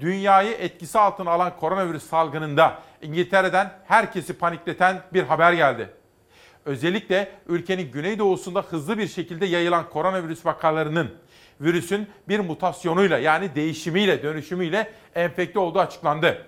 [0.00, 5.90] Dünyayı etkisi altına alan koronavirüs salgınında İngiltere'den herkesi panikleten bir haber geldi.
[6.64, 11.10] Özellikle ülkenin güneydoğusunda hızlı bir şekilde yayılan koronavirüs vakalarının
[11.60, 16.46] virüsün bir mutasyonuyla yani değişimiyle, dönüşümüyle enfekte olduğu açıklandı.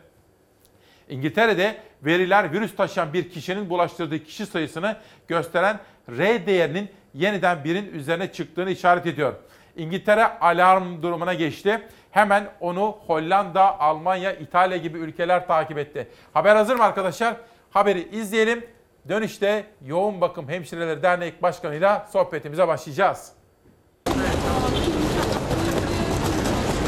[1.11, 4.97] İngiltere'de veriler virüs taşıyan bir kişinin bulaştırdığı kişi sayısını
[5.29, 5.79] gösteren
[6.09, 9.35] R değerinin yeniden birin üzerine çıktığını işaret ediyor.
[9.77, 11.81] İngiltere alarm durumuna geçti.
[12.11, 16.09] Hemen onu Hollanda, Almanya, İtalya gibi ülkeler takip etti.
[16.35, 17.37] Haber hazır mı arkadaşlar?
[17.71, 18.65] Haberi izleyelim.
[19.09, 23.40] Dönüşte Yoğun Bakım Hemşireleri Dernek Başkanı'yla sohbetimize başlayacağız.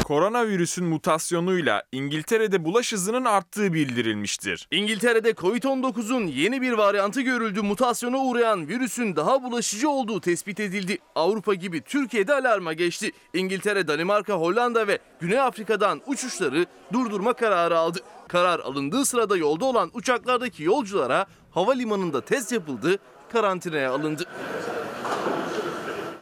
[0.03, 4.67] Koronavirüsün mutasyonuyla İngiltere'de bulaş hızının arttığı bildirilmiştir.
[4.71, 7.61] İngiltere'de Covid-19'un yeni bir varyantı görüldü.
[7.61, 10.97] Mutasyona uğrayan virüsün daha bulaşıcı olduğu tespit edildi.
[11.15, 13.11] Avrupa gibi Türkiye'de alarma geçti.
[13.33, 17.99] İngiltere, Danimarka, Hollanda ve Güney Afrika'dan uçuşları durdurma kararı aldı.
[18.27, 22.97] Karar alındığı sırada yolda olan uçaklardaki yolculara havalimanında test yapıldı,
[23.31, 24.23] karantinaya alındı.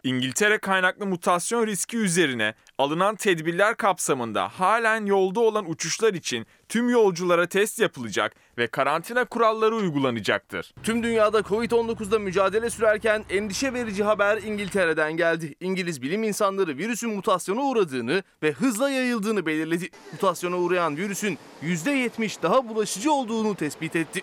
[0.03, 7.47] İngiltere kaynaklı mutasyon riski üzerine alınan tedbirler kapsamında halen yolda olan uçuşlar için tüm yolculara
[7.47, 10.73] test yapılacak ve karantina kuralları uygulanacaktır.
[10.83, 15.55] Tüm dünyada Covid-19'da mücadele sürerken endişe verici haber İngiltere'den geldi.
[15.59, 19.89] İngiliz bilim insanları virüsün mutasyona uğradığını ve hızla yayıldığını belirledi.
[20.11, 24.21] Mutasyona uğrayan virüsün %70 daha bulaşıcı olduğunu tespit etti.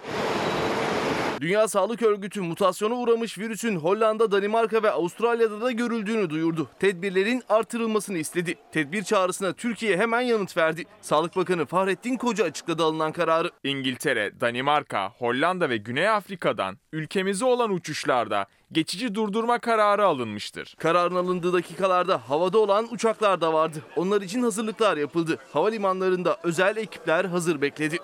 [1.41, 6.69] Dünya Sağlık Örgütü mutasyona uğramış virüsün Hollanda, Danimarka ve Avustralya'da da görüldüğünü duyurdu.
[6.81, 8.55] Tedbirlerin artırılmasını istedi.
[8.73, 10.85] Tedbir çağrısına Türkiye hemen yanıt verdi.
[11.01, 13.51] Sağlık Bakanı Fahrettin Koca açıkladı alınan kararı.
[13.65, 20.75] İngiltere, Danimarka, Hollanda ve Güney Afrika'dan ülkemize olan uçuşlarda geçici durdurma kararı alınmıştır.
[20.79, 23.79] Kararın alındığı dakikalarda havada olan uçaklar da vardı.
[23.97, 25.39] Onlar için hazırlıklar yapıldı.
[25.53, 27.99] Havalimanlarında özel ekipler hazır bekledi.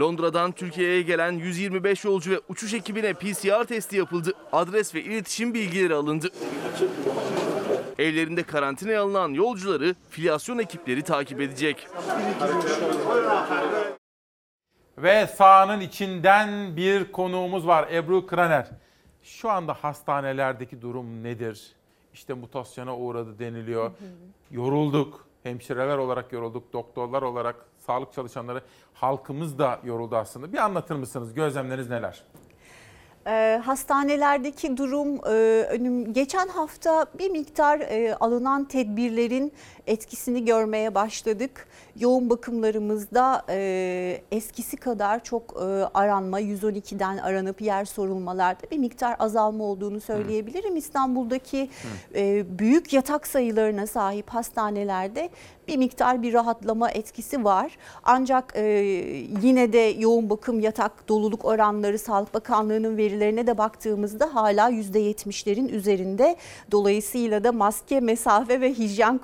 [0.00, 4.32] Londra'dan Türkiye'ye gelen 125 yolcu ve uçuş ekibine PCR testi yapıldı.
[4.52, 6.28] Adres ve iletişim bilgileri alındı.
[7.98, 11.86] Evlerinde karantinaya alınan yolcuları filyasyon ekipleri takip edecek.
[14.98, 18.70] Ve sahanın içinden bir konuğumuz var Ebru Kraner.
[19.22, 21.72] Şu anda hastanelerdeki durum nedir?
[22.14, 23.90] İşte mutasyona uğradı deniliyor.
[24.50, 25.26] Yorulduk.
[25.42, 27.56] Hemşireler olarak yorulduk, doktorlar olarak,
[27.86, 28.62] sağlık çalışanları,
[28.94, 30.52] halkımız da yoruldu aslında.
[30.52, 31.34] Bir anlatır mısınız?
[31.34, 32.22] Gözlemleriniz neler?
[33.26, 39.52] Ee, hastanelerdeki durum e, geçen hafta bir miktar e, alınan tedbirlerin
[39.86, 41.66] etkisini görmeye başladık.
[42.00, 45.64] Yoğun bakımlarımızda e, eskisi kadar çok e,
[45.94, 50.76] aranma 112'den aranıp yer sorulmalarda bir miktar azalma olduğunu söyleyebilirim.
[50.76, 51.68] İstanbul'daki
[52.14, 55.30] e, büyük yatak sayılarına sahip hastanelerde
[55.68, 57.78] bir miktar bir rahatlama etkisi var.
[58.04, 58.62] Ancak e,
[59.42, 66.36] yine de yoğun bakım yatak doluluk oranları Sağlık Bakanlığı'nın verilerine de baktığımızda hala %70'lerin üzerinde.
[66.70, 69.18] Dolayısıyla da maske, mesafe ve hijyen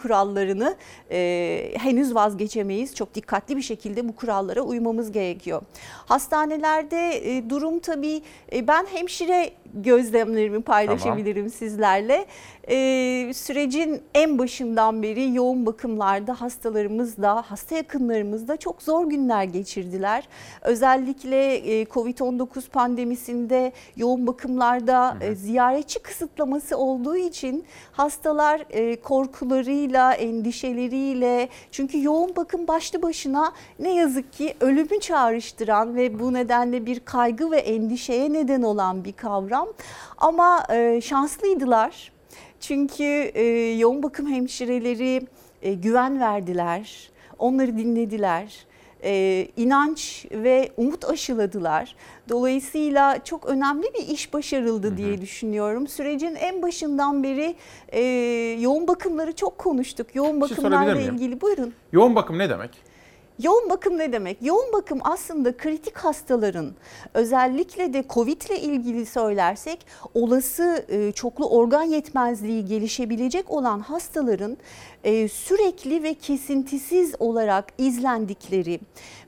[0.49, 0.77] kurallarını
[1.11, 2.95] e, henüz vazgeçemeyiz.
[2.95, 5.63] Çok dikkatli bir şekilde bu kurallara uymamız gerekiyor.
[6.07, 8.23] Hastanelerde e, durum tabii
[8.53, 12.27] e, ben hemşire gözlemlerimi paylaşabilirim sizlerle.
[12.71, 19.45] Ee, sürecin en başından beri yoğun bakımlarda hastalarımız da hasta yakınlarımız da çok zor günler
[19.45, 20.29] geçirdiler.
[20.63, 31.49] Özellikle e, Covid-19 pandemisinde yoğun bakımlarda e, ziyaretçi kısıtlaması olduğu için hastalar e, korkularıyla, endişeleriyle
[31.71, 37.51] çünkü yoğun bakım başlı başına ne yazık ki ölümü çağrıştıran ve bu nedenle bir kaygı
[37.51, 39.58] ve endişeye neden olan bir kavram.
[40.19, 42.13] Ama e, şanslıydılar.
[42.61, 43.05] Çünkü
[43.35, 43.43] e,
[43.79, 45.27] yoğun bakım hemşireleri
[45.63, 48.67] e, güven verdiler, onları dinlediler,
[49.05, 51.97] e, inanç ve umut aşıladılar.
[52.29, 55.89] Dolayısıyla çok önemli bir iş başarıldı diye düşünüyorum.
[55.89, 57.55] Sürecin en başından beri
[57.89, 58.01] e,
[58.61, 60.15] yoğun bakımları çok konuştuk.
[60.15, 61.75] Yoğun şey bakımlarla ilgili buyurun.
[61.93, 62.71] Yoğun bakım ne demek?
[63.43, 64.43] Yoğun bakım ne demek?
[64.43, 66.75] Yoğun bakım aslında kritik hastaların
[67.15, 74.57] özellikle de Covid ile ilgili söylersek olası çoklu organ yetmezliği gelişebilecek olan hastaların
[75.29, 78.81] sürekli ve kesintisiz olarak izlendikleri,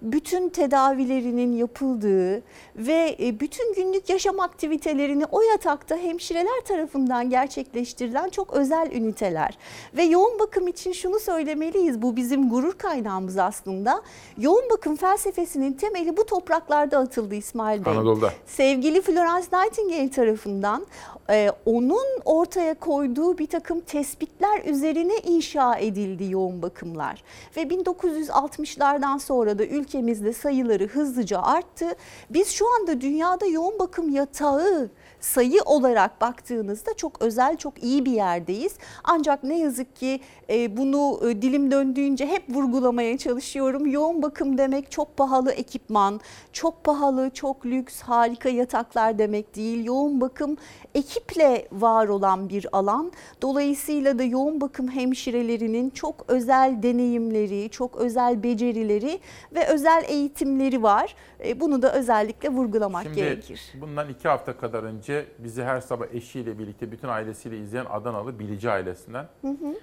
[0.03, 2.43] bütün tedavilerinin yapıldığı
[2.77, 9.59] ve e, bütün günlük yaşam aktivitelerini o yatakta hemşireler tarafından gerçekleştirilen çok özel üniteler.
[9.97, 14.03] Ve yoğun bakım için şunu söylemeliyiz, bu bizim gurur kaynağımız aslında.
[14.39, 17.93] Yoğun bakım felsefesinin temeli bu topraklarda atıldı İsmail Bey.
[17.93, 18.33] Anadolu'da.
[18.47, 20.87] Sevgili Florence Nightingale tarafından
[21.31, 27.23] e, onun ortaya koyduğu bir takım tespitler üzerine inşa edildi yoğun bakımlar.
[27.57, 31.87] Ve 1960'lardan sonra da ülkemizde sayıları hızlıca arttı.
[32.31, 34.91] Biz şu anda dünyada yoğun bakım yatağı
[35.21, 38.73] sayı olarak baktığınızda çok özel, çok iyi bir yerdeyiz.
[39.05, 40.21] Ancak ne yazık ki
[40.51, 43.87] e, bunu e, dilim döndüğünce hep vurgulamaya çalışıyorum.
[43.87, 46.21] Yoğun bakım demek çok pahalı ekipman,
[46.53, 49.85] çok pahalı, çok lüks, harika yataklar demek değil.
[49.85, 50.57] Yoğun bakım
[50.95, 53.13] ekiple var olan bir alan.
[53.43, 59.21] Dolayısıyla da yoğun bakım hemşirelerinin çok özel deneyimleri, çok özel becerileri
[59.55, 61.15] ve özel eğitimleri var.
[61.45, 63.61] E, Bunu da özellikle vurgulamak Şimdi gerekir.
[63.81, 68.71] bundan iki hafta kadar önce bizi her sabah eşiyle birlikte bütün ailesiyle izleyen Adanalı Bilici
[68.71, 69.75] ailesinden Hı hı.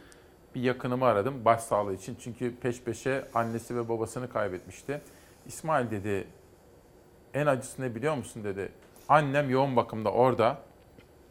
[0.56, 2.18] bir yakınımı aradım başsağlığı için.
[2.20, 5.02] Çünkü peş peşe annesi ve babasını kaybetmişti.
[5.48, 6.28] İsmail dedi
[7.34, 8.70] en acısı ne biliyor musun dedi.
[9.10, 10.58] Annem yoğun bakımda orada.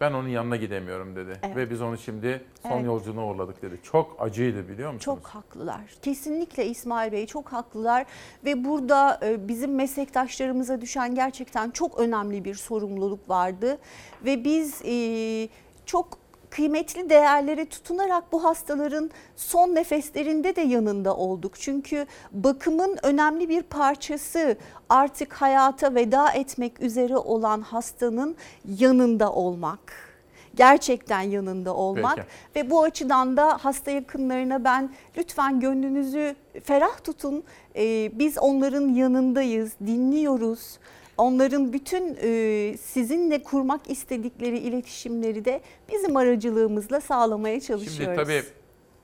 [0.01, 1.41] Ben onun yanına gidemiyorum dedi.
[1.43, 1.57] Evet.
[1.57, 2.85] Ve biz onu şimdi son Evet.
[2.87, 3.81] yolculuğuna uğurladık dedi.
[3.83, 5.05] Çok acıydı biliyor musunuz?
[5.05, 5.81] Çok haklılar.
[6.03, 8.07] Kesinlikle İsmail Bey çok haklılar
[8.45, 13.79] ve burada e, bizim meslektaşlarımıza düşen gerçekten çok önemli bir sorumluluk vardı
[14.25, 15.49] ve biz e,
[15.87, 16.19] çok
[16.51, 21.53] kıymetli değerlere tutunarak bu hastaların son nefeslerinde de yanında olduk.
[21.61, 24.57] Çünkü bakımın önemli bir parçası
[24.89, 28.37] artık hayata veda etmek üzere olan hastanın
[28.79, 30.07] yanında olmak.
[30.55, 32.29] Gerçekten yanında olmak Peki.
[32.67, 37.45] ve bu açıdan da hasta yakınlarına ben lütfen gönlünüzü ferah tutun.
[37.77, 40.79] Ee, biz onların yanındayız, dinliyoruz.
[41.19, 45.61] Onların bütün e, sizinle kurmak istedikleri iletişimleri de
[45.93, 47.97] bizim aracılığımızla sağlamaya çalışıyoruz.
[47.97, 48.43] Şimdi tabii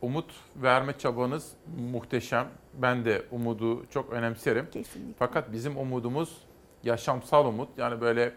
[0.02, 1.52] umut verme çabanız
[1.93, 2.47] muhteşem.
[2.74, 4.66] Ben de umudu çok önemserim.
[4.72, 5.14] Kesinlikle.
[5.18, 6.36] Fakat bizim umudumuz
[6.84, 7.68] yaşamsal umut.
[7.78, 8.32] Yani böyle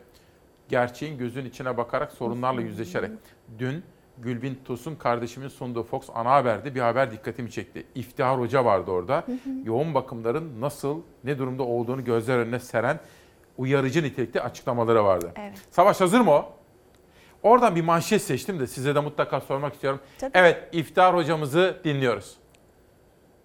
[0.70, 3.12] gerçeğin gözün içine bakarak sorunlarla yüzleşerek.
[3.60, 3.84] Dün
[4.18, 7.86] Gülbin Tosun kardeşimin sunduğu Fox ana haberde bir haber dikkatimi çekti.
[7.96, 9.26] İftihar Hoca vardı orada.
[9.64, 13.00] Yoğun bakımların nasıl, ne durumda olduğunu gözler önüne seren
[13.58, 15.32] uyarıcı nitelikte açıklamaları vardı.
[15.36, 15.54] Evet.
[15.72, 16.54] Savaş hazır mı o?
[17.44, 20.00] Oradan bir manşet seçtim de size de mutlaka sormak istiyorum.
[20.20, 20.32] Tabii.
[20.34, 22.38] Evet, İftihar hocamızı dinliyoruz.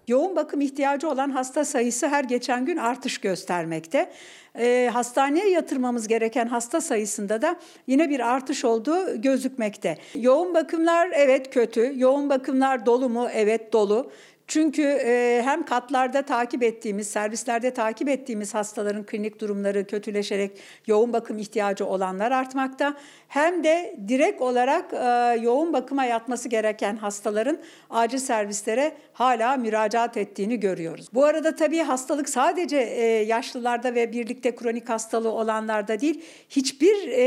[0.07, 4.11] Yoğun bakım ihtiyacı olan hasta sayısı her geçen gün artış göstermekte.
[4.59, 7.55] Ee, hastaneye yatırmamız gereken hasta sayısında da
[7.87, 9.97] yine bir artış olduğu gözükmekte.
[10.15, 13.27] Yoğun bakımlar evet kötü, yoğun bakımlar dolu mu?
[13.33, 14.11] Evet dolu.
[14.51, 20.51] Çünkü e, hem katlarda takip ettiğimiz, servislerde takip ettiğimiz hastaların klinik durumları kötüleşerek
[20.87, 22.93] yoğun bakım ihtiyacı olanlar artmakta.
[23.27, 27.57] Hem de direkt olarak e, yoğun bakıma yatması gereken hastaların
[27.89, 31.07] acil servislere hala müracaat ettiğini görüyoruz.
[31.13, 37.23] Bu arada tabii hastalık sadece e, yaşlılarda ve birlikte kronik hastalığı olanlarda değil, hiçbir e,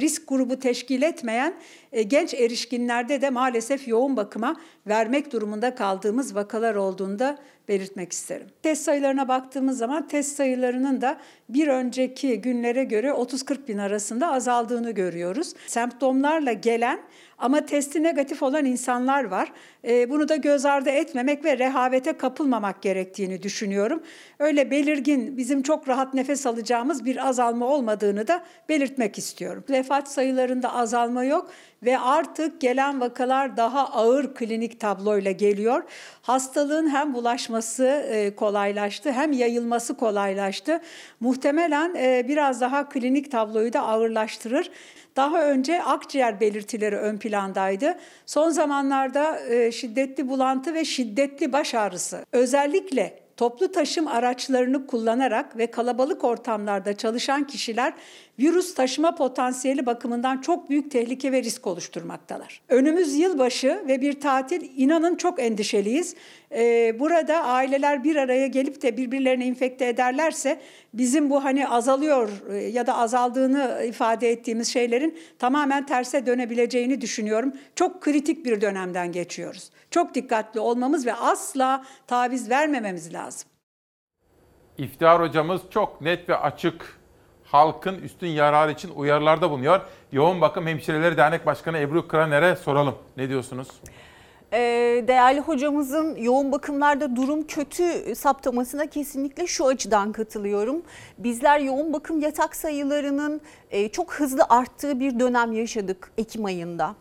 [0.00, 1.54] risk grubu teşkil etmeyen
[2.02, 4.56] genç erişkinlerde de maalesef yoğun bakıma
[4.86, 7.38] vermek durumunda kaldığımız vakalar olduğunu da
[7.68, 8.46] belirtmek isterim.
[8.62, 11.18] Test sayılarına baktığımız zaman test sayılarının da
[11.48, 15.54] bir önceki günlere göre 30-40 bin arasında azaldığını görüyoruz.
[15.66, 17.00] Semptomlarla gelen
[17.44, 19.52] ama testi negatif olan insanlar var.
[19.84, 24.02] E, bunu da göz ardı etmemek ve rehavete kapılmamak gerektiğini düşünüyorum.
[24.38, 29.64] Öyle belirgin, bizim çok rahat nefes alacağımız bir azalma olmadığını da belirtmek istiyorum.
[29.70, 31.50] Vefat sayılarında azalma yok
[31.82, 35.82] ve artık gelen vakalar daha ağır klinik tabloyla geliyor.
[36.22, 40.80] Hastalığın hem bulaşması e, kolaylaştı hem yayılması kolaylaştı.
[41.20, 44.70] Muhtemelen e, biraz daha klinik tabloyu da ağırlaştırır.
[45.16, 47.98] Daha önce akciğer belirtileri ön plandaydı.
[48.26, 52.24] Son zamanlarda e, şiddetli bulantı ve şiddetli baş ağrısı.
[52.32, 57.92] Özellikle toplu taşım araçlarını kullanarak ve kalabalık ortamlarda çalışan kişiler
[58.38, 62.60] virüs taşıma potansiyeli bakımından çok büyük tehlike ve risk oluşturmaktalar.
[62.68, 66.14] Önümüz yılbaşı ve bir tatil inanın çok endişeliyiz.
[66.54, 70.60] Ee, burada aileler bir araya gelip de birbirlerini infekte ederlerse
[70.94, 77.52] bizim bu hani azalıyor e, ya da azaldığını ifade ettiğimiz şeylerin tamamen terse dönebileceğini düşünüyorum.
[77.76, 79.70] Çok kritik bir dönemden geçiyoruz.
[79.90, 83.50] Çok dikkatli olmamız ve asla taviz vermememiz lazım.
[84.78, 86.98] İftihar hocamız çok net ve açık
[87.44, 89.80] halkın üstün yararı için uyarılarda bulunuyor.
[90.12, 92.94] Yoğun Bakım Hemşireleri Dernek Başkanı Ebru Kraner'e soralım.
[93.16, 93.68] Ne diyorsunuz?
[94.56, 100.82] Ee, değerli hocamızın yoğun bakımlarda durum kötü saptamasına kesinlikle şu açıdan katılıyorum.
[101.18, 103.40] Bizler yoğun bakım yatak sayılarının
[103.70, 106.94] e, çok hızlı arttığı bir dönem yaşadık Ekim ayında.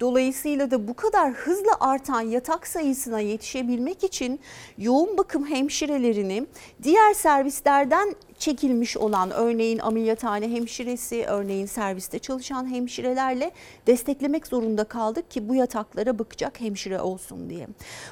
[0.00, 4.40] Dolayısıyla da bu kadar hızlı artan yatak sayısına yetişebilmek için
[4.78, 6.46] yoğun bakım hemşirelerini
[6.82, 13.50] diğer servislerden çekilmiş olan örneğin ameliyathane hemşiresi, örneğin serviste çalışan hemşirelerle
[13.86, 17.66] desteklemek zorunda kaldık ki bu yataklara bakacak hemşire olsun diye.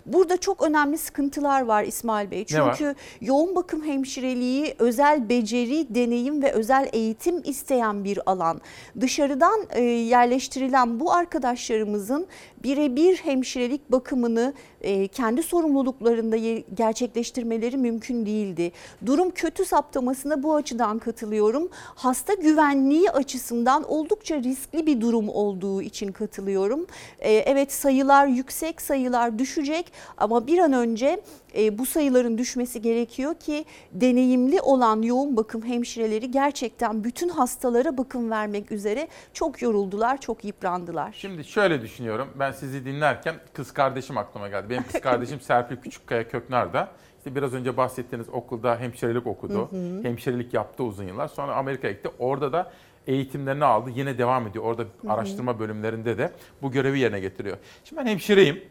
[0.06, 2.44] Burada çok önemli sıkıntılar var İsmail Bey.
[2.44, 8.60] Çünkü yoğun bakım hemşireliği özel beceri, deneyim ve özel eğitim isteyen bir alan.
[9.00, 12.26] Dışarıdan e, yerleştirilen bu arkadaşlarımızın
[12.64, 16.36] birebir hemşirelik bakımını e, kendi sorumluluklarında
[16.74, 18.72] gerçekleştirmeleri mümkün değildi.
[19.06, 21.68] Durum kötü saptamasına bu açıdan katılıyorum.
[21.72, 26.86] Hasta güvenliği açısından oldukça riskli bir durum olduğu için katılıyorum.
[27.18, 31.20] E, evet sayılar yüksek, sayılar düşecek ama bir an önce
[31.56, 38.30] e, bu sayıların düşmesi gerekiyor ki deneyimli olan yoğun bakım hemşireleri gerçekten bütün hastalara bakım
[38.30, 41.12] vermek üzere çok yoruldular, çok yıprandılar.
[41.12, 42.28] Şimdi şöyle düşünüyorum.
[42.38, 44.66] Ben sizi dinlerken kız kardeşim aklıma geldi.
[44.70, 46.88] Benim kız kardeşim Serpil Küçükkaya Köknar'da
[47.18, 49.68] işte biraz önce bahsettiğiniz okulda hemşirelik okudu.
[49.70, 50.02] Hı hı.
[50.02, 51.28] Hemşirelik yaptı uzun yıllar.
[51.28, 52.10] Sonra Amerika'ya gitti.
[52.18, 52.72] Orada da
[53.06, 53.90] eğitimlerini aldı.
[53.94, 54.64] Yine devam ediyor.
[54.64, 55.12] Orada hı hı.
[55.12, 57.56] araştırma bölümlerinde de bu görevi yerine getiriyor.
[57.84, 58.62] Şimdi ben hemşireyim.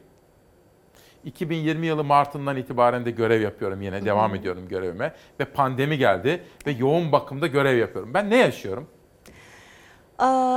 [1.26, 4.06] 2020 yılı Mart'ından itibaren de görev yapıyorum yine.
[4.06, 5.14] Devam ediyorum görevime.
[5.40, 8.14] Ve pandemi geldi ve yoğun bakımda görev yapıyorum.
[8.14, 8.88] Ben ne yaşıyorum?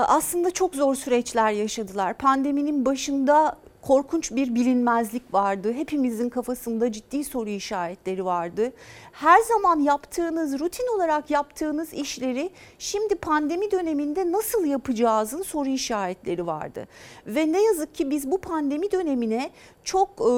[0.08, 2.18] Aslında çok zor süreçler yaşadılar.
[2.18, 5.72] Pandeminin başında korkunç bir bilinmezlik vardı.
[5.72, 8.72] Hepimizin kafasında ciddi soru işaretleri vardı.
[9.12, 16.88] Her zaman yaptığınız, rutin olarak yaptığınız işleri şimdi pandemi döneminde nasıl yapacağızın soru işaretleri vardı.
[17.26, 19.50] Ve ne yazık ki biz bu pandemi dönemine
[19.84, 20.32] çok e,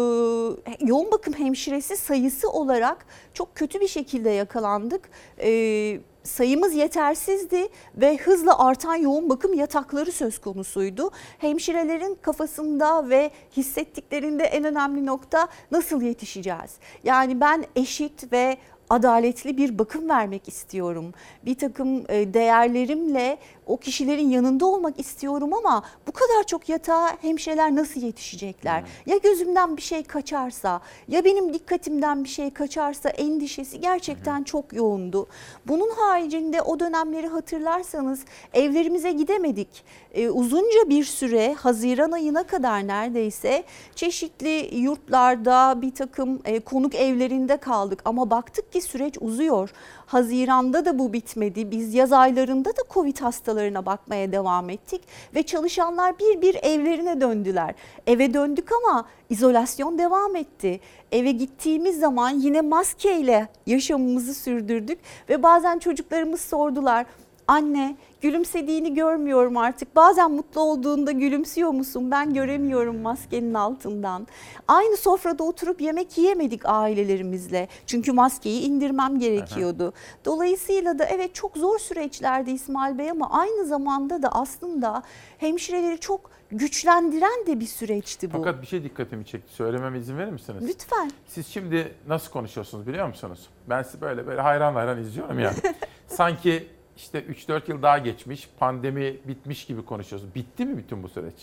[0.86, 5.10] yoğun bakım hemşiresi sayısı olarak çok kötü bir şekilde yakalandık.
[5.38, 11.10] E, sayımız yetersizdi ve hızla artan yoğun bakım yatakları söz konusuydu.
[11.38, 16.76] Hemşirelerin kafasında ve hissettiklerinde en önemli nokta nasıl yetişeceğiz?
[17.04, 18.56] Yani ben eşit ve
[18.90, 21.12] adaletli bir bakım vermek istiyorum.
[21.44, 27.76] Bir takım e, değerlerimle o kişilerin yanında olmak istiyorum ama bu kadar çok yatağa hemşireler
[27.76, 28.80] nasıl yetişecekler?
[28.80, 28.88] Hmm.
[29.06, 34.44] Ya gözümden bir şey kaçarsa ya benim dikkatimden bir şey kaçarsa endişesi gerçekten hmm.
[34.44, 35.26] çok yoğundu.
[35.66, 38.24] Bunun haricinde o dönemleri hatırlarsanız
[38.54, 39.84] evlerimize gidemedik.
[40.14, 43.64] Ee, uzunca bir süre Haziran ayına kadar neredeyse
[43.94, 49.70] çeşitli yurtlarda bir takım e, konuk evlerinde kaldık ama baktık ki ki süreç uzuyor.
[50.06, 51.70] Haziranda da bu bitmedi.
[51.70, 55.02] Biz yaz aylarında da Covid hastalarına bakmaya devam ettik
[55.34, 57.74] ve çalışanlar bir bir evlerine döndüler.
[58.06, 60.80] Eve döndük ama izolasyon devam etti.
[61.12, 67.06] Eve gittiğimiz zaman yine maskeyle yaşamımızı sürdürdük ve bazen çocuklarımız sordular.
[67.48, 69.96] Anne gülümsediğini görmüyorum artık.
[69.96, 72.10] Bazen mutlu olduğunda gülümsüyor musun?
[72.10, 74.26] Ben göremiyorum maskenin altından.
[74.68, 77.68] Aynı sofrada oturup yemek yiyemedik ailelerimizle.
[77.86, 79.92] Çünkü maskeyi indirmem gerekiyordu.
[80.24, 85.02] Dolayısıyla da evet çok zor süreçlerdi İsmail Bey ama aynı zamanda da aslında
[85.38, 88.36] hemşireleri çok güçlendiren de bir süreçti bu.
[88.38, 89.54] Fakat bir şey dikkatimi çekti.
[89.54, 90.64] Söylememe izin verir misiniz?
[90.68, 91.10] Lütfen.
[91.26, 93.48] Siz şimdi nasıl konuşuyorsunuz biliyor musunuz?
[93.68, 95.52] Ben sizi böyle böyle hayran hayran izliyorum ya.
[96.08, 100.34] Sanki işte 3-4 yıl daha geçmiş, pandemi bitmiş gibi konuşuyorsunuz.
[100.34, 101.34] Bitti mi bütün bu süreç?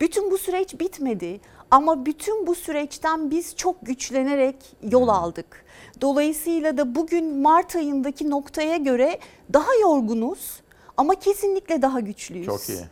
[0.00, 1.40] Bütün bu süreç bitmedi
[1.70, 5.64] ama bütün bu süreçten biz çok güçlenerek yol aldık.
[6.00, 9.18] Dolayısıyla da bugün Mart ayındaki noktaya göre
[9.52, 10.60] daha yorgunuz
[10.96, 12.46] ama kesinlikle daha güçlüyüz.
[12.46, 12.84] Çok iyi.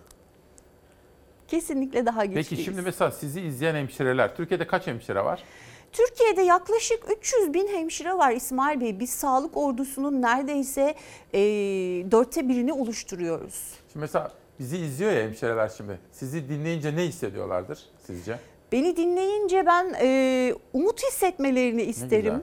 [1.49, 2.49] Kesinlikle daha güçlüyüz.
[2.51, 5.43] Peki şimdi mesela sizi izleyen hemşireler, Türkiye'de kaç hemşire var?
[5.93, 9.01] Türkiye'de yaklaşık 300 bin hemşire var İsmail Bey.
[9.01, 10.95] Biz sağlık ordusunun neredeyse
[11.35, 11.41] e,
[12.11, 13.55] dörtte birini oluşturuyoruz.
[13.93, 15.99] Şimdi mesela bizi izliyor ya hemşireler şimdi.
[16.13, 18.39] Sizi dinleyince ne hissediyorlardır sizce?
[18.73, 22.23] Beni dinleyince ben e, umut hissetmelerini isterim.
[22.25, 22.41] güzel.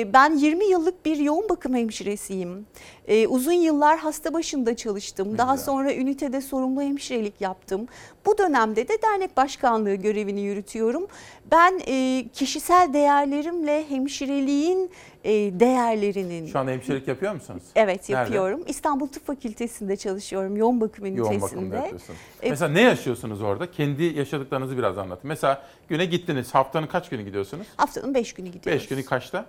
[0.00, 2.66] E, ben 20 yıllık bir yoğun bakım hemşiresiyim.
[3.08, 5.38] E, uzun yıllar hasta başında çalıştım.
[5.38, 7.88] Daha sonra ünitede sorumlu hemşirelik yaptım.
[8.26, 11.06] Bu dönemde de dernek başkanlığı görevini yürütüyorum.
[11.52, 14.90] Ben e, kişisel değerlerimle hemşireliğin
[15.24, 16.46] e, değerlerinin...
[16.46, 17.62] Şu anda hemşirelik yapıyor musunuz?
[17.74, 18.22] Evet Nerede?
[18.22, 18.64] yapıyorum.
[18.66, 20.56] İstanbul Tıp Fakültesi'nde çalışıyorum.
[20.56, 21.34] Yoğun bakım ünitesinde.
[21.34, 22.18] Yoğun bakımda yapıyorsunuz.
[22.42, 23.70] E, Mesela ne yaşıyorsunuz orada?
[23.70, 25.28] Kendi yaşadıklarınızı biraz anlatın.
[25.28, 26.54] Mesela güne gittiniz.
[26.54, 27.66] Haftanın kaç günü gidiyorsunuz?
[27.76, 28.82] Haftanın 5 günü gidiyoruz.
[28.82, 29.46] 5 günü kaçta?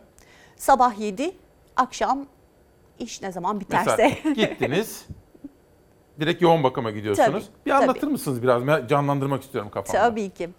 [0.58, 1.32] Sabah 7,
[1.76, 2.26] akşam
[3.00, 4.18] iş ne zaman biterse.
[4.24, 5.06] Mesela gittiniz.
[6.20, 7.46] Direkt yoğun bakıma gidiyorsunuz.
[7.46, 8.90] Tabii, bir anlatır mısınız biraz?
[8.90, 10.00] Canlandırmak istiyorum kafamda.
[10.02, 10.50] Tabii ki.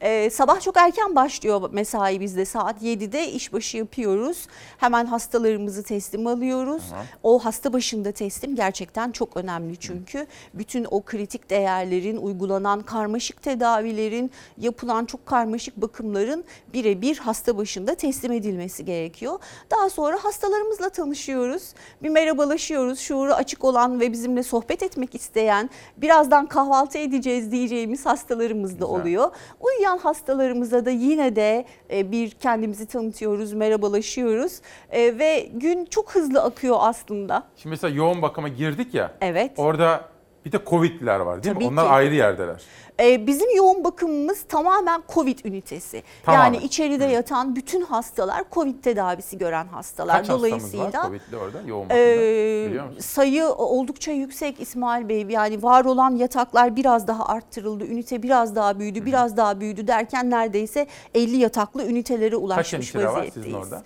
[0.00, 4.46] Ee, sabah çok erken başlıyor mesai bizde saat 7'de işbaşı yapıyoruz.
[4.78, 6.82] Hemen hastalarımızı teslim alıyoruz.
[6.90, 7.06] Tamam.
[7.22, 10.26] O hasta başında teslim gerçekten çok önemli çünkü.
[10.54, 18.32] Bütün o kritik değerlerin, uygulanan karmaşık tedavilerin, yapılan çok karmaşık bakımların birebir hasta başında teslim
[18.32, 19.38] edilmesi gerekiyor.
[19.70, 21.74] Daha sonra hastalarımızla tanışıyoruz.
[22.02, 22.98] Bir merhabalaşıyoruz.
[22.98, 29.30] Şuuru açık olan ve bizimle sohbet etmek isteyen, birazdan kahvaltı edeceğiz diyeceğimiz hastalarımız da oluyor.
[29.60, 34.60] Uyuyan hastalarımıza da yine de e, bir kendimizi tanıtıyoruz, merhabalaşıyoruz
[34.90, 37.42] E, ve gün çok hızlı akıyor aslında.
[37.56, 39.12] Şimdi mesela yoğun bakıma girdik ya.
[39.20, 39.52] Evet.
[39.56, 40.04] Orada
[40.44, 41.70] bir de Covid'liler var değil Tabii mi?
[41.70, 41.90] Onlar ki.
[41.90, 42.62] ayrı yerdeler.
[43.00, 46.02] E, bizim yoğun bakımımız tamamen COVID ünitesi.
[46.24, 46.44] Tamamen.
[46.44, 50.16] Yani içeride yatan bütün hastalar COVID tedavisi gören hastalar.
[50.16, 52.02] Kaç hastamız var Dolayısıyla Covid'li orada yoğun bakımda?
[52.02, 53.00] Ee, biliyor musun?
[53.00, 55.26] sayı oldukça yüksek İsmail Bey.
[55.28, 57.84] Yani var olan yataklar biraz daha arttırıldı.
[57.84, 63.04] Ünite biraz daha büyüdü, biraz daha büyüdü derken neredeyse 50 yataklı ünitelere Kaç ulaşmış hemşire
[63.04, 63.46] var vaziyetteyiz.
[63.46, 63.82] sizin orada?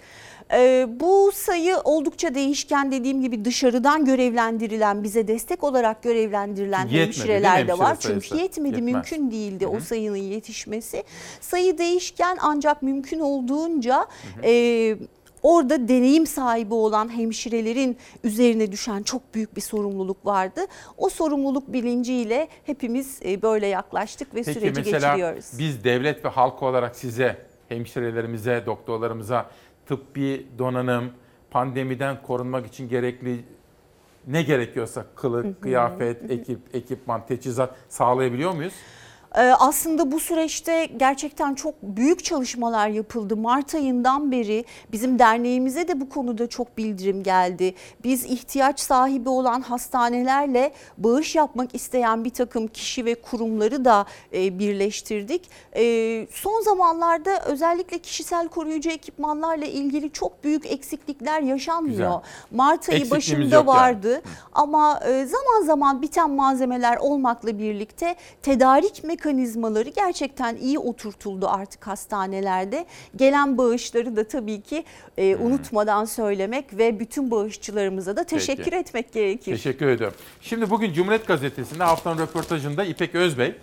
[0.52, 7.56] Ee, bu sayı oldukça değişken dediğim gibi dışarıdan görevlendirilen, bize destek olarak görevlendirilen yetmedi, hemşireler
[7.56, 7.94] de hemşire var.
[7.94, 8.28] sayısı?
[8.28, 8.92] Çünkü yetmedi, Yetmez.
[8.94, 11.04] mümkün değildi o sayının yetişmesi.
[11.40, 14.06] Sayı değişken ancak mümkün olduğunca
[14.44, 14.96] e,
[15.42, 20.60] orada deneyim sahibi olan hemşirelerin üzerine düşen çok büyük bir sorumluluk vardı.
[20.98, 25.46] O sorumluluk bilinciyle hepimiz e, böyle yaklaştık ve Peki süreci mesela geçiriyoruz.
[25.58, 27.36] biz devlet ve halk olarak size,
[27.68, 29.50] hemşirelerimize, doktorlarımıza
[29.90, 31.10] tıbbi donanım,
[31.50, 33.44] pandemiden korunmak için gerekli
[34.26, 38.74] ne gerekiyorsa kılık, kıyafet, ekip, ekipman, teçhizat sağlayabiliyor muyuz?
[39.34, 43.36] Ee, Aslında bu süreçte gerçekten çok büyük çalışmalar yapıldı.
[43.36, 47.74] Mart ayından beri bizim derneğimize de bu konuda çok bildirim geldi.
[48.04, 54.58] Biz ihtiyaç sahibi olan hastanelerle bağış yapmak isteyen bir takım kişi ve kurumları da e,
[54.58, 55.50] birleştirdik.
[55.76, 61.90] E, Son zamanlarda özellikle kişisel koruyucu ekipmanlarla ilgili çok büyük eksiklikler yaşanmıyor.
[61.96, 62.12] Güzel.
[62.50, 63.66] Mart ayı başında yok yani.
[63.66, 69.19] vardı ama e, zaman zaman biten malzemeler olmakla birlikte tedarik mekanizmaları
[69.94, 72.86] gerçekten iyi oturtuldu artık hastanelerde.
[73.16, 74.84] Gelen bağışları da tabii ki
[75.18, 78.76] e, unutmadan söylemek ve bütün bağışçılarımıza da teşekkür Peki.
[78.76, 79.52] etmek gerekir.
[79.52, 80.16] Teşekkür ediyorum.
[80.40, 83.54] Şimdi bugün Cumhuriyet Gazetesi'nde haftanın röportajında İpek Özbey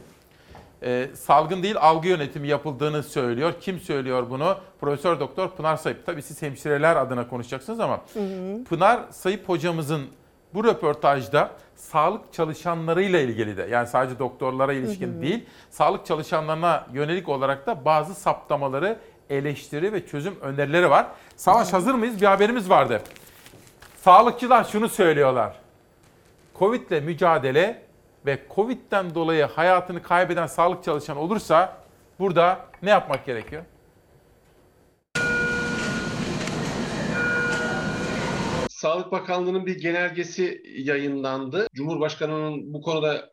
[0.84, 3.54] e, salgın değil algı yönetimi yapıldığını söylüyor.
[3.62, 4.58] Kim söylüyor bunu?
[4.82, 6.06] Profesör Doktor Pınar Sayıp.
[6.06, 8.02] Tabii siz hemşireler adına konuşacaksınız ama.
[8.70, 10.02] Pınar Sayıp hocamızın
[10.54, 15.22] bu röportajda sağlık çalışanlarıyla ilgili de yani sadece doktorlara ilişkin Hı hı.
[15.22, 18.98] değil, sağlık çalışanlarına yönelik olarak da bazı saptamaları
[19.30, 21.08] eleştiri ve çözüm önerileri var.
[21.36, 22.22] Savaş hazır mıyız?
[22.22, 23.02] Bir haberimiz vardı.
[23.98, 25.56] Sağlıkçılar şunu söylüyorlar.
[26.60, 27.82] Covid'le mücadele
[28.26, 31.78] ve Covid'den dolayı hayatını kaybeden sağlık çalışanı olursa
[32.20, 33.64] burada ne yapmak gerekiyor?
[38.78, 41.68] Sağlık Bakanlığı'nın bir genelgesi yayınlandı.
[41.74, 43.30] Cumhurbaşkanı'nın bu konuda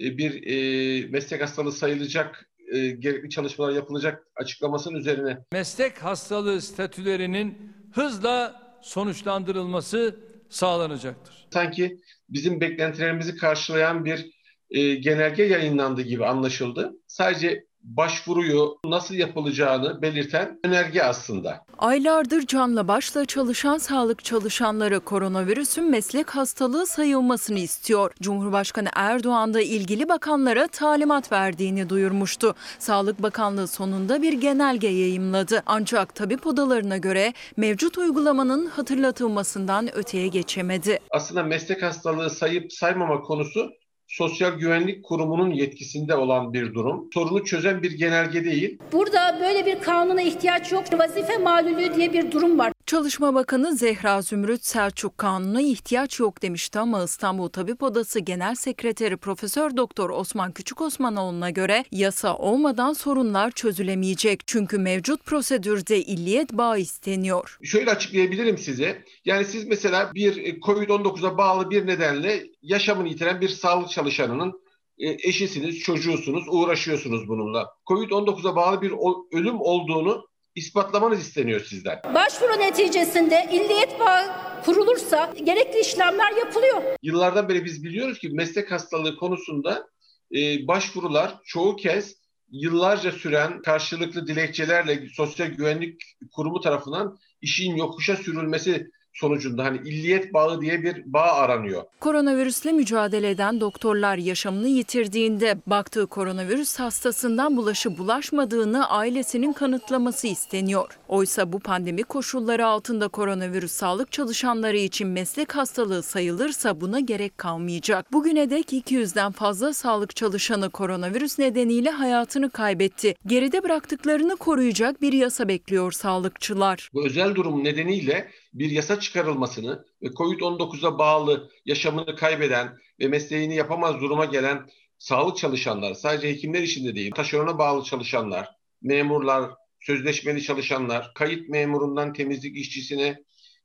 [0.00, 7.72] e, bir e, meslek hastalığı sayılacak, e, gerekli çalışmalar yapılacak açıklamasının üzerine meslek hastalığı statülerinin
[7.92, 10.16] hızla sonuçlandırılması
[10.48, 11.48] sağlanacaktır.
[11.52, 14.30] sanki bizim beklentilerimizi karşılayan bir
[14.70, 16.92] e, genelge yayınlandı gibi anlaşıldı.
[17.06, 21.64] Sadece başvuruyu nasıl yapılacağını belirten önerge aslında.
[21.78, 28.12] Aylardır canla başla çalışan sağlık çalışanları koronavirüsün meslek hastalığı sayılmasını istiyor.
[28.22, 32.54] Cumhurbaşkanı Erdoğan da ilgili bakanlara talimat verdiğini duyurmuştu.
[32.78, 35.62] Sağlık Bakanlığı sonunda bir genelge yayımladı.
[35.66, 40.98] Ancak tabip odalarına göre mevcut uygulamanın hatırlatılmasından öteye geçemedi.
[41.10, 43.70] Aslında meslek hastalığı sayıp saymama konusu
[44.08, 47.08] Sosyal Güvenlik Kurumu'nun yetkisinde olan bir durum.
[47.14, 48.78] Sorunu çözen bir genelge değil.
[48.92, 50.84] Burada böyle bir kanuna ihtiyaç yok.
[50.98, 52.72] Vazife malulü diye bir durum var.
[52.88, 59.16] Çalışma Bakanı Zehra Zümrüt Selçuk kanuna ihtiyaç yok demişti ama İstanbul Tabip Odası Genel Sekreteri
[59.16, 64.42] Profesör Doktor Osman Küçük Osmanoğlu'na göre yasa olmadan sorunlar çözülemeyecek.
[64.46, 67.58] Çünkü mevcut prosedürde illiyet bağı isteniyor.
[67.62, 69.04] Şöyle açıklayabilirim size.
[69.24, 74.62] Yani siz mesela bir e, COVID-19'a bağlı bir nedenle yaşamını yitiren bir sağlık çalışanının
[74.98, 77.66] e, eşisiniz, çocuğusunuz, uğraşıyorsunuz bununla.
[77.86, 78.92] COVID-19'a bağlı bir
[79.32, 80.27] ölüm olduğunu
[80.58, 82.00] ispatlamanız isteniyor sizden.
[82.14, 84.24] Başvuru neticesinde illiyet bağı
[84.64, 86.82] kurulursa gerekli işlemler yapılıyor.
[87.02, 89.88] Yıllardan beri biz biliyoruz ki meslek hastalığı konusunda
[90.34, 92.18] e, başvurular çoğu kez
[92.50, 96.02] yıllarca süren karşılıklı dilekçelerle Sosyal Güvenlik
[96.32, 98.90] Kurumu tarafından işin yokuşa sürülmesi
[99.20, 101.82] sonucunda hani illiyet bağı diye bir bağ aranıyor.
[102.00, 110.98] Koronavirüsle mücadele eden doktorlar yaşamını yitirdiğinde baktığı koronavirüs hastasından bulaşı bulaşmadığını ailesinin kanıtlaması isteniyor.
[111.08, 118.12] Oysa bu pandemi koşulları altında koronavirüs sağlık çalışanları için meslek hastalığı sayılırsa buna gerek kalmayacak.
[118.12, 123.14] Bugüne dek 200'den fazla sağlık çalışanı koronavirüs nedeniyle hayatını kaybetti.
[123.26, 126.90] Geride bıraktıklarını koruyacak bir yasa bekliyor sağlıkçılar.
[126.94, 134.00] Bu özel durum nedeniyle bir yasa çıkarılmasını ve COVID-19'a bağlı yaşamını kaybeden ve mesleğini yapamaz
[134.00, 134.68] duruma gelen
[134.98, 138.48] sağlık çalışanlar, sadece hekimler içinde değil, taşerona bağlı çalışanlar,
[138.82, 139.50] memurlar,
[139.80, 143.18] sözleşmeli çalışanlar, kayıt memurundan temizlik işçisine,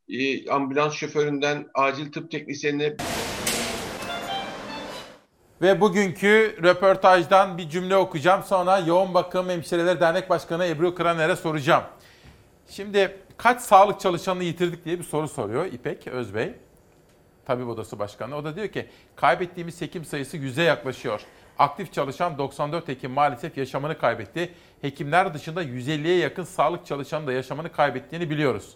[0.09, 2.95] e, ambulans şoföründen acil tıp teknisyenine
[5.61, 8.43] Ve bugünkü röportajdan bir cümle okuyacağım.
[8.43, 11.83] Sonra Yoğun Bakım Hemşireleri Dernek Başkanı Ebru Kraner'e soracağım.
[12.69, 16.53] Şimdi kaç sağlık çalışanını yitirdik diye bir soru soruyor İpek Özbey.
[17.45, 18.35] Tabip Odası Başkanı.
[18.35, 21.21] O da diyor ki kaybettiğimiz hekim sayısı 100'e yaklaşıyor.
[21.59, 24.53] Aktif çalışan 94 hekim maalesef yaşamını kaybetti.
[24.81, 28.75] Hekimler dışında 150'ye yakın sağlık çalışanı da yaşamını kaybettiğini biliyoruz.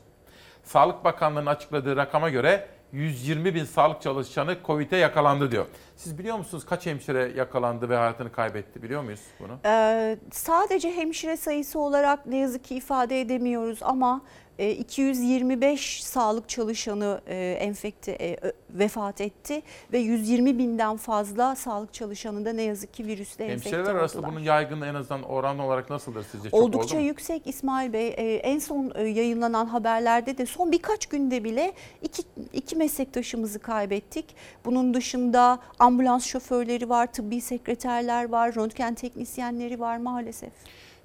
[0.63, 5.65] Sağlık Bakanlığı'nın açıkladığı rakama göre 120 bin sağlık çalışanı Covid'e yakalandı diyor.
[5.95, 9.59] Siz biliyor musunuz kaç hemşire yakalandı ve hayatını kaybetti biliyor muyuz bunu?
[9.65, 14.21] Ee, sadece hemşire sayısı olarak ne yazık ki ifade edemiyoruz ama
[14.59, 18.37] e, 225 sağlık çalışanı e, enfekte e,
[18.69, 19.61] vefat etti
[19.93, 24.35] ve 120 binden fazla sağlık çalışanı da ne yazık ki virüsle enfekte Hemşireler arasında oldular.
[24.35, 26.49] bunun yaygınlığı en azından oran olarak nasıldır sizce?
[26.49, 27.07] Çok Oldukça oldu mu?
[27.07, 28.13] yüksek İsmail Bey.
[28.43, 32.23] En son e, yayınlanan haberlerde de son birkaç günde bile iki,
[32.53, 34.25] iki meslektaşımızı kaybettik.
[34.65, 40.51] Bunun dışında ambulans şoförleri var, tıbbi sekreterler var, röntgen teknisyenleri var maalesef.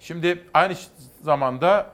[0.00, 0.74] Şimdi aynı
[1.22, 1.92] zamanda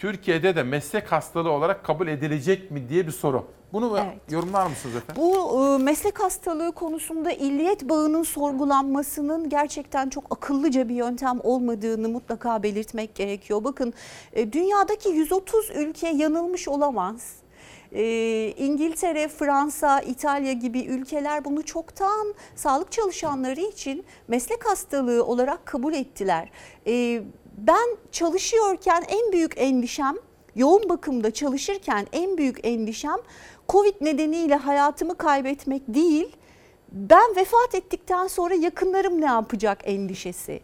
[0.00, 3.44] Türkiye'de de meslek hastalığı olarak kabul edilecek mi diye bir soru.
[3.72, 3.98] Bunu
[4.30, 5.22] yorumlar mısınız efendim?
[5.22, 12.62] Bu e, meslek hastalığı konusunda illiyet bağının sorgulanmasının gerçekten çok akıllıca bir yöntem olmadığını mutlaka
[12.62, 13.64] belirtmek gerekiyor.
[13.64, 13.92] Bakın
[14.32, 17.40] e, dünyadaki 130 ülke yanılmış olamaz.
[17.92, 18.04] E,
[18.56, 26.50] İngiltere, Fransa, İtalya gibi ülkeler bunu çoktan sağlık çalışanları için meslek hastalığı olarak kabul ettiler.
[26.86, 27.22] E,
[27.66, 30.16] ben çalışıyorken en büyük endişem
[30.54, 33.16] yoğun bakımda çalışırken en büyük endişem
[33.68, 36.36] Covid nedeniyle hayatımı kaybetmek değil,
[36.92, 40.60] ben vefat ettikten sonra yakınlarım ne yapacak endişesi.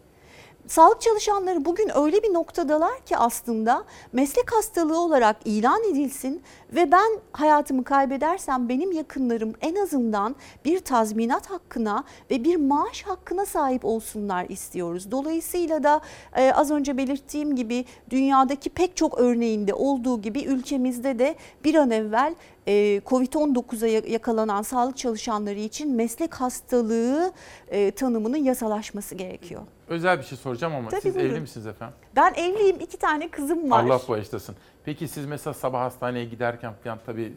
[0.67, 3.83] Sağlık çalışanları bugün öyle bir noktadalar ki aslında
[4.13, 6.41] meslek hastalığı olarak ilan edilsin
[6.75, 10.35] ve ben hayatımı kaybedersem benim yakınlarım en azından
[10.65, 15.11] bir tazminat hakkına ve bir maaş hakkına sahip olsunlar istiyoruz.
[15.11, 16.01] Dolayısıyla da
[16.35, 21.91] e, az önce belirttiğim gibi dünyadaki pek çok örneğinde olduğu gibi ülkemizde de bir an
[21.91, 22.35] evvel
[22.67, 27.31] e, Covid-19'a yakalanan sağlık çalışanları için meslek hastalığı
[27.67, 29.61] e, tanımının yasalaşması gerekiyor.
[29.87, 31.29] Özel bir şey soracağım ama Tabii, siz buyurun.
[31.31, 31.95] evli misiniz efendim?
[32.15, 33.83] Ben evliyim, iki tane kızım var.
[33.83, 34.55] Allah bağışlasın.
[34.85, 37.33] Peki siz mesela sabah hastaneye giderken falan tabii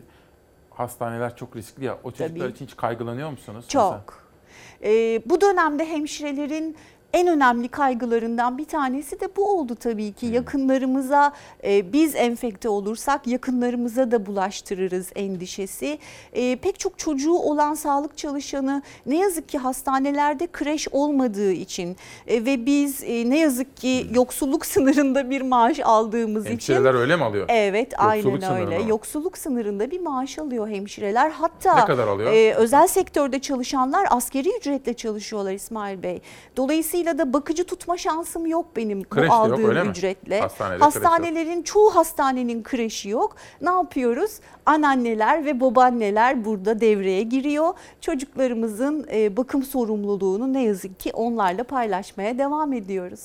[0.70, 1.98] hastaneler çok riskli ya.
[2.05, 2.52] O çocuklar Tabii.
[2.55, 3.64] için hiç kaygılanıyor musunuz?
[3.68, 4.31] Çok.
[4.82, 6.77] Ee, bu dönemde hemşirelerin
[7.12, 10.27] en önemli kaygılarından bir tanesi de bu oldu tabii ki.
[10.27, 11.32] Yakınlarımıza
[11.65, 15.99] e, biz enfekte olursak yakınlarımıza da bulaştırırız endişesi.
[16.32, 21.97] E, pek çok çocuğu olan sağlık çalışanı ne yazık ki hastanelerde kreş olmadığı için
[22.27, 27.16] e, ve biz e, ne yazık ki yoksulluk sınırında bir maaş aldığımız için Hemşireler öyle
[27.16, 27.47] mi alıyor?
[27.49, 28.78] Evet Yoksulluk aynen öyle.
[28.78, 28.89] mı?
[28.91, 31.31] Yoksulluk sınırında bir maaş alıyor hemşireler.
[31.31, 32.32] Hatta Ne kadar alıyor?
[32.32, 36.20] e, özel sektörde çalışanlar askeri ücretle çalışıyorlar İsmail Bey.
[36.57, 39.90] Dolayısıyla da bakıcı tutma şansım yok benim Kreş bu yok, aldığım mi?
[39.90, 40.40] ücretle.
[40.40, 40.94] Hastanede kreş yok.
[40.94, 43.36] Hastanelerin çoğu hastanenin kreşi yok.
[43.60, 44.40] Ne yapıyoruz?
[44.66, 47.74] Anneanneler ve babaanneler burada devreye giriyor.
[48.01, 53.20] Çocuklarımızın e, bakım sorumluluğunu ne yazık ki onlarla paylaşmaya devam ediyoruz.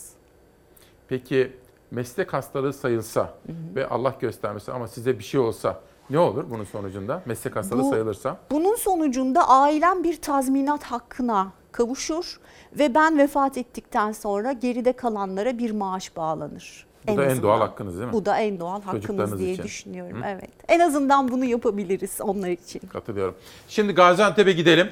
[1.07, 1.51] Peki
[1.91, 3.33] meslek hastalığı sayılsa
[3.75, 7.21] ve Allah göstermesin ama size bir şey olsa ne olur bunun sonucunda?
[7.25, 8.37] Meslek hastalığı Bu- sayılırsa?
[8.51, 12.39] Bunun sonucunda ailem bir tazminat hakkına kavuşur
[12.79, 16.85] ve ben vefat ettikten sonra geride kalanlara bir maaş bağlanır.
[17.07, 17.43] Bu da en azından.
[17.43, 18.13] doğal hakkınız değil mi?
[18.13, 19.63] Bu da en doğal hakkımız diye için.
[19.63, 20.21] düşünüyorum.
[20.21, 20.25] Hı?
[20.27, 20.49] Evet.
[20.67, 22.79] En azından bunu yapabiliriz onlar için.
[22.79, 23.35] Katılıyorum.
[23.67, 24.89] Şimdi Gaziantep'e gidelim.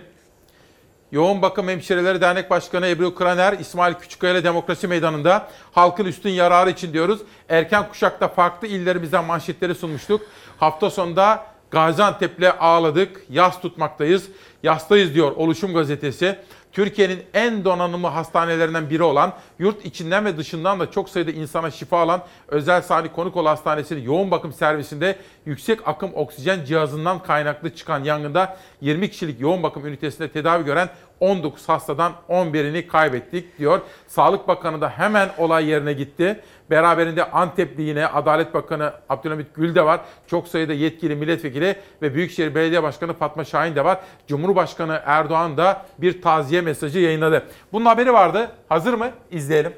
[1.13, 6.93] Yoğun Bakım Hemşireleri Dernek Başkanı Ebru Kraner, İsmail Küçükkaya Demokrasi Meydanı'nda halkın üstün yararı için
[6.93, 7.19] diyoruz.
[7.49, 10.21] Erken kuşakta farklı illerimizden manşetleri sunmuştuk.
[10.57, 13.21] Hafta sonunda Gaziantep'le ağladık.
[13.29, 14.27] Yas tutmaktayız.
[14.63, 16.39] Yastayız diyor Oluşum Gazetesi.
[16.73, 21.99] Türkiye'nin en donanımlı hastanelerinden biri olan, yurt içinden ve dışından da çok sayıda insana şifa
[21.99, 28.57] alan Özel Sani Konukolu Hastanesi'nin yoğun bakım servisinde yüksek akım oksijen cihazından kaynaklı çıkan yangında
[28.81, 33.81] 20 kişilik yoğun bakım ünitesinde tedavi gören 19 hastadan 11'ini kaybettik diyor.
[34.07, 36.39] Sağlık Bakanı da hemen olay yerine gitti.
[36.69, 40.01] Beraberinde Antepli yine Adalet Bakanı Abdülhamit Gül de var.
[40.27, 43.99] Çok sayıda yetkili milletvekili ve Büyükşehir Belediye Başkanı Fatma Şahin de var.
[44.27, 47.43] Cumhurbaşkanı Erdoğan da bir taziye mesajı yayınladı.
[47.73, 48.51] Bunun haberi vardı.
[48.69, 49.09] Hazır mı?
[49.31, 49.73] İzleyelim.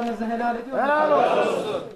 [0.00, 0.78] Hak ve hukuklarınızı helal ediyor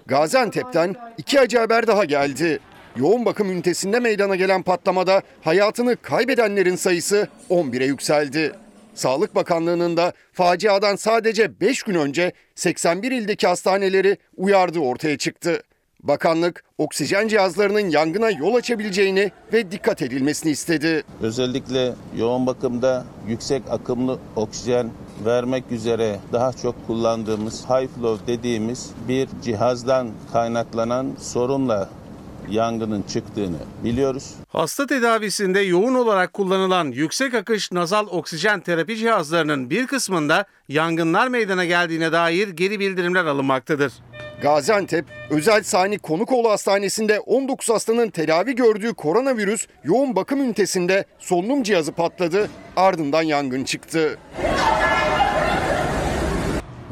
[0.06, 2.58] Gaziantep'ten iki acı haber daha geldi.
[2.96, 8.52] Yoğun bakım ünitesinde meydana gelen patlamada hayatını kaybedenlerin sayısı 11'e yükseldi.
[8.94, 15.62] Sağlık Bakanlığı'nın da faciadan sadece 5 gün önce 81 ildeki hastaneleri uyardığı ortaya çıktı.
[16.02, 21.02] Bakanlık oksijen cihazlarının yangına yol açabileceğini ve dikkat edilmesini istedi.
[21.22, 24.90] Özellikle yoğun bakımda yüksek akımlı oksijen
[25.24, 31.88] vermek üzere daha çok kullandığımız high flow dediğimiz bir cihazdan kaynaklanan sorunla
[32.50, 34.34] yangının çıktığını biliyoruz.
[34.48, 41.64] Hasta tedavisinde yoğun olarak kullanılan yüksek akış nazal oksijen terapi cihazlarının bir kısmında yangınlar meydana
[41.64, 43.92] geldiğine dair geri bildirimler alınmaktadır.
[44.42, 51.92] Gaziantep Özel Sani Konukoğlu Hastanesi'nde 19 hastanın tedavi gördüğü koronavirüs yoğun bakım ünitesinde solunum cihazı
[51.92, 54.18] patladı, ardından yangın çıktı.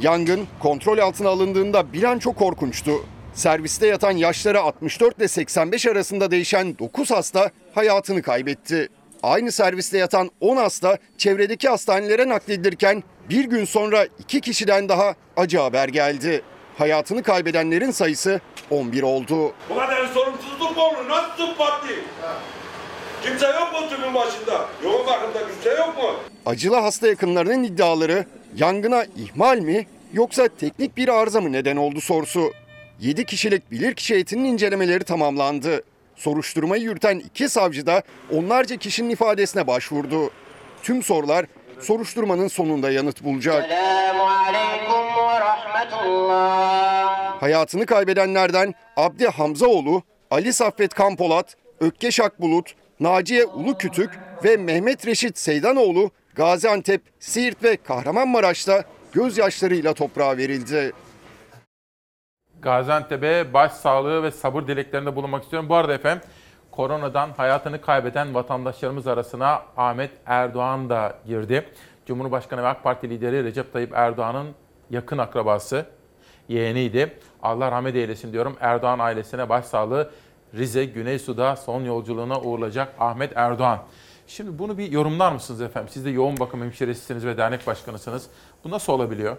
[0.02, 2.92] Yangın kontrol altına alındığında bir an çok korkunçtu.
[3.34, 8.88] Serviste yatan yaşları 64 ile 85 arasında değişen 9 hasta hayatını kaybetti.
[9.22, 15.58] Aynı serviste yatan 10 hasta çevredeki hastanelere nakledilirken bir gün sonra 2 kişiden daha acı
[15.58, 16.42] haber geldi.
[16.78, 19.52] Hayatını kaybedenlerin sayısı 11 oldu.
[19.70, 21.08] Bu kadar sorumsuzluk mu olur?
[21.08, 21.94] Nasıl tıp parti?
[23.22, 24.68] Kimse yok mu tüpün başında?
[24.84, 26.10] Yoğun bakımda kimse yok mu?
[26.46, 28.26] Acılı hasta yakınlarının iddiaları
[28.56, 32.52] yangına ihmal mi yoksa teknik bir arıza mı neden oldu sorusu.
[33.00, 35.82] 7 kişilik bilirkişi heyetinin incelemeleri tamamlandı.
[36.16, 38.02] Soruşturmayı yürüten iki savcı da
[38.32, 40.30] onlarca kişinin ifadesine başvurdu.
[40.82, 41.46] Tüm sorular
[41.80, 43.70] soruşturmanın sonunda yanıt bulacak.
[47.40, 54.10] Hayatını kaybedenlerden Abdi Hamzaoğlu, Ali Saffet Kampolat, Ökkeş Akbulut, Naciye Ulukütük
[54.44, 60.92] ve Mehmet Reşit Seydanoğlu Gaziantep, Siirt ve Kahramanmaraş'ta gözyaşlarıyla toprağa verildi.
[62.62, 65.68] Gaziantep'e başsağlığı ve sabır dileklerinde bulunmak istiyorum.
[65.68, 66.24] Bu arada efendim
[66.70, 71.68] koronadan hayatını kaybeden vatandaşlarımız arasına Ahmet Erdoğan da girdi.
[72.06, 74.48] Cumhurbaşkanı ve AK Parti lideri Recep Tayyip Erdoğan'ın
[74.90, 75.86] yakın akrabası,
[76.48, 77.18] yeğeniydi.
[77.42, 78.56] Allah rahmet eylesin diyorum.
[78.60, 80.10] Erdoğan ailesine başsağlığı
[80.54, 83.78] Rize Güneysu'da son yolculuğuna uğurlayacak Ahmet Erdoğan.
[84.36, 85.88] Şimdi bunu bir yorumlar mısınız efendim?
[85.92, 88.26] Siz de yoğun bakım hemşiresisiniz ve dernek başkanısınız.
[88.64, 89.36] Bu nasıl olabiliyor?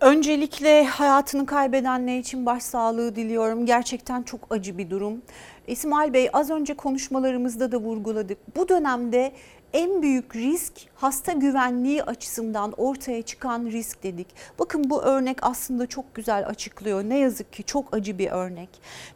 [0.00, 3.66] Öncelikle hayatını kaybedenler için başsağlığı diliyorum.
[3.66, 5.22] Gerçekten çok acı bir durum.
[5.66, 8.38] İsmail Bey az önce konuşmalarımızda da vurguladık.
[8.56, 9.32] Bu dönemde
[9.72, 14.26] en büyük risk hasta güvenliği açısından ortaya çıkan risk dedik.
[14.58, 17.04] Bakın bu örnek aslında çok güzel açıklıyor.
[17.04, 18.68] Ne yazık ki çok acı bir örnek.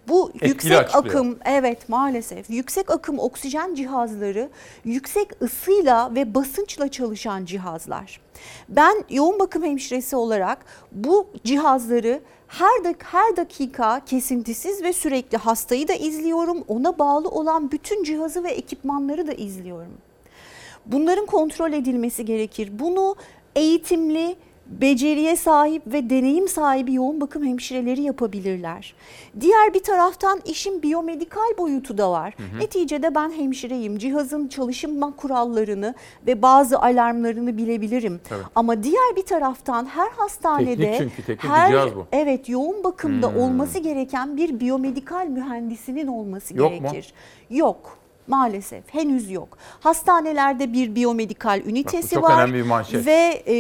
[0.09, 1.05] Bu Etkili yüksek açıklıyor.
[1.07, 4.51] akım evet maalesef yüksek akım oksijen cihazları
[4.85, 8.20] yüksek ısıyla ve basınçla çalışan cihazlar.
[8.69, 15.89] Ben yoğun bakım hemşiresi olarak bu cihazları her dak her dakika kesintisiz ve sürekli hastayı
[15.89, 16.65] da izliyorum.
[16.69, 19.93] Ona bağlı olan bütün cihazı ve ekipmanları da izliyorum.
[20.86, 22.70] Bunların kontrol edilmesi gerekir.
[22.78, 23.16] Bunu
[23.56, 24.36] eğitimli,
[24.66, 28.94] beceriye sahip ve deneyim sahibi yoğun bakım hemşireleri yapabilirler.
[29.40, 32.34] Diğer bir taraftan işin biyomedikal boyutu da var.
[32.36, 32.60] Hı hı.
[32.60, 33.98] Neticede ben hemşireyim.
[33.98, 35.94] Cihazın çalışma kurallarını
[36.26, 38.20] ve bazı alarmlarını bilebilirim.
[38.28, 38.42] Tabii.
[38.54, 42.06] Ama diğer bir taraftan her hastanede Teknik çünkü, teknik her cihaz bu.
[42.12, 43.40] evet yoğun bakımda Hmm.
[43.40, 46.78] olması gereken bir biyomedikal mühendisinin olması Yok mu?
[46.78, 47.12] gerekir.
[47.50, 47.98] Yok.
[48.28, 49.59] Maalesef henüz yok.
[49.81, 52.53] Hastanelerde bir biyomedikal ünitesi çok var
[53.07, 53.57] ve e,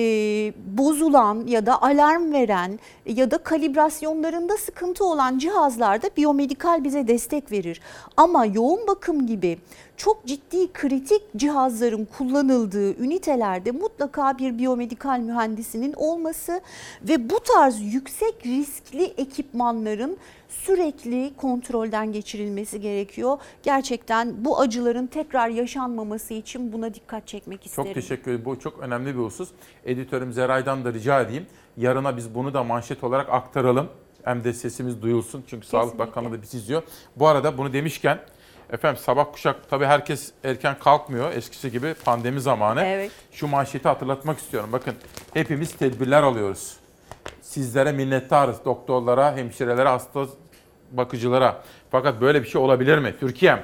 [0.78, 7.80] bozulan ya da alarm veren ya da kalibrasyonlarında sıkıntı olan cihazlarda biyomedikal bize destek verir.
[8.16, 9.58] Ama yoğun bakım gibi
[9.96, 16.60] çok ciddi kritik cihazların kullanıldığı ünitelerde mutlaka bir biyomedikal mühendisinin olması
[17.02, 20.16] ve bu tarz yüksek riskli ekipmanların
[20.48, 23.38] sürekli kontrolden geçirilmesi gerekiyor.
[23.62, 27.86] Gerçekten bu acıların tekrar yaşanmaması için buna dikkat çekmek isterim.
[27.86, 28.44] Çok teşekkür ederim.
[28.44, 29.48] Bu çok önemli bir husus.
[29.84, 31.46] Editörüm Zeray'dan da rica edeyim.
[31.76, 33.88] Yarına biz bunu da manşet olarak aktaralım.
[34.24, 35.44] Hem de sesimiz duyulsun.
[35.46, 36.10] Çünkü Sağlık Kesinlikle.
[36.10, 36.82] Bakanlığı da bizi izliyor.
[37.16, 38.18] Bu arada bunu demişken
[38.70, 42.82] efendim sabah kuşak tabii herkes erken kalkmıyor eskisi gibi pandemi zamanı.
[42.84, 43.10] Evet.
[43.32, 44.70] Şu manşeti hatırlatmak istiyorum.
[44.72, 44.94] Bakın
[45.34, 46.76] hepimiz tedbirler alıyoruz.
[47.46, 48.64] Sizlere minnettarız.
[48.64, 50.26] Doktorlara, hemşirelere, hasta
[50.90, 51.62] bakıcılara.
[51.90, 53.14] Fakat böyle bir şey olabilir mi?
[53.20, 53.60] Türkiye'm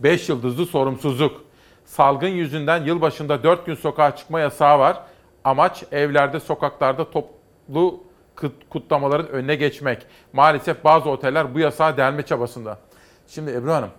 [0.00, 1.44] 5 yıldızlı sorumsuzluk.
[1.84, 5.02] Salgın yüzünden yılbaşında 4 gün sokağa çıkma yasağı var.
[5.44, 8.00] Amaç evlerde, sokaklarda toplu
[8.36, 10.06] kut- kutlamaların önüne geçmek.
[10.32, 12.78] Maalesef bazı oteller bu yasağı delme çabasında.
[13.26, 13.90] Şimdi Ebru Hanım,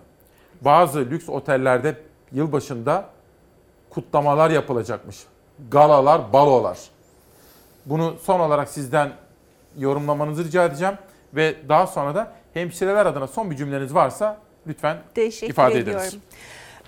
[0.60, 1.96] bazı lüks otellerde
[2.32, 3.04] yılbaşında
[3.90, 5.16] kutlamalar yapılacakmış.
[5.70, 6.78] Galalar, balolar.
[7.86, 9.12] Bunu son olarak sizden
[9.78, 10.94] yorumlamanızı rica edeceğim.
[11.34, 14.36] Ve daha sonra da hemşireler adına son bir cümleniz varsa
[14.66, 16.02] lütfen Teşekkür ifade ediyorum.
[16.02, 16.18] ediniz.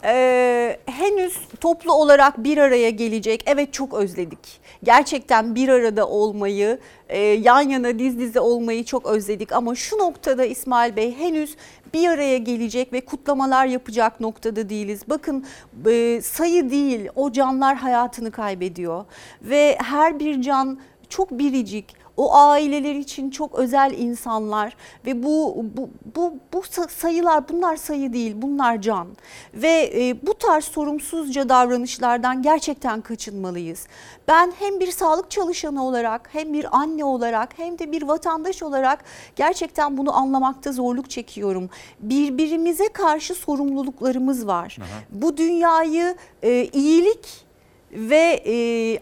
[0.05, 3.43] Ee, henüz toplu olarak bir araya gelecek.
[3.47, 4.61] Evet çok özledik.
[4.85, 6.79] Gerçekten bir arada olmayı,
[7.09, 9.53] e, yan yana diz dize olmayı çok özledik.
[9.53, 11.57] Ama şu noktada İsmail Bey henüz
[11.95, 15.03] bir araya gelecek ve kutlamalar yapacak noktada değiliz.
[15.09, 15.45] Bakın
[15.87, 19.05] e, sayı değil o canlar hayatını kaybediyor.
[19.43, 20.79] Ve her bir can
[21.09, 22.02] çok biricik.
[22.17, 24.77] O aileler için çok özel insanlar
[25.07, 29.09] ve bu bu bu, bu sa- sayılar bunlar sayı değil bunlar can
[29.55, 33.87] ve e, bu tarz sorumsuzca davranışlardan gerçekten kaçınmalıyız.
[34.29, 39.05] Ben hem bir sağlık çalışanı olarak hem bir anne olarak hem de bir vatandaş olarak
[39.37, 41.71] gerçekten bunu anlamakta zorluk çekiyorum.
[42.01, 44.77] Birbirimize karşı sorumluluklarımız var.
[45.11, 47.45] Bu dünyayı e, iyilik
[47.93, 48.55] ve e,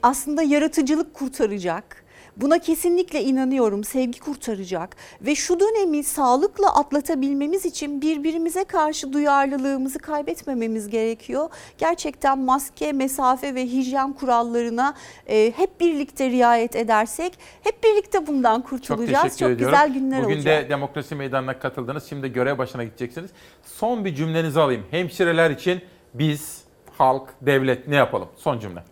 [0.02, 1.99] aslında yaratıcılık kurtaracak.
[2.40, 3.84] Buna kesinlikle inanıyorum.
[3.84, 11.48] Sevgi kurtaracak ve şu dönemi sağlıkla atlatabilmemiz için birbirimize karşı duyarlılığımızı kaybetmememiz gerekiyor.
[11.78, 14.94] Gerçekten maske, mesafe ve hijyen kurallarına
[15.26, 19.22] e, hep birlikte riayet edersek hep birlikte bundan Çok kurtulacağız.
[19.22, 19.74] teşekkür Çok, ediyorum.
[19.74, 20.64] güzel günler Bugün olacak.
[20.64, 22.04] de demokrasi meydanına katıldınız.
[22.08, 23.30] Şimdi görev başına gideceksiniz.
[23.64, 24.84] Son bir cümlenizi alayım.
[24.90, 25.80] Hemşireler için
[26.14, 26.64] biz,
[26.98, 28.28] halk, devlet ne yapalım?
[28.36, 28.82] Son cümle.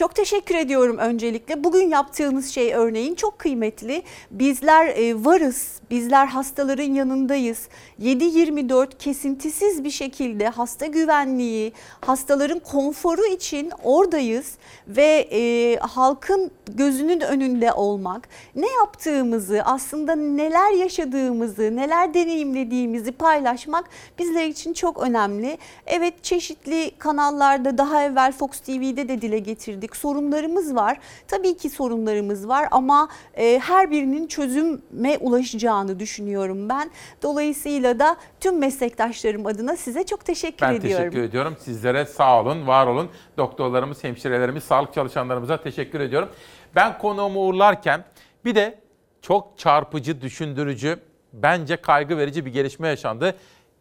[0.00, 1.64] Çok teşekkür ediyorum öncelikle.
[1.64, 4.02] Bugün yaptığınız şey örneğin çok kıymetli.
[4.30, 7.68] Bizler e, varız, bizler hastaların yanındayız.
[8.02, 14.54] 7-24 kesintisiz bir şekilde hasta güvenliği, hastaların konforu için oradayız.
[14.88, 23.84] Ve e, halkın gözünün önünde olmak, ne yaptığımızı, aslında neler yaşadığımızı, neler deneyimlediğimizi paylaşmak
[24.18, 25.58] bizler için çok önemli.
[25.86, 30.10] Evet çeşitli kanallarda daha evvel Fox TV'de de dile getirdik söyledik.
[30.10, 30.98] Sorunlarımız var.
[31.28, 36.90] Tabii ki sorunlarımız var ama e, her birinin çözüme ulaşacağını düşünüyorum ben.
[37.22, 41.04] Dolayısıyla da tüm meslektaşlarım adına size çok teşekkür Ben ediyorum.
[41.04, 41.56] teşekkür ediyorum.
[41.60, 43.08] Sizlere sağ olun, var olun.
[43.36, 46.28] Doktorlarımız, hemşirelerimiz, sağlık çalışanlarımıza teşekkür ediyorum.
[46.74, 48.04] Ben konuğumu uğurlarken
[48.44, 48.78] bir de
[49.22, 50.98] çok çarpıcı, düşündürücü,
[51.32, 53.34] bence kaygı verici bir gelişme yaşandı.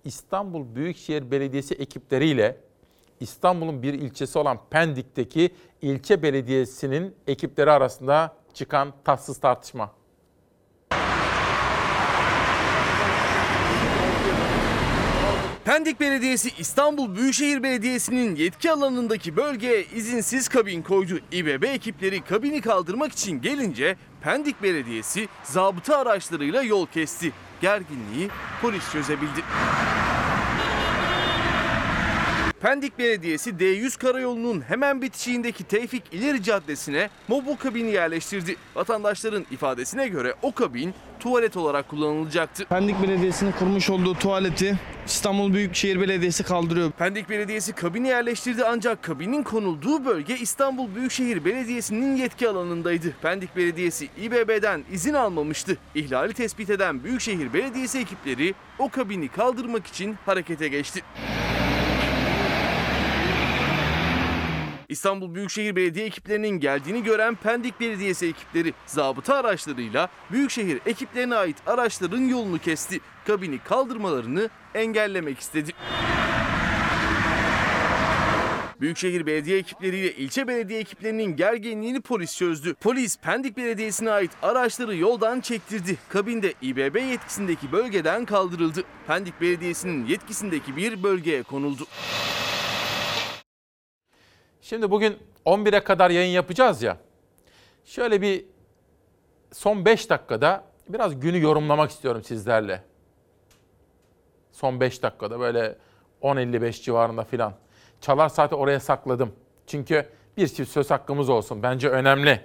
[0.03, 2.68] İstanbul Büyükşehir Belediyesi ekipleriyle
[3.19, 9.99] İstanbul'un bir ilçesi olan Pendik'teki ilçe belediyesinin ekipleri arasında çıkan tatsız tartışma.
[15.65, 21.19] Pendik Belediyesi İstanbul Büyükşehir Belediyesi'nin yetki alanındaki bölgeye izinsiz kabin koydu.
[21.31, 27.31] İBB ekipleri kabini kaldırmak için gelince Pendik Belediyesi zabıta araçlarıyla yol kesti.
[27.61, 28.29] Gerginliği
[28.61, 29.43] polis çözebildi.
[32.61, 38.55] Pendik Belediyesi D100 karayolunun hemen bitişiğindeki Tevfik İleri Caddesi'ne mobil kabini yerleştirdi.
[38.75, 42.65] Vatandaşların ifadesine göre o kabin tuvalet olarak kullanılacaktı.
[42.65, 46.91] Pendik Belediyesi'nin kurmuş olduğu tuvaleti İstanbul Büyükşehir Belediyesi kaldırıyor.
[46.91, 53.13] Pendik Belediyesi kabini yerleştirdi ancak kabinin konulduğu bölge İstanbul Büyükşehir Belediyesi'nin yetki alanındaydı.
[53.21, 55.77] Pendik Belediyesi İBB'den izin almamıştı.
[55.95, 61.03] İhlali tespit eden Büyükşehir Belediyesi ekipleri o kabini kaldırmak için harekete geçti.
[64.89, 72.21] İstanbul Büyükşehir Belediye ekiplerinin geldiğini gören Pendik Belediyesi ekipleri zabıta araçlarıyla Büyükşehir ekiplerine ait araçların
[72.21, 72.99] yolunu kesti.
[73.27, 75.71] Kabini kaldırmalarını engellemek istedi.
[78.81, 82.73] Büyükşehir Belediye ekipleriyle ilçe belediye ekiplerinin gerginliğini polis çözdü.
[82.73, 85.97] Polis Pendik Belediyesi'ne ait araçları yoldan çektirdi.
[86.09, 88.83] Kabinde İBB yetkisindeki bölgeden kaldırıldı.
[89.07, 91.87] Pendik Belediyesi'nin yetkisindeki bir bölgeye konuldu.
[94.61, 96.97] Şimdi bugün 11'e kadar yayın yapacağız ya.
[97.85, 98.45] Şöyle bir
[99.51, 102.83] son 5 dakikada biraz günü yorumlamak istiyorum sizlerle.
[104.51, 105.75] Son 5 dakikada böyle
[106.21, 107.53] 10.55 civarında filan.
[108.01, 109.31] Çalar saati oraya sakladım.
[109.67, 111.63] Çünkü bir çift söz hakkımız olsun.
[111.63, 112.41] Bence önemli.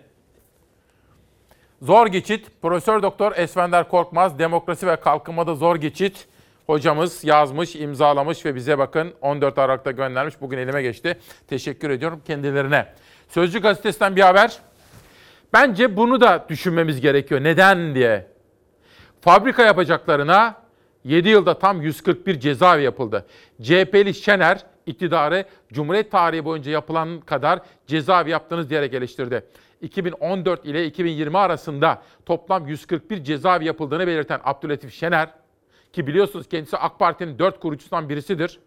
[1.83, 2.47] Zor geçit.
[2.63, 6.29] Profesör Doktor Esvender Korkmaz Demokrasi ve Kalkınmada Zor Geçit
[6.67, 10.41] hocamız yazmış, imzalamış ve bize bakın 14 Aralık'ta göndermiş.
[10.41, 11.19] Bugün elime geçti.
[11.49, 12.87] Teşekkür ediyorum kendilerine.
[13.29, 14.59] Sözcü gazetesinden bir haber.
[15.53, 17.45] Bence bunu da düşünmemiz gerekiyor.
[17.45, 18.27] Neden diye.
[19.21, 20.55] Fabrika yapacaklarına
[21.05, 23.27] 7 yılda tam 141 cezaevi yapıldı.
[23.63, 29.45] CHP'li Şener iktidarı Cumhuriyet tarihi boyunca yapılan kadar cezaevi yaptınız diyerek eleştirdi.
[29.81, 35.29] 2014 ile 2020 arasında toplam 141 cezaevi yapıldığını belirten Abdülatif Şener,
[35.95, 38.61] ki biliyorsunuz kendisi AK Parti'nin 4 kurucusundan birisidir.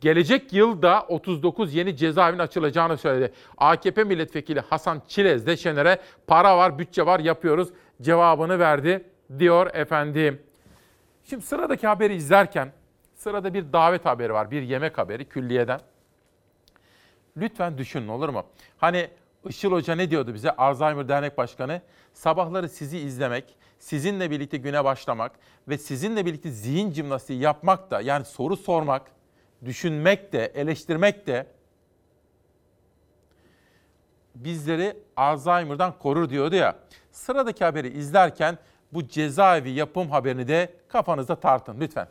[0.00, 3.32] Gelecek yılda 39 yeni cezaevinin açılacağını söyledi.
[3.58, 7.68] AKP milletvekili Hasan Çilez de Şener'e para var, bütçe var, yapıyoruz
[8.02, 9.04] cevabını verdi
[9.38, 10.42] diyor efendim.
[11.24, 12.72] Şimdi sıradaki haberi izlerken
[13.14, 15.80] sırada bir davet haberi var, bir yemek haberi külliyeden.
[17.36, 18.46] Lütfen düşünün olur mu?
[18.78, 19.08] Hani
[19.48, 20.50] Işıl Hoca ne diyordu bize?
[20.50, 21.80] Alzheimer Dernek Başkanı.
[22.12, 25.32] Sabahları sizi izlemek, sizinle birlikte güne başlamak
[25.68, 29.02] ve sizinle birlikte zihin jimnastiği yapmak da yani soru sormak,
[29.64, 31.46] düşünmek de, eleştirmek de
[34.34, 36.76] bizleri Alzheimer'dan korur diyordu ya.
[37.12, 38.58] Sıradaki haberi izlerken
[38.92, 42.08] bu cezaevi yapım haberini de kafanızda tartın lütfen.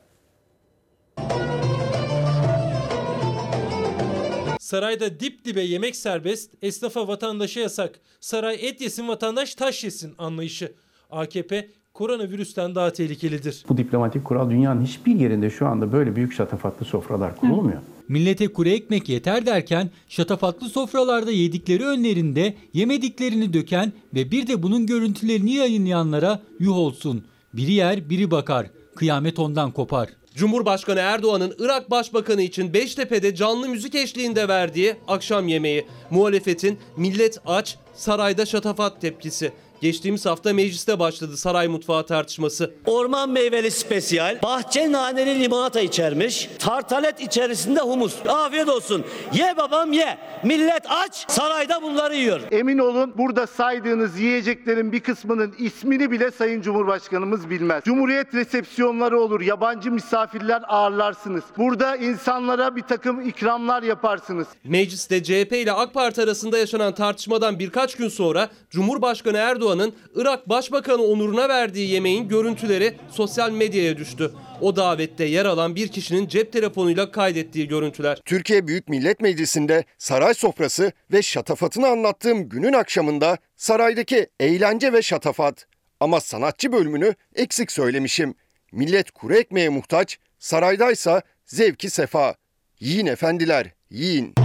[4.60, 8.00] Sarayda dip dibe yemek serbest, esnafa vatandaşa yasak.
[8.20, 10.83] Saray et yesin vatandaş taş yesin anlayışı.
[11.14, 13.66] AKP koronavirüsten daha tehlikelidir.
[13.70, 17.82] Bu diplomatik kural dünyanın hiçbir yerinde şu anda böyle büyük şatafatlı sofralar kurulmuyor.
[18.08, 24.86] Millete kuru ekmek yeter derken şatafatlı sofralarda yedikleri önlerinde yemediklerini döken ve bir de bunun
[24.86, 27.24] görüntülerini yayınlayanlara yuh olsun.
[27.54, 28.68] Biri yer biri bakar.
[28.96, 30.10] Kıyamet ondan kopar.
[30.36, 35.86] Cumhurbaşkanı Erdoğan'ın Irak Başbakanı için Beştepe'de canlı müzik eşliğinde verdiği akşam yemeği.
[36.10, 39.52] Muhalefetin millet aç, sarayda şatafat tepkisi.
[39.84, 42.74] Geçtiğimiz hafta mecliste başladı saray mutfağı tartışması.
[42.86, 48.14] Orman meyveli spesiyal, bahçe naneli limonata içermiş, tartalet içerisinde humus.
[48.28, 49.04] Afiyet olsun.
[49.34, 50.18] Ye babam ye.
[50.44, 52.42] Millet aç, sarayda bunları yiyor.
[52.52, 57.84] Emin olun burada saydığınız yiyeceklerin bir kısmının ismini bile Sayın Cumhurbaşkanımız bilmez.
[57.84, 61.44] Cumhuriyet resepsiyonları olur, yabancı misafirler ağırlarsınız.
[61.58, 64.48] Burada insanlara bir takım ikramlar yaparsınız.
[64.64, 70.50] Mecliste CHP ile AK Parti arasında yaşanan tartışmadan birkaç gün sonra Cumhurbaşkanı Erdoğan Erdoğan'ın Irak
[70.50, 74.32] Başbakanı onuruna verdiği yemeğin görüntüleri sosyal medyaya düştü.
[74.62, 78.22] O davette yer alan bir kişinin cep telefonuyla kaydettiği görüntüler.
[78.26, 85.66] Türkiye Büyük Millet Meclisi'nde saray sofrası ve şatafatını anlattığım günün akşamında saraydaki eğlence ve şatafat.
[86.00, 88.36] Ama sanatçı bölümünü eksik söylemişim.
[88.72, 92.36] Millet kuru ekmeğe muhtaç, saraydaysa zevki sefa.
[92.80, 94.43] Yiyin efendiler, yiyin.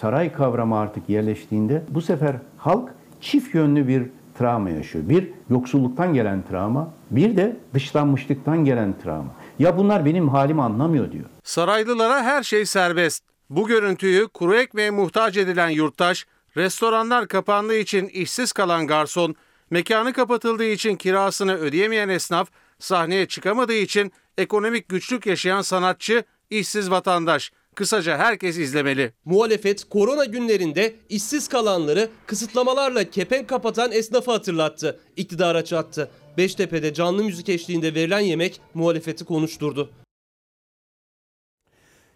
[0.00, 2.90] Saray kavramı artık yerleştiğinde bu sefer halk
[3.20, 4.02] çift yönlü bir
[4.38, 5.08] travma yaşıyor.
[5.08, 9.34] Bir yoksulluktan gelen travma, bir de dışlanmışlıktan gelen travma.
[9.58, 11.24] Ya bunlar benim halimi anlamıyor diyor.
[11.44, 13.24] Saraylılara her şey serbest.
[13.50, 19.34] Bu görüntüyü kuru ekmeğe muhtaç edilen yurttaş, restoranlar kapandığı için işsiz kalan garson,
[19.70, 22.48] mekanı kapatıldığı için kirasını ödeyemeyen esnaf,
[22.78, 27.52] sahneye çıkamadığı için ekonomik güçlük yaşayan sanatçı, işsiz vatandaş.
[27.74, 29.12] Kısaca herkes izlemeli.
[29.24, 35.00] Muhalefet korona günlerinde işsiz kalanları kısıtlamalarla kepenk kapatan esnafı hatırlattı.
[35.16, 36.10] İktidara çattı.
[36.36, 39.90] Beştepe'de canlı müzik eşliğinde verilen yemek muhalefeti konuşturdu.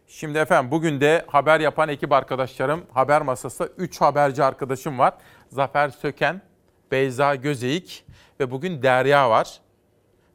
[0.06, 5.14] Şimdi efendim bugün de haber yapan ekip arkadaşlarım haber masasında 3 haberci arkadaşım var.
[5.52, 6.42] Zafer Söken,
[6.90, 8.04] Beyza Gözeyik
[8.40, 9.60] ve bugün Derya var.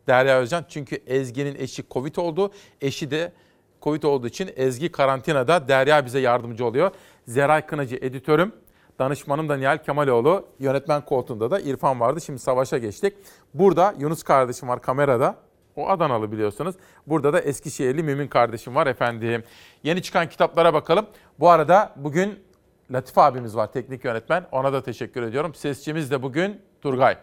[0.08, 2.52] Derya Özcan çünkü Ezgi'nin eşi Covid oldu.
[2.82, 3.34] Eşi de
[3.82, 5.68] Covid olduğu için Ezgi karantinada.
[5.68, 6.92] Derya bize yardımcı oluyor.
[7.28, 8.54] Zeray Kınacı editörüm.
[9.00, 10.46] Danışmanım da Nihal Kemaloğlu.
[10.60, 12.22] Yönetmen koltuğunda da İrfan vardı.
[12.22, 13.14] Şimdi savaşa geçtik.
[13.54, 15.36] Burada Yunus kardeşim var kamerada.
[15.76, 16.76] O Adanalı biliyorsunuz.
[17.08, 19.44] Burada da Eskişehirli Mümin kardeşim var efendim.
[19.84, 21.06] Yeni çıkan kitaplara bakalım.
[21.40, 22.40] Bu arada bugün
[22.92, 24.46] Latif abimiz var teknik yönetmen.
[24.52, 25.54] Ona da teşekkür ediyorum.
[25.54, 27.18] Sesçimiz de bugün Turgay.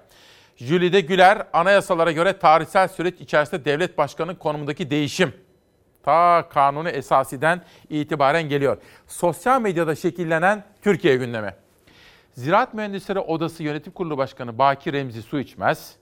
[0.57, 5.33] Jülide Güler, anayasalara göre tarihsel süreç içerisinde devlet başkanı konumundaki değişim
[6.07, 8.77] ta kanunu esasiden itibaren geliyor.
[9.07, 11.55] Sosyal medyada şekillenen Türkiye gündemi.
[12.33, 15.97] Ziraat Mühendisleri Odası Yönetim Kurulu Başkanı Baki Remzi Su içmez.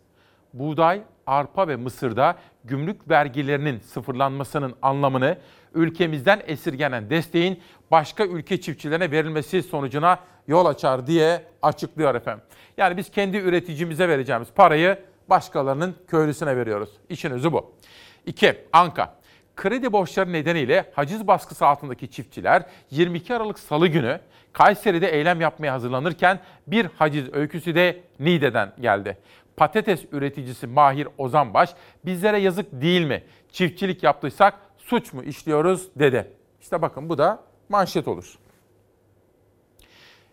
[0.53, 5.39] Buğday, arpa ve mısırda gümrük vergilerinin sıfırlanmasının anlamını
[5.75, 7.61] ülkemizden esirgenen desteğin
[7.91, 10.19] başka ülke çiftçilerine verilmesi sonucuna
[10.49, 12.45] yol açar diye açıklıyor efendim.
[12.77, 14.99] Yani biz kendi üreticimize vereceğimiz parayı
[15.31, 16.91] başkalarının köylüsüne veriyoruz.
[17.09, 17.75] İşin özü bu.
[18.27, 18.55] 2.
[18.73, 19.24] Anka.
[19.57, 24.21] Kredi borçları nedeniyle haciz baskısı altındaki çiftçiler 22 Aralık Salı günü
[24.53, 29.19] Kayseri'de eylem yapmaya hazırlanırken bir haciz öyküsü de Niğde'den geldi.
[29.57, 31.71] Patates üreticisi Mahir Ozanbaş
[32.05, 33.23] bizlere yazık değil mi?
[33.53, 36.33] Çiftçilik yaptıysak suç mu işliyoruz dedi.
[36.61, 38.39] İşte bakın bu da manşet olur.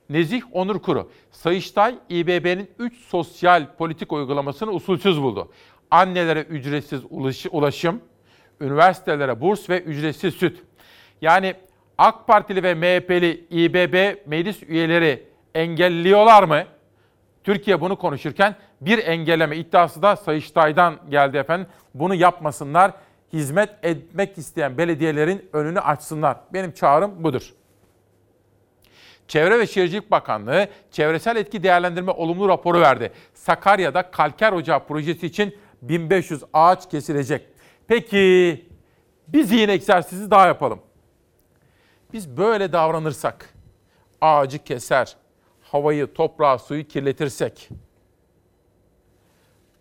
[0.10, 5.52] Nezih Onur Kuru, Sayıştay İBB'nin 3 sosyal politik uygulamasını usulsüz buldu.
[5.92, 7.02] Annelere ücretsiz
[7.52, 8.02] ulaşım,
[8.62, 10.64] üniversitelere burs ve ücretsiz süt.
[11.22, 11.56] Yani
[11.98, 15.24] AK Partili ve MHP'li İBB meclis üyeleri
[15.56, 16.64] engelliyorlar mı?
[17.44, 21.68] Türkiye bunu konuşurken bir engelleme iddiası da Sayıştay'dan geldi efendim.
[21.94, 22.92] Bunu yapmasınlar.
[23.34, 26.38] Hizmet etmek isteyen belediyelerin önünü açsınlar.
[26.54, 27.54] Benim çağrım budur.
[29.28, 33.12] Çevre ve Şehircilik Bakanlığı çevresel etki değerlendirme olumlu raporu verdi.
[33.34, 37.48] Sakarya'da kalker ocağı projesi için 1500 ağaç kesilecek.
[37.92, 38.66] Peki
[39.28, 40.80] bir zihin egzersizi daha yapalım.
[42.14, 43.54] Biz böyle davranırsak,
[44.22, 45.16] ağacı keser,
[45.62, 47.70] havayı, toprağı, suyu kirletirsek,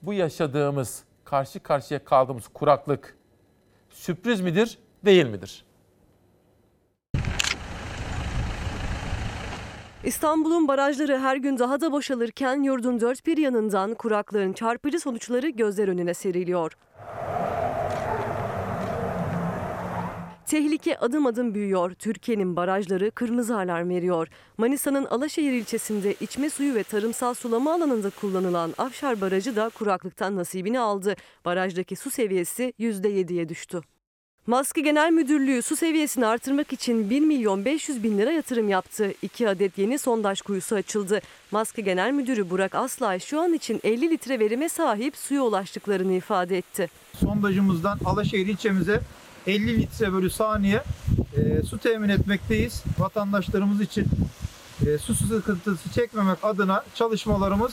[0.03, 3.17] bu yaşadığımız, karşı karşıya kaldığımız kuraklık
[3.91, 5.65] sürpriz midir, değil midir?
[10.05, 15.89] İstanbul'un barajları her gün daha da boşalırken yurdun dört bir yanından kuraklığın çarpıcı sonuçları gözler
[15.89, 16.77] önüne seriliyor.
[20.51, 21.95] Tehlike adım adım büyüyor.
[21.95, 24.29] Türkiye'nin barajları kırmızı alarm veriyor.
[24.59, 30.81] Manisa'nın Alaşehir ilçesinde içme suyu ve tarımsal sulama alanında kullanılan Afşar Barajı da kuraklıktan nasibini
[30.81, 31.17] aldı.
[31.45, 33.81] Barajdaki su seviyesi %7'ye düştü.
[34.47, 39.13] Maske Genel Müdürlüğü su seviyesini artırmak için 1 milyon 500 bin lira yatırım yaptı.
[39.23, 41.21] 2 adet yeni sondaj kuyusu açıldı.
[41.51, 46.59] Maske Genel Müdürü Burak Aslay şu an için 50 litre verime sahip suya ulaştıklarını ifade
[46.59, 46.91] etti.
[47.21, 49.01] Sondajımızdan Alaşehir ilçemize
[49.47, 50.83] 50 litre bölü saniye
[51.37, 52.85] e, su temin etmekteyiz.
[52.99, 54.07] Vatandaşlarımız için
[54.87, 57.73] e, su sıkıntısı çekmemek adına çalışmalarımız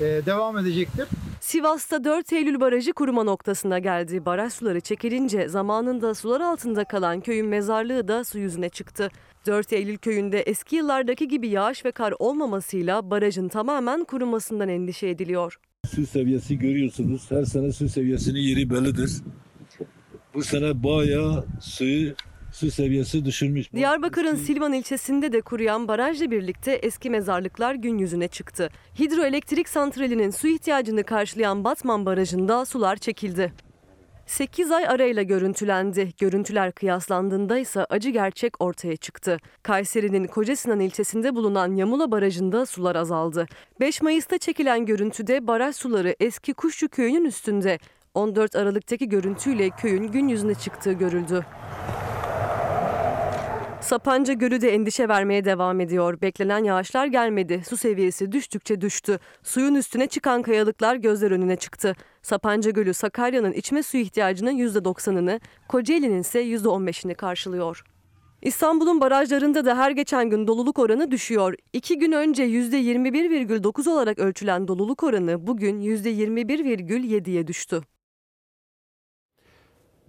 [0.00, 1.06] e, devam edecektir.
[1.40, 4.26] Sivas'ta 4 Eylül Barajı kuruma noktasına geldi.
[4.26, 9.10] Baraj suları çekilince zamanında sular altında kalan köyün mezarlığı da su yüzüne çıktı.
[9.46, 15.60] 4 Eylül köyünde eski yıllardaki gibi yağış ve kar olmamasıyla barajın tamamen kurumasından endişe ediliyor.
[15.94, 17.30] Su seviyesi görüyorsunuz.
[17.30, 19.10] Her sene su seviyesinin yeri bellidir.
[20.34, 22.14] Bu sene bayağı suyu
[22.52, 23.72] su seviyesi düşürmüş.
[23.72, 28.70] Diyarbakır'ın Silvan ilçesinde de kuruyan barajla birlikte eski mezarlıklar gün yüzüne çıktı.
[28.98, 33.52] Hidroelektrik santralinin su ihtiyacını karşılayan Batman Barajı'nda sular çekildi.
[34.26, 36.12] 8 ay arayla görüntülendi.
[36.18, 39.38] Görüntüler kıyaslandığında ise acı gerçek ortaya çıktı.
[39.62, 43.46] Kayseri'nin Kocasinan ilçesinde bulunan Yamula Barajı'nda sular azaldı.
[43.80, 47.78] 5 Mayıs'ta çekilen görüntüde baraj suları eski Kuşçu köyünün üstünde.
[48.14, 51.46] 14 Aralık'taki görüntüyle köyün gün yüzüne çıktığı görüldü.
[53.80, 56.20] Sapanca Gölü de endişe vermeye devam ediyor.
[56.20, 57.62] Beklenen yağışlar gelmedi.
[57.68, 59.18] Su seviyesi düştükçe düştü.
[59.42, 61.94] Suyun üstüne çıkan kayalıklar gözler önüne çıktı.
[62.22, 67.84] Sapanca Gölü Sakarya'nın içme suyu ihtiyacının %90'ını, Kocaeli'nin ise %15'ini karşılıyor.
[68.42, 71.54] İstanbul'un barajlarında da her geçen gün doluluk oranı düşüyor.
[71.72, 77.82] İki gün önce %21,9 olarak ölçülen doluluk oranı bugün %21,7'ye düştü.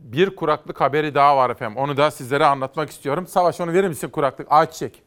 [0.02, 1.78] Bir kuraklık haberi daha var efendim.
[1.78, 3.28] Onu da sizlere anlatmak istiyorum.
[3.28, 4.48] Savaş onu verir misin kuraklık?
[4.50, 5.04] Ayçiçek.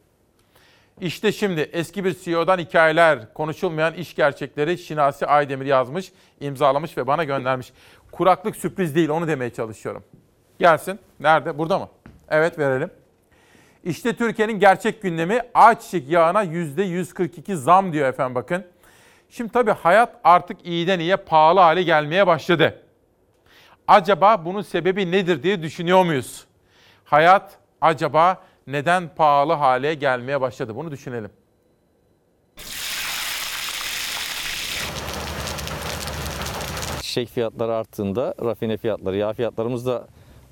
[1.01, 7.23] İşte şimdi eski bir CEO'dan hikayeler, konuşulmayan iş gerçekleri Şinasi Aydemir yazmış, imzalamış ve bana
[7.23, 7.73] göndermiş.
[8.11, 10.03] Kuraklık sürpriz değil, onu demeye çalışıyorum.
[10.59, 10.99] Gelsin.
[11.19, 11.57] Nerede?
[11.57, 11.89] Burada mı?
[12.29, 12.91] Evet verelim.
[13.83, 18.65] İşte Türkiye'nin gerçek gündemi ayçiçek yağına %142 zam diyor efendim bakın.
[19.29, 22.81] Şimdi tabii hayat artık iyiden iyiye pahalı hale gelmeye başladı.
[23.87, 26.45] Acaba bunun sebebi nedir diye düşünüyor muyuz?
[27.03, 30.75] Hayat acaba neden pahalı hale gelmeye başladı?
[30.75, 31.29] Bunu düşünelim.
[37.01, 40.07] Çiçek fiyatları arttığında rafine fiyatları, yağ fiyatlarımız da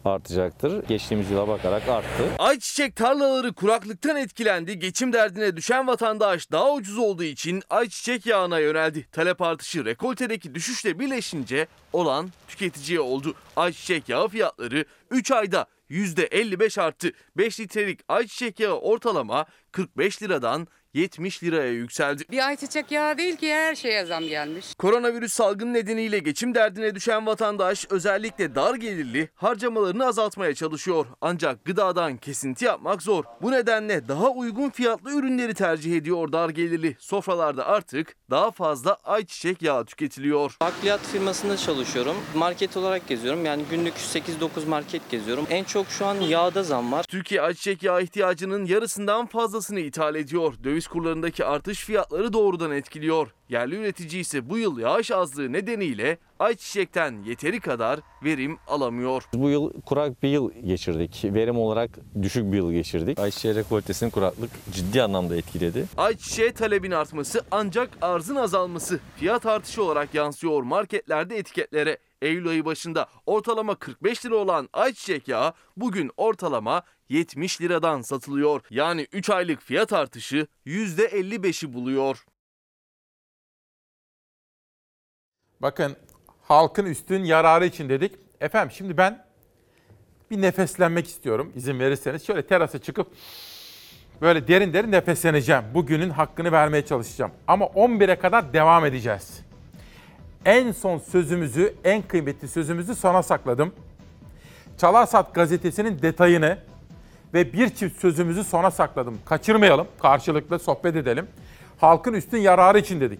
[0.06, 0.88] artacaktır.
[0.88, 2.24] Geçtiğimiz yıla bakarak arttı.
[2.40, 4.80] Ayçiçek tarlaları kuraklıktan etkilendi.
[4.80, 9.08] Geçim derdine düşen vatandaş daha ucuz olduğu için ayçiçek yağına yöneldi.
[9.12, 13.36] Talep artışı rekoltedeki düşüşle birleşince olan tüketiciye oldu.
[13.56, 17.12] Ayçiçek yağı fiyatları 3 ayda %55 arttı.
[17.38, 22.24] 5 litrelik ayçiçek yağı ortalama 45 liradan 70 liraya yükseldi.
[22.32, 24.76] Bir ayçiçek yağı değil ki her şeye zam gelmiş.
[24.76, 31.06] Koronavirüs salgını nedeniyle geçim derdine düşen vatandaş özellikle dar gelirli harcamalarını azaltmaya çalışıyor.
[31.22, 33.24] Ancak gıdadan kesinti yapmak zor.
[33.42, 36.96] Bu nedenle daha uygun fiyatlı ürünleri tercih ediyor dar gelirli.
[37.00, 40.58] Sofralarda artık daha fazla ayçiçek yağı tüketiliyor.
[40.62, 42.16] Bakliyat firmasında çalışıyorum.
[42.36, 43.46] Market olarak geziyorum.
[43.46, 45.48] Yani günlük 8-9 market geziyorum.
[45.50, 47.04] En çok şu an yağda zam var.
[47.04, 50.54] Türkiye ayçiçek yağı ihtiyacının yarısından fazlasını ithal ediyor.
[50.64, 53.34] Döviz kurlarındaki artış fiyatları doğrudan etkiliyor.
[53.50, 59.24] Yerli üretici ise bu yıl yağış azlığı nedeniyle ayçiçekten yeteri kadar verim alamıyor.
[59.34, 61.22] Bu yıl kurak bir yıl geçirdik.
[61.24, 61.90] Verim olarak
[62.22, 63.20] düşük bir yıl geçirdik.
[63.20, 65.86] Ayçiçeği rekoltesini kuraklık ciddi anlamda etkiledi.
[65.98, 71.98] Ayçiçeğe talebin artması ancak arzın azalması fiyat artışı olarak yansıyor marketlerde etiketlere.
[72.22, 78.62] Eylül ayı başında ortalama 45 lira olan ayçiçek yağı bugün ortalama 70 liradan satılıyor.
[78.70, 82.26] Yani 3 aylık fiyat artışı %55'i buluyor.
[85.62, 85.96] Bakın
[86.42, 88.12] halkın üstün yararı için dedik.
[88.42, 89.26] Efendim şimdi ben
[90.32, 92.26] bir nefeslenmek istiyorum izin verirseniz.
[92.28, 93.08] Şöyle terasa çıkıp
[94.22, 95.64] böyle derin derin nefesleneceğim.
[95.74, 97.32] Bugünün hakkını vermeye çalışacağım.
[97.48, 99.40] Ama 11'e kadar devam edeceğiz.
[100.46, 103.74] En son sözümüzü, en kıymetli sözümüzü sona sakladım.
[104.78, 106.58] Çalarsat gazetesinin detayını
[107.34, 109.18] ve bir çift sözümüzü sona sakladım.
[109.26, 111.28] Kaçırmayalım, karşılıklı sohbet edelim.
[111.78, 113.20] Halkın üstün yararı için dedik.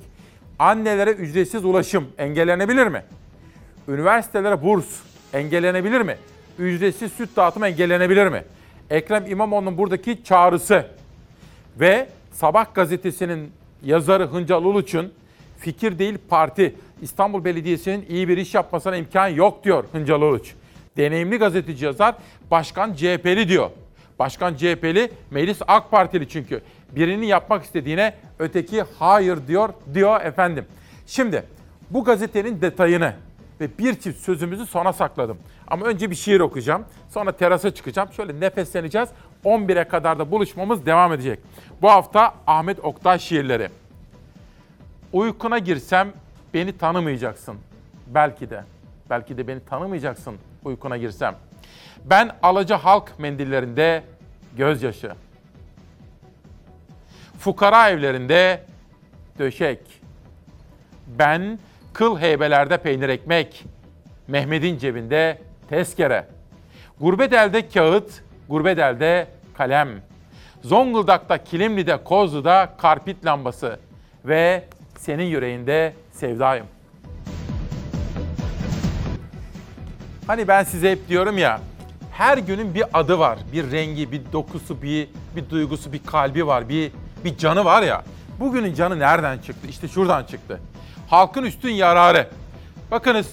[0.60, 3.04] Annelere ücretsiz ulaşım engellenebilir mi?
[3.88, 4.86] Üniversitelere burs
[5.34, 6.18] engellenebilir mi?
[6.60, 8.44] Ücretsiz süt dağıtımı engellenebilir mi?
[8.90, 10.86] Ekrem İmamoğlu'nun buradaki çağrısı
[11.80, 13.52] ve Sabah gazetesinin
[13.84, 15.14] yazarı Hıncal Uluç'un
[15.60, 20.54] fikir değil parti İstanbul Belediyesi'nin iyi bir iş yapmasına imkan yok diyor Hıncal Uluç.
[20.98, 22.16] Deneyimli gazeteci yazar
[22.52, 23.70] başkan CHP'li diyor.
[24.20, 26.62] Başkan CHP'li, meclis AK Partili çünkü.
[26.92, 30.66] Birinin yapmak istediğine öteki hayır diyor, diyor efendim.
[31.08, 31.44] Şimdi
[31.90, 33.14] bu gazetenin detayını
[33.62, 35.38] ve bir çift sözümüzü sona sakladım.
[35.68, 36.86] Ama önce bir şiir okuyacağım.
[37.10, 38.14] Sonra terasa çıkacağım.
[38.14, 39.10] Şöyle nefesleneceğiz.
[39.46, 41.40] 11'e kadar da buluşmamız devam edecek.
[41.82, 43.70] Bu hafta Ahmet Oktay şiirleri.
[45.14, 46.14] Uykuna girsem
[46.54, 47.56] beni tanımayacaksın.
[48.08, 48.64] Belki de.
[49.10, 50.36] Belki de beni tanımayacaksın
[50.66, 51.36] uykuna girsem.
[52.06, 54.04] Ben alaca halk mendillerinde
[54.58, 55.12] gözyaşı.
[57.40, 58.64] Fukara evlerinde
[59.40, 59.80] döşek.
[61.08, 61.60] Ben
[61.94, 63.64] kıl heybelerde peynir ekmek.
[64.28, 65.38] Mehmet'in cebinde
[65.70, 66.28] tezkere.
[67.00, 69.90] Gurbet elde kağıt, gurbet elde kalem.
[70.62, 73.80] Zonguldak'ta, Kilimli'de, Kozlu'da karpit lambası
[74.26, 74.64] ve
[74.98, 76.66] senin yüreğinde sevdayım.
[80.28, 81.62] Hani ben size hep diyorum ya,
[82.12, 86.70] Her günün bir adı var, bir rengi, bir dokusu, bir bir duygusu, bir kalbi var,
[86.70, 86.92] bir
[87.26, 88.04] bir canı var ya.
[88.40, 89.68] Bugünün canı nereden çıktı?
[89.70, 90.60] İşte şuradan çıktı.
[91.08, 92.30] Halkın üstün yararı.
[92.92, 93.32] Bakınız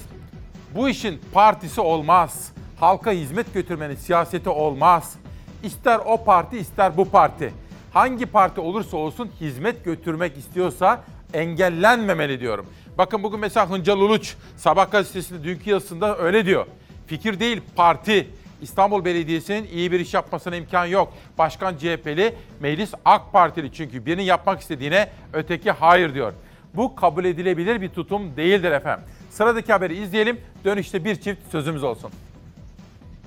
[0.75, 2.53] bu işin partisi olmaz.
[2.81, 5.15] Halka hizmet götürmenin siyaseti olmaz.
[5.63, 7.53] İster o parti ister bu parti.
[7.93, 12.67] Hangi parti olursa olsun hizmet götürmek istiyorsa engellenmemeli diyorum.
[12.99, 16.67] Bakın bugün mesela Hıncal Uluç Sabah gazetesinde dünkü yazısında öyle diyor.
[17.11, 18.31] Fikir değil parti.
[18.63, 21.13] İstanbul Belediyesi'nin iyi bir iş yapmasına imkan yok.
[21.39, 26.33] Başkan CHP'li, meclis AK Partili çünkü birinin yapmak istediğine öteki hayır diyor.
[26.75, 29.05] Bu kabul edilebilir bir tutum değildir efendim.
[29.31, 30.41] Sıradaki haberi izleyelim.
[30.65, 32.11] Dönüşte bir çift sözümüz olsun.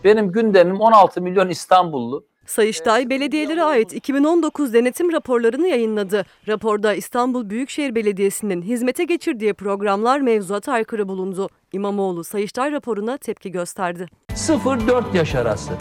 [0.03, 2.25] Benim gündemim 16 milyon İstanbullu.
[2.45, 6.25] Sayıştay belediyelere ait 2019 denetim raporlarını yayınladı.
[6.47, 11.49] Raporda İstanbul Büyükşehir Belediyesi'nin hizmete geçirdiği programlar mevzuata aykırı bulundu.
[11.71, 14.07] İmamoğlu Sayıştay raporuna tepki gösterdi.
[14.29, 15.71] 0-4 yaş arası.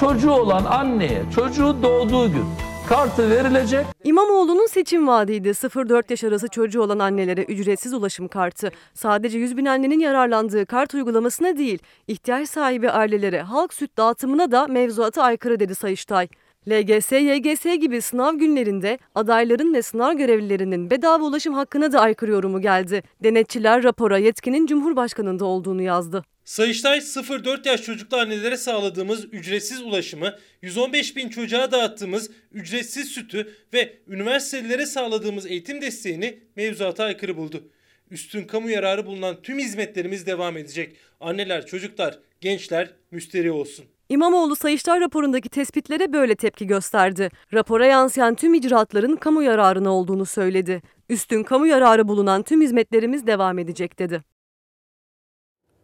[0.00, 2.44] Çocuğu olan anneye çocuğu doğduğu gün
[2.88, 3.86] kartı verilecek.
[4.04, 8.70] İmamoğlu'nun seçim vaadiydi 0-4 yaş arası çocuğu olan annelere ücretsiz ulaşım kartı.
[8.94, 11.78] Sadece 100 bin annenin yararlandığı kart uygulamasına değil,
[12.08, 16.28] ihtiyaç sahibi ailelere halk süt dağıtımına da mevzuata aykırı dedi Sayıştay.
[16.68, 22.60] LGS, YGS gibi sınav günlerinde adayların ve sınav görevlilerinin bedava ulaşım hakkına da aykırı yorumu
[22.60, 23.02] geldi.
[23.22, 26.24] Denetçiler rapora yetkinin Cumhurbaşkanı'nda olduğunu yazdı.
[26.44, 33.98] Sayıştay 0-4 yaş çocuklu annelere sağladığımız ücretsiz ulaşımı, 115 bin çocuğa dağıttığımız ücretsiz sütü ve
[34.08, 37.68] üniversitelere sağladığımız eğitim desteğini mevzuata aykırı buldu.
[38.10, 40.96] Üstün kamu yararı bulunan tüm hizmetlerimiz devam edecek.
[41.20, 43.84] Anneler, çocuklar, gençler müsterih olsun.
[44.12, 47.30] İmamoğlu Sayıştay raporundaki tespitlere böyle tepki gösterdi.
[47.52, 50.82] Rapora yansıyan tüm icraatların kamu yararına olduğunu söyledi.
[51.08, 54.22] Üstün kamu yararı bulunan tüm hizmetlerimiz devam edecek dedi.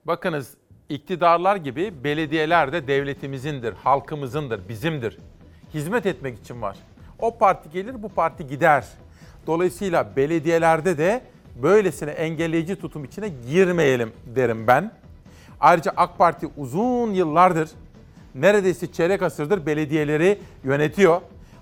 [0.05, 0.55] Bakınız
[0.89, 5.19] iktidarlar gibi belediyeler de devletimizindir, halkımızındır, bizimdir.
[5.75, 6.77] Hizmet etmek için var.
[7.19, 8.85] O parti gelir, bu parti gider.
[9.47, 11.23] Dolayısıyla belediyelerde de
[11.63, 14.93] böylesine engelleyici tutum içine girmeyelim derim ben.
[15.61, 17.71] Ayrıca AK Parti uzun yıllardır,
[18.35, 21.21] neredeyse çeyrek asırdır belediyeleri yönetiyor.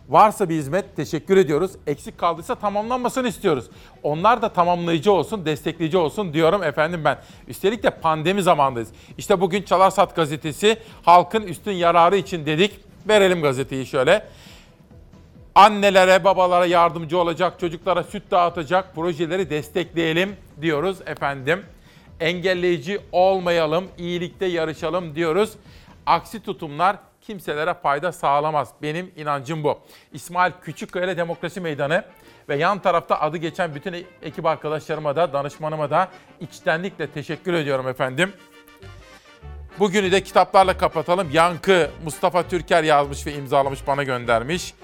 [0.08, 1.70] Varsa bir hizmet teşekkür ediyoruz.
[1.86, 3.64] Eksik kaldıysa tamamlanmasını istiyoruz.
[4.02, 7.18] Onlar da tamamlayıcı olsun, destekleyici olsun diyorum efendim ben.
[7.48, 8.88] Üstelik de pandemi zamandayız.
[9.18, 12.80] İşte bugün Çalarsat gazetesi halkın üstün yararı için dedik.
[13.08, 14.26] Verelim gazeteyi şöyle.
[15.54, 21.62] Annelere, babalara yardımcı olacak, çocuklara süt dağıtacak projeleri destekleyelim diyoruz efendim.
[22.20, 25.52] Engelleyici olmayalım, iyilikte yarışalım diyoruz.
[26.06, 28.68] Aksi tutumlar kimselere fayda sağlamaz.
[28.82, 29.78] Benim inancım bu.
[30.12, 32.04] İsmail Küçükkaya Demokrasi Meydanı
[32.48, 36.08] ve yan tarafta adı geçen bütün ekip arkadaşlarıma da, danışmanıma da
[36.40, 38.32] içtenlikle teşekkür ediyorum efendim.
[39.78, 41.28] Bugünü de kitaplarla kapatalım.
[41.32, 44.74] Yankı Mustafa Türker yazmış ve imzalamış bana göndermiş.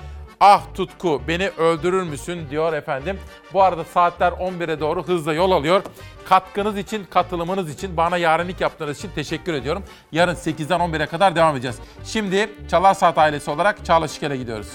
[0.45, 3.19] Ah Tutku beni öldürür müsün diyor efendim.
[3.53, 5.83] Bu arada saatler 11'e doğru hızla yol alıyor.
[6.29, 9.83] Katkınız için, katılımınız için, bana yarenlik yaptığınız için teşekkür ediyorum.
[10.13, 11.79] Yarın 8'den 11'e kadar devam edeceğiz.
[12.05, 14.69] Şimdi Çalar Saat ailesi olarak Çağla Şikel'e gidiyoruz.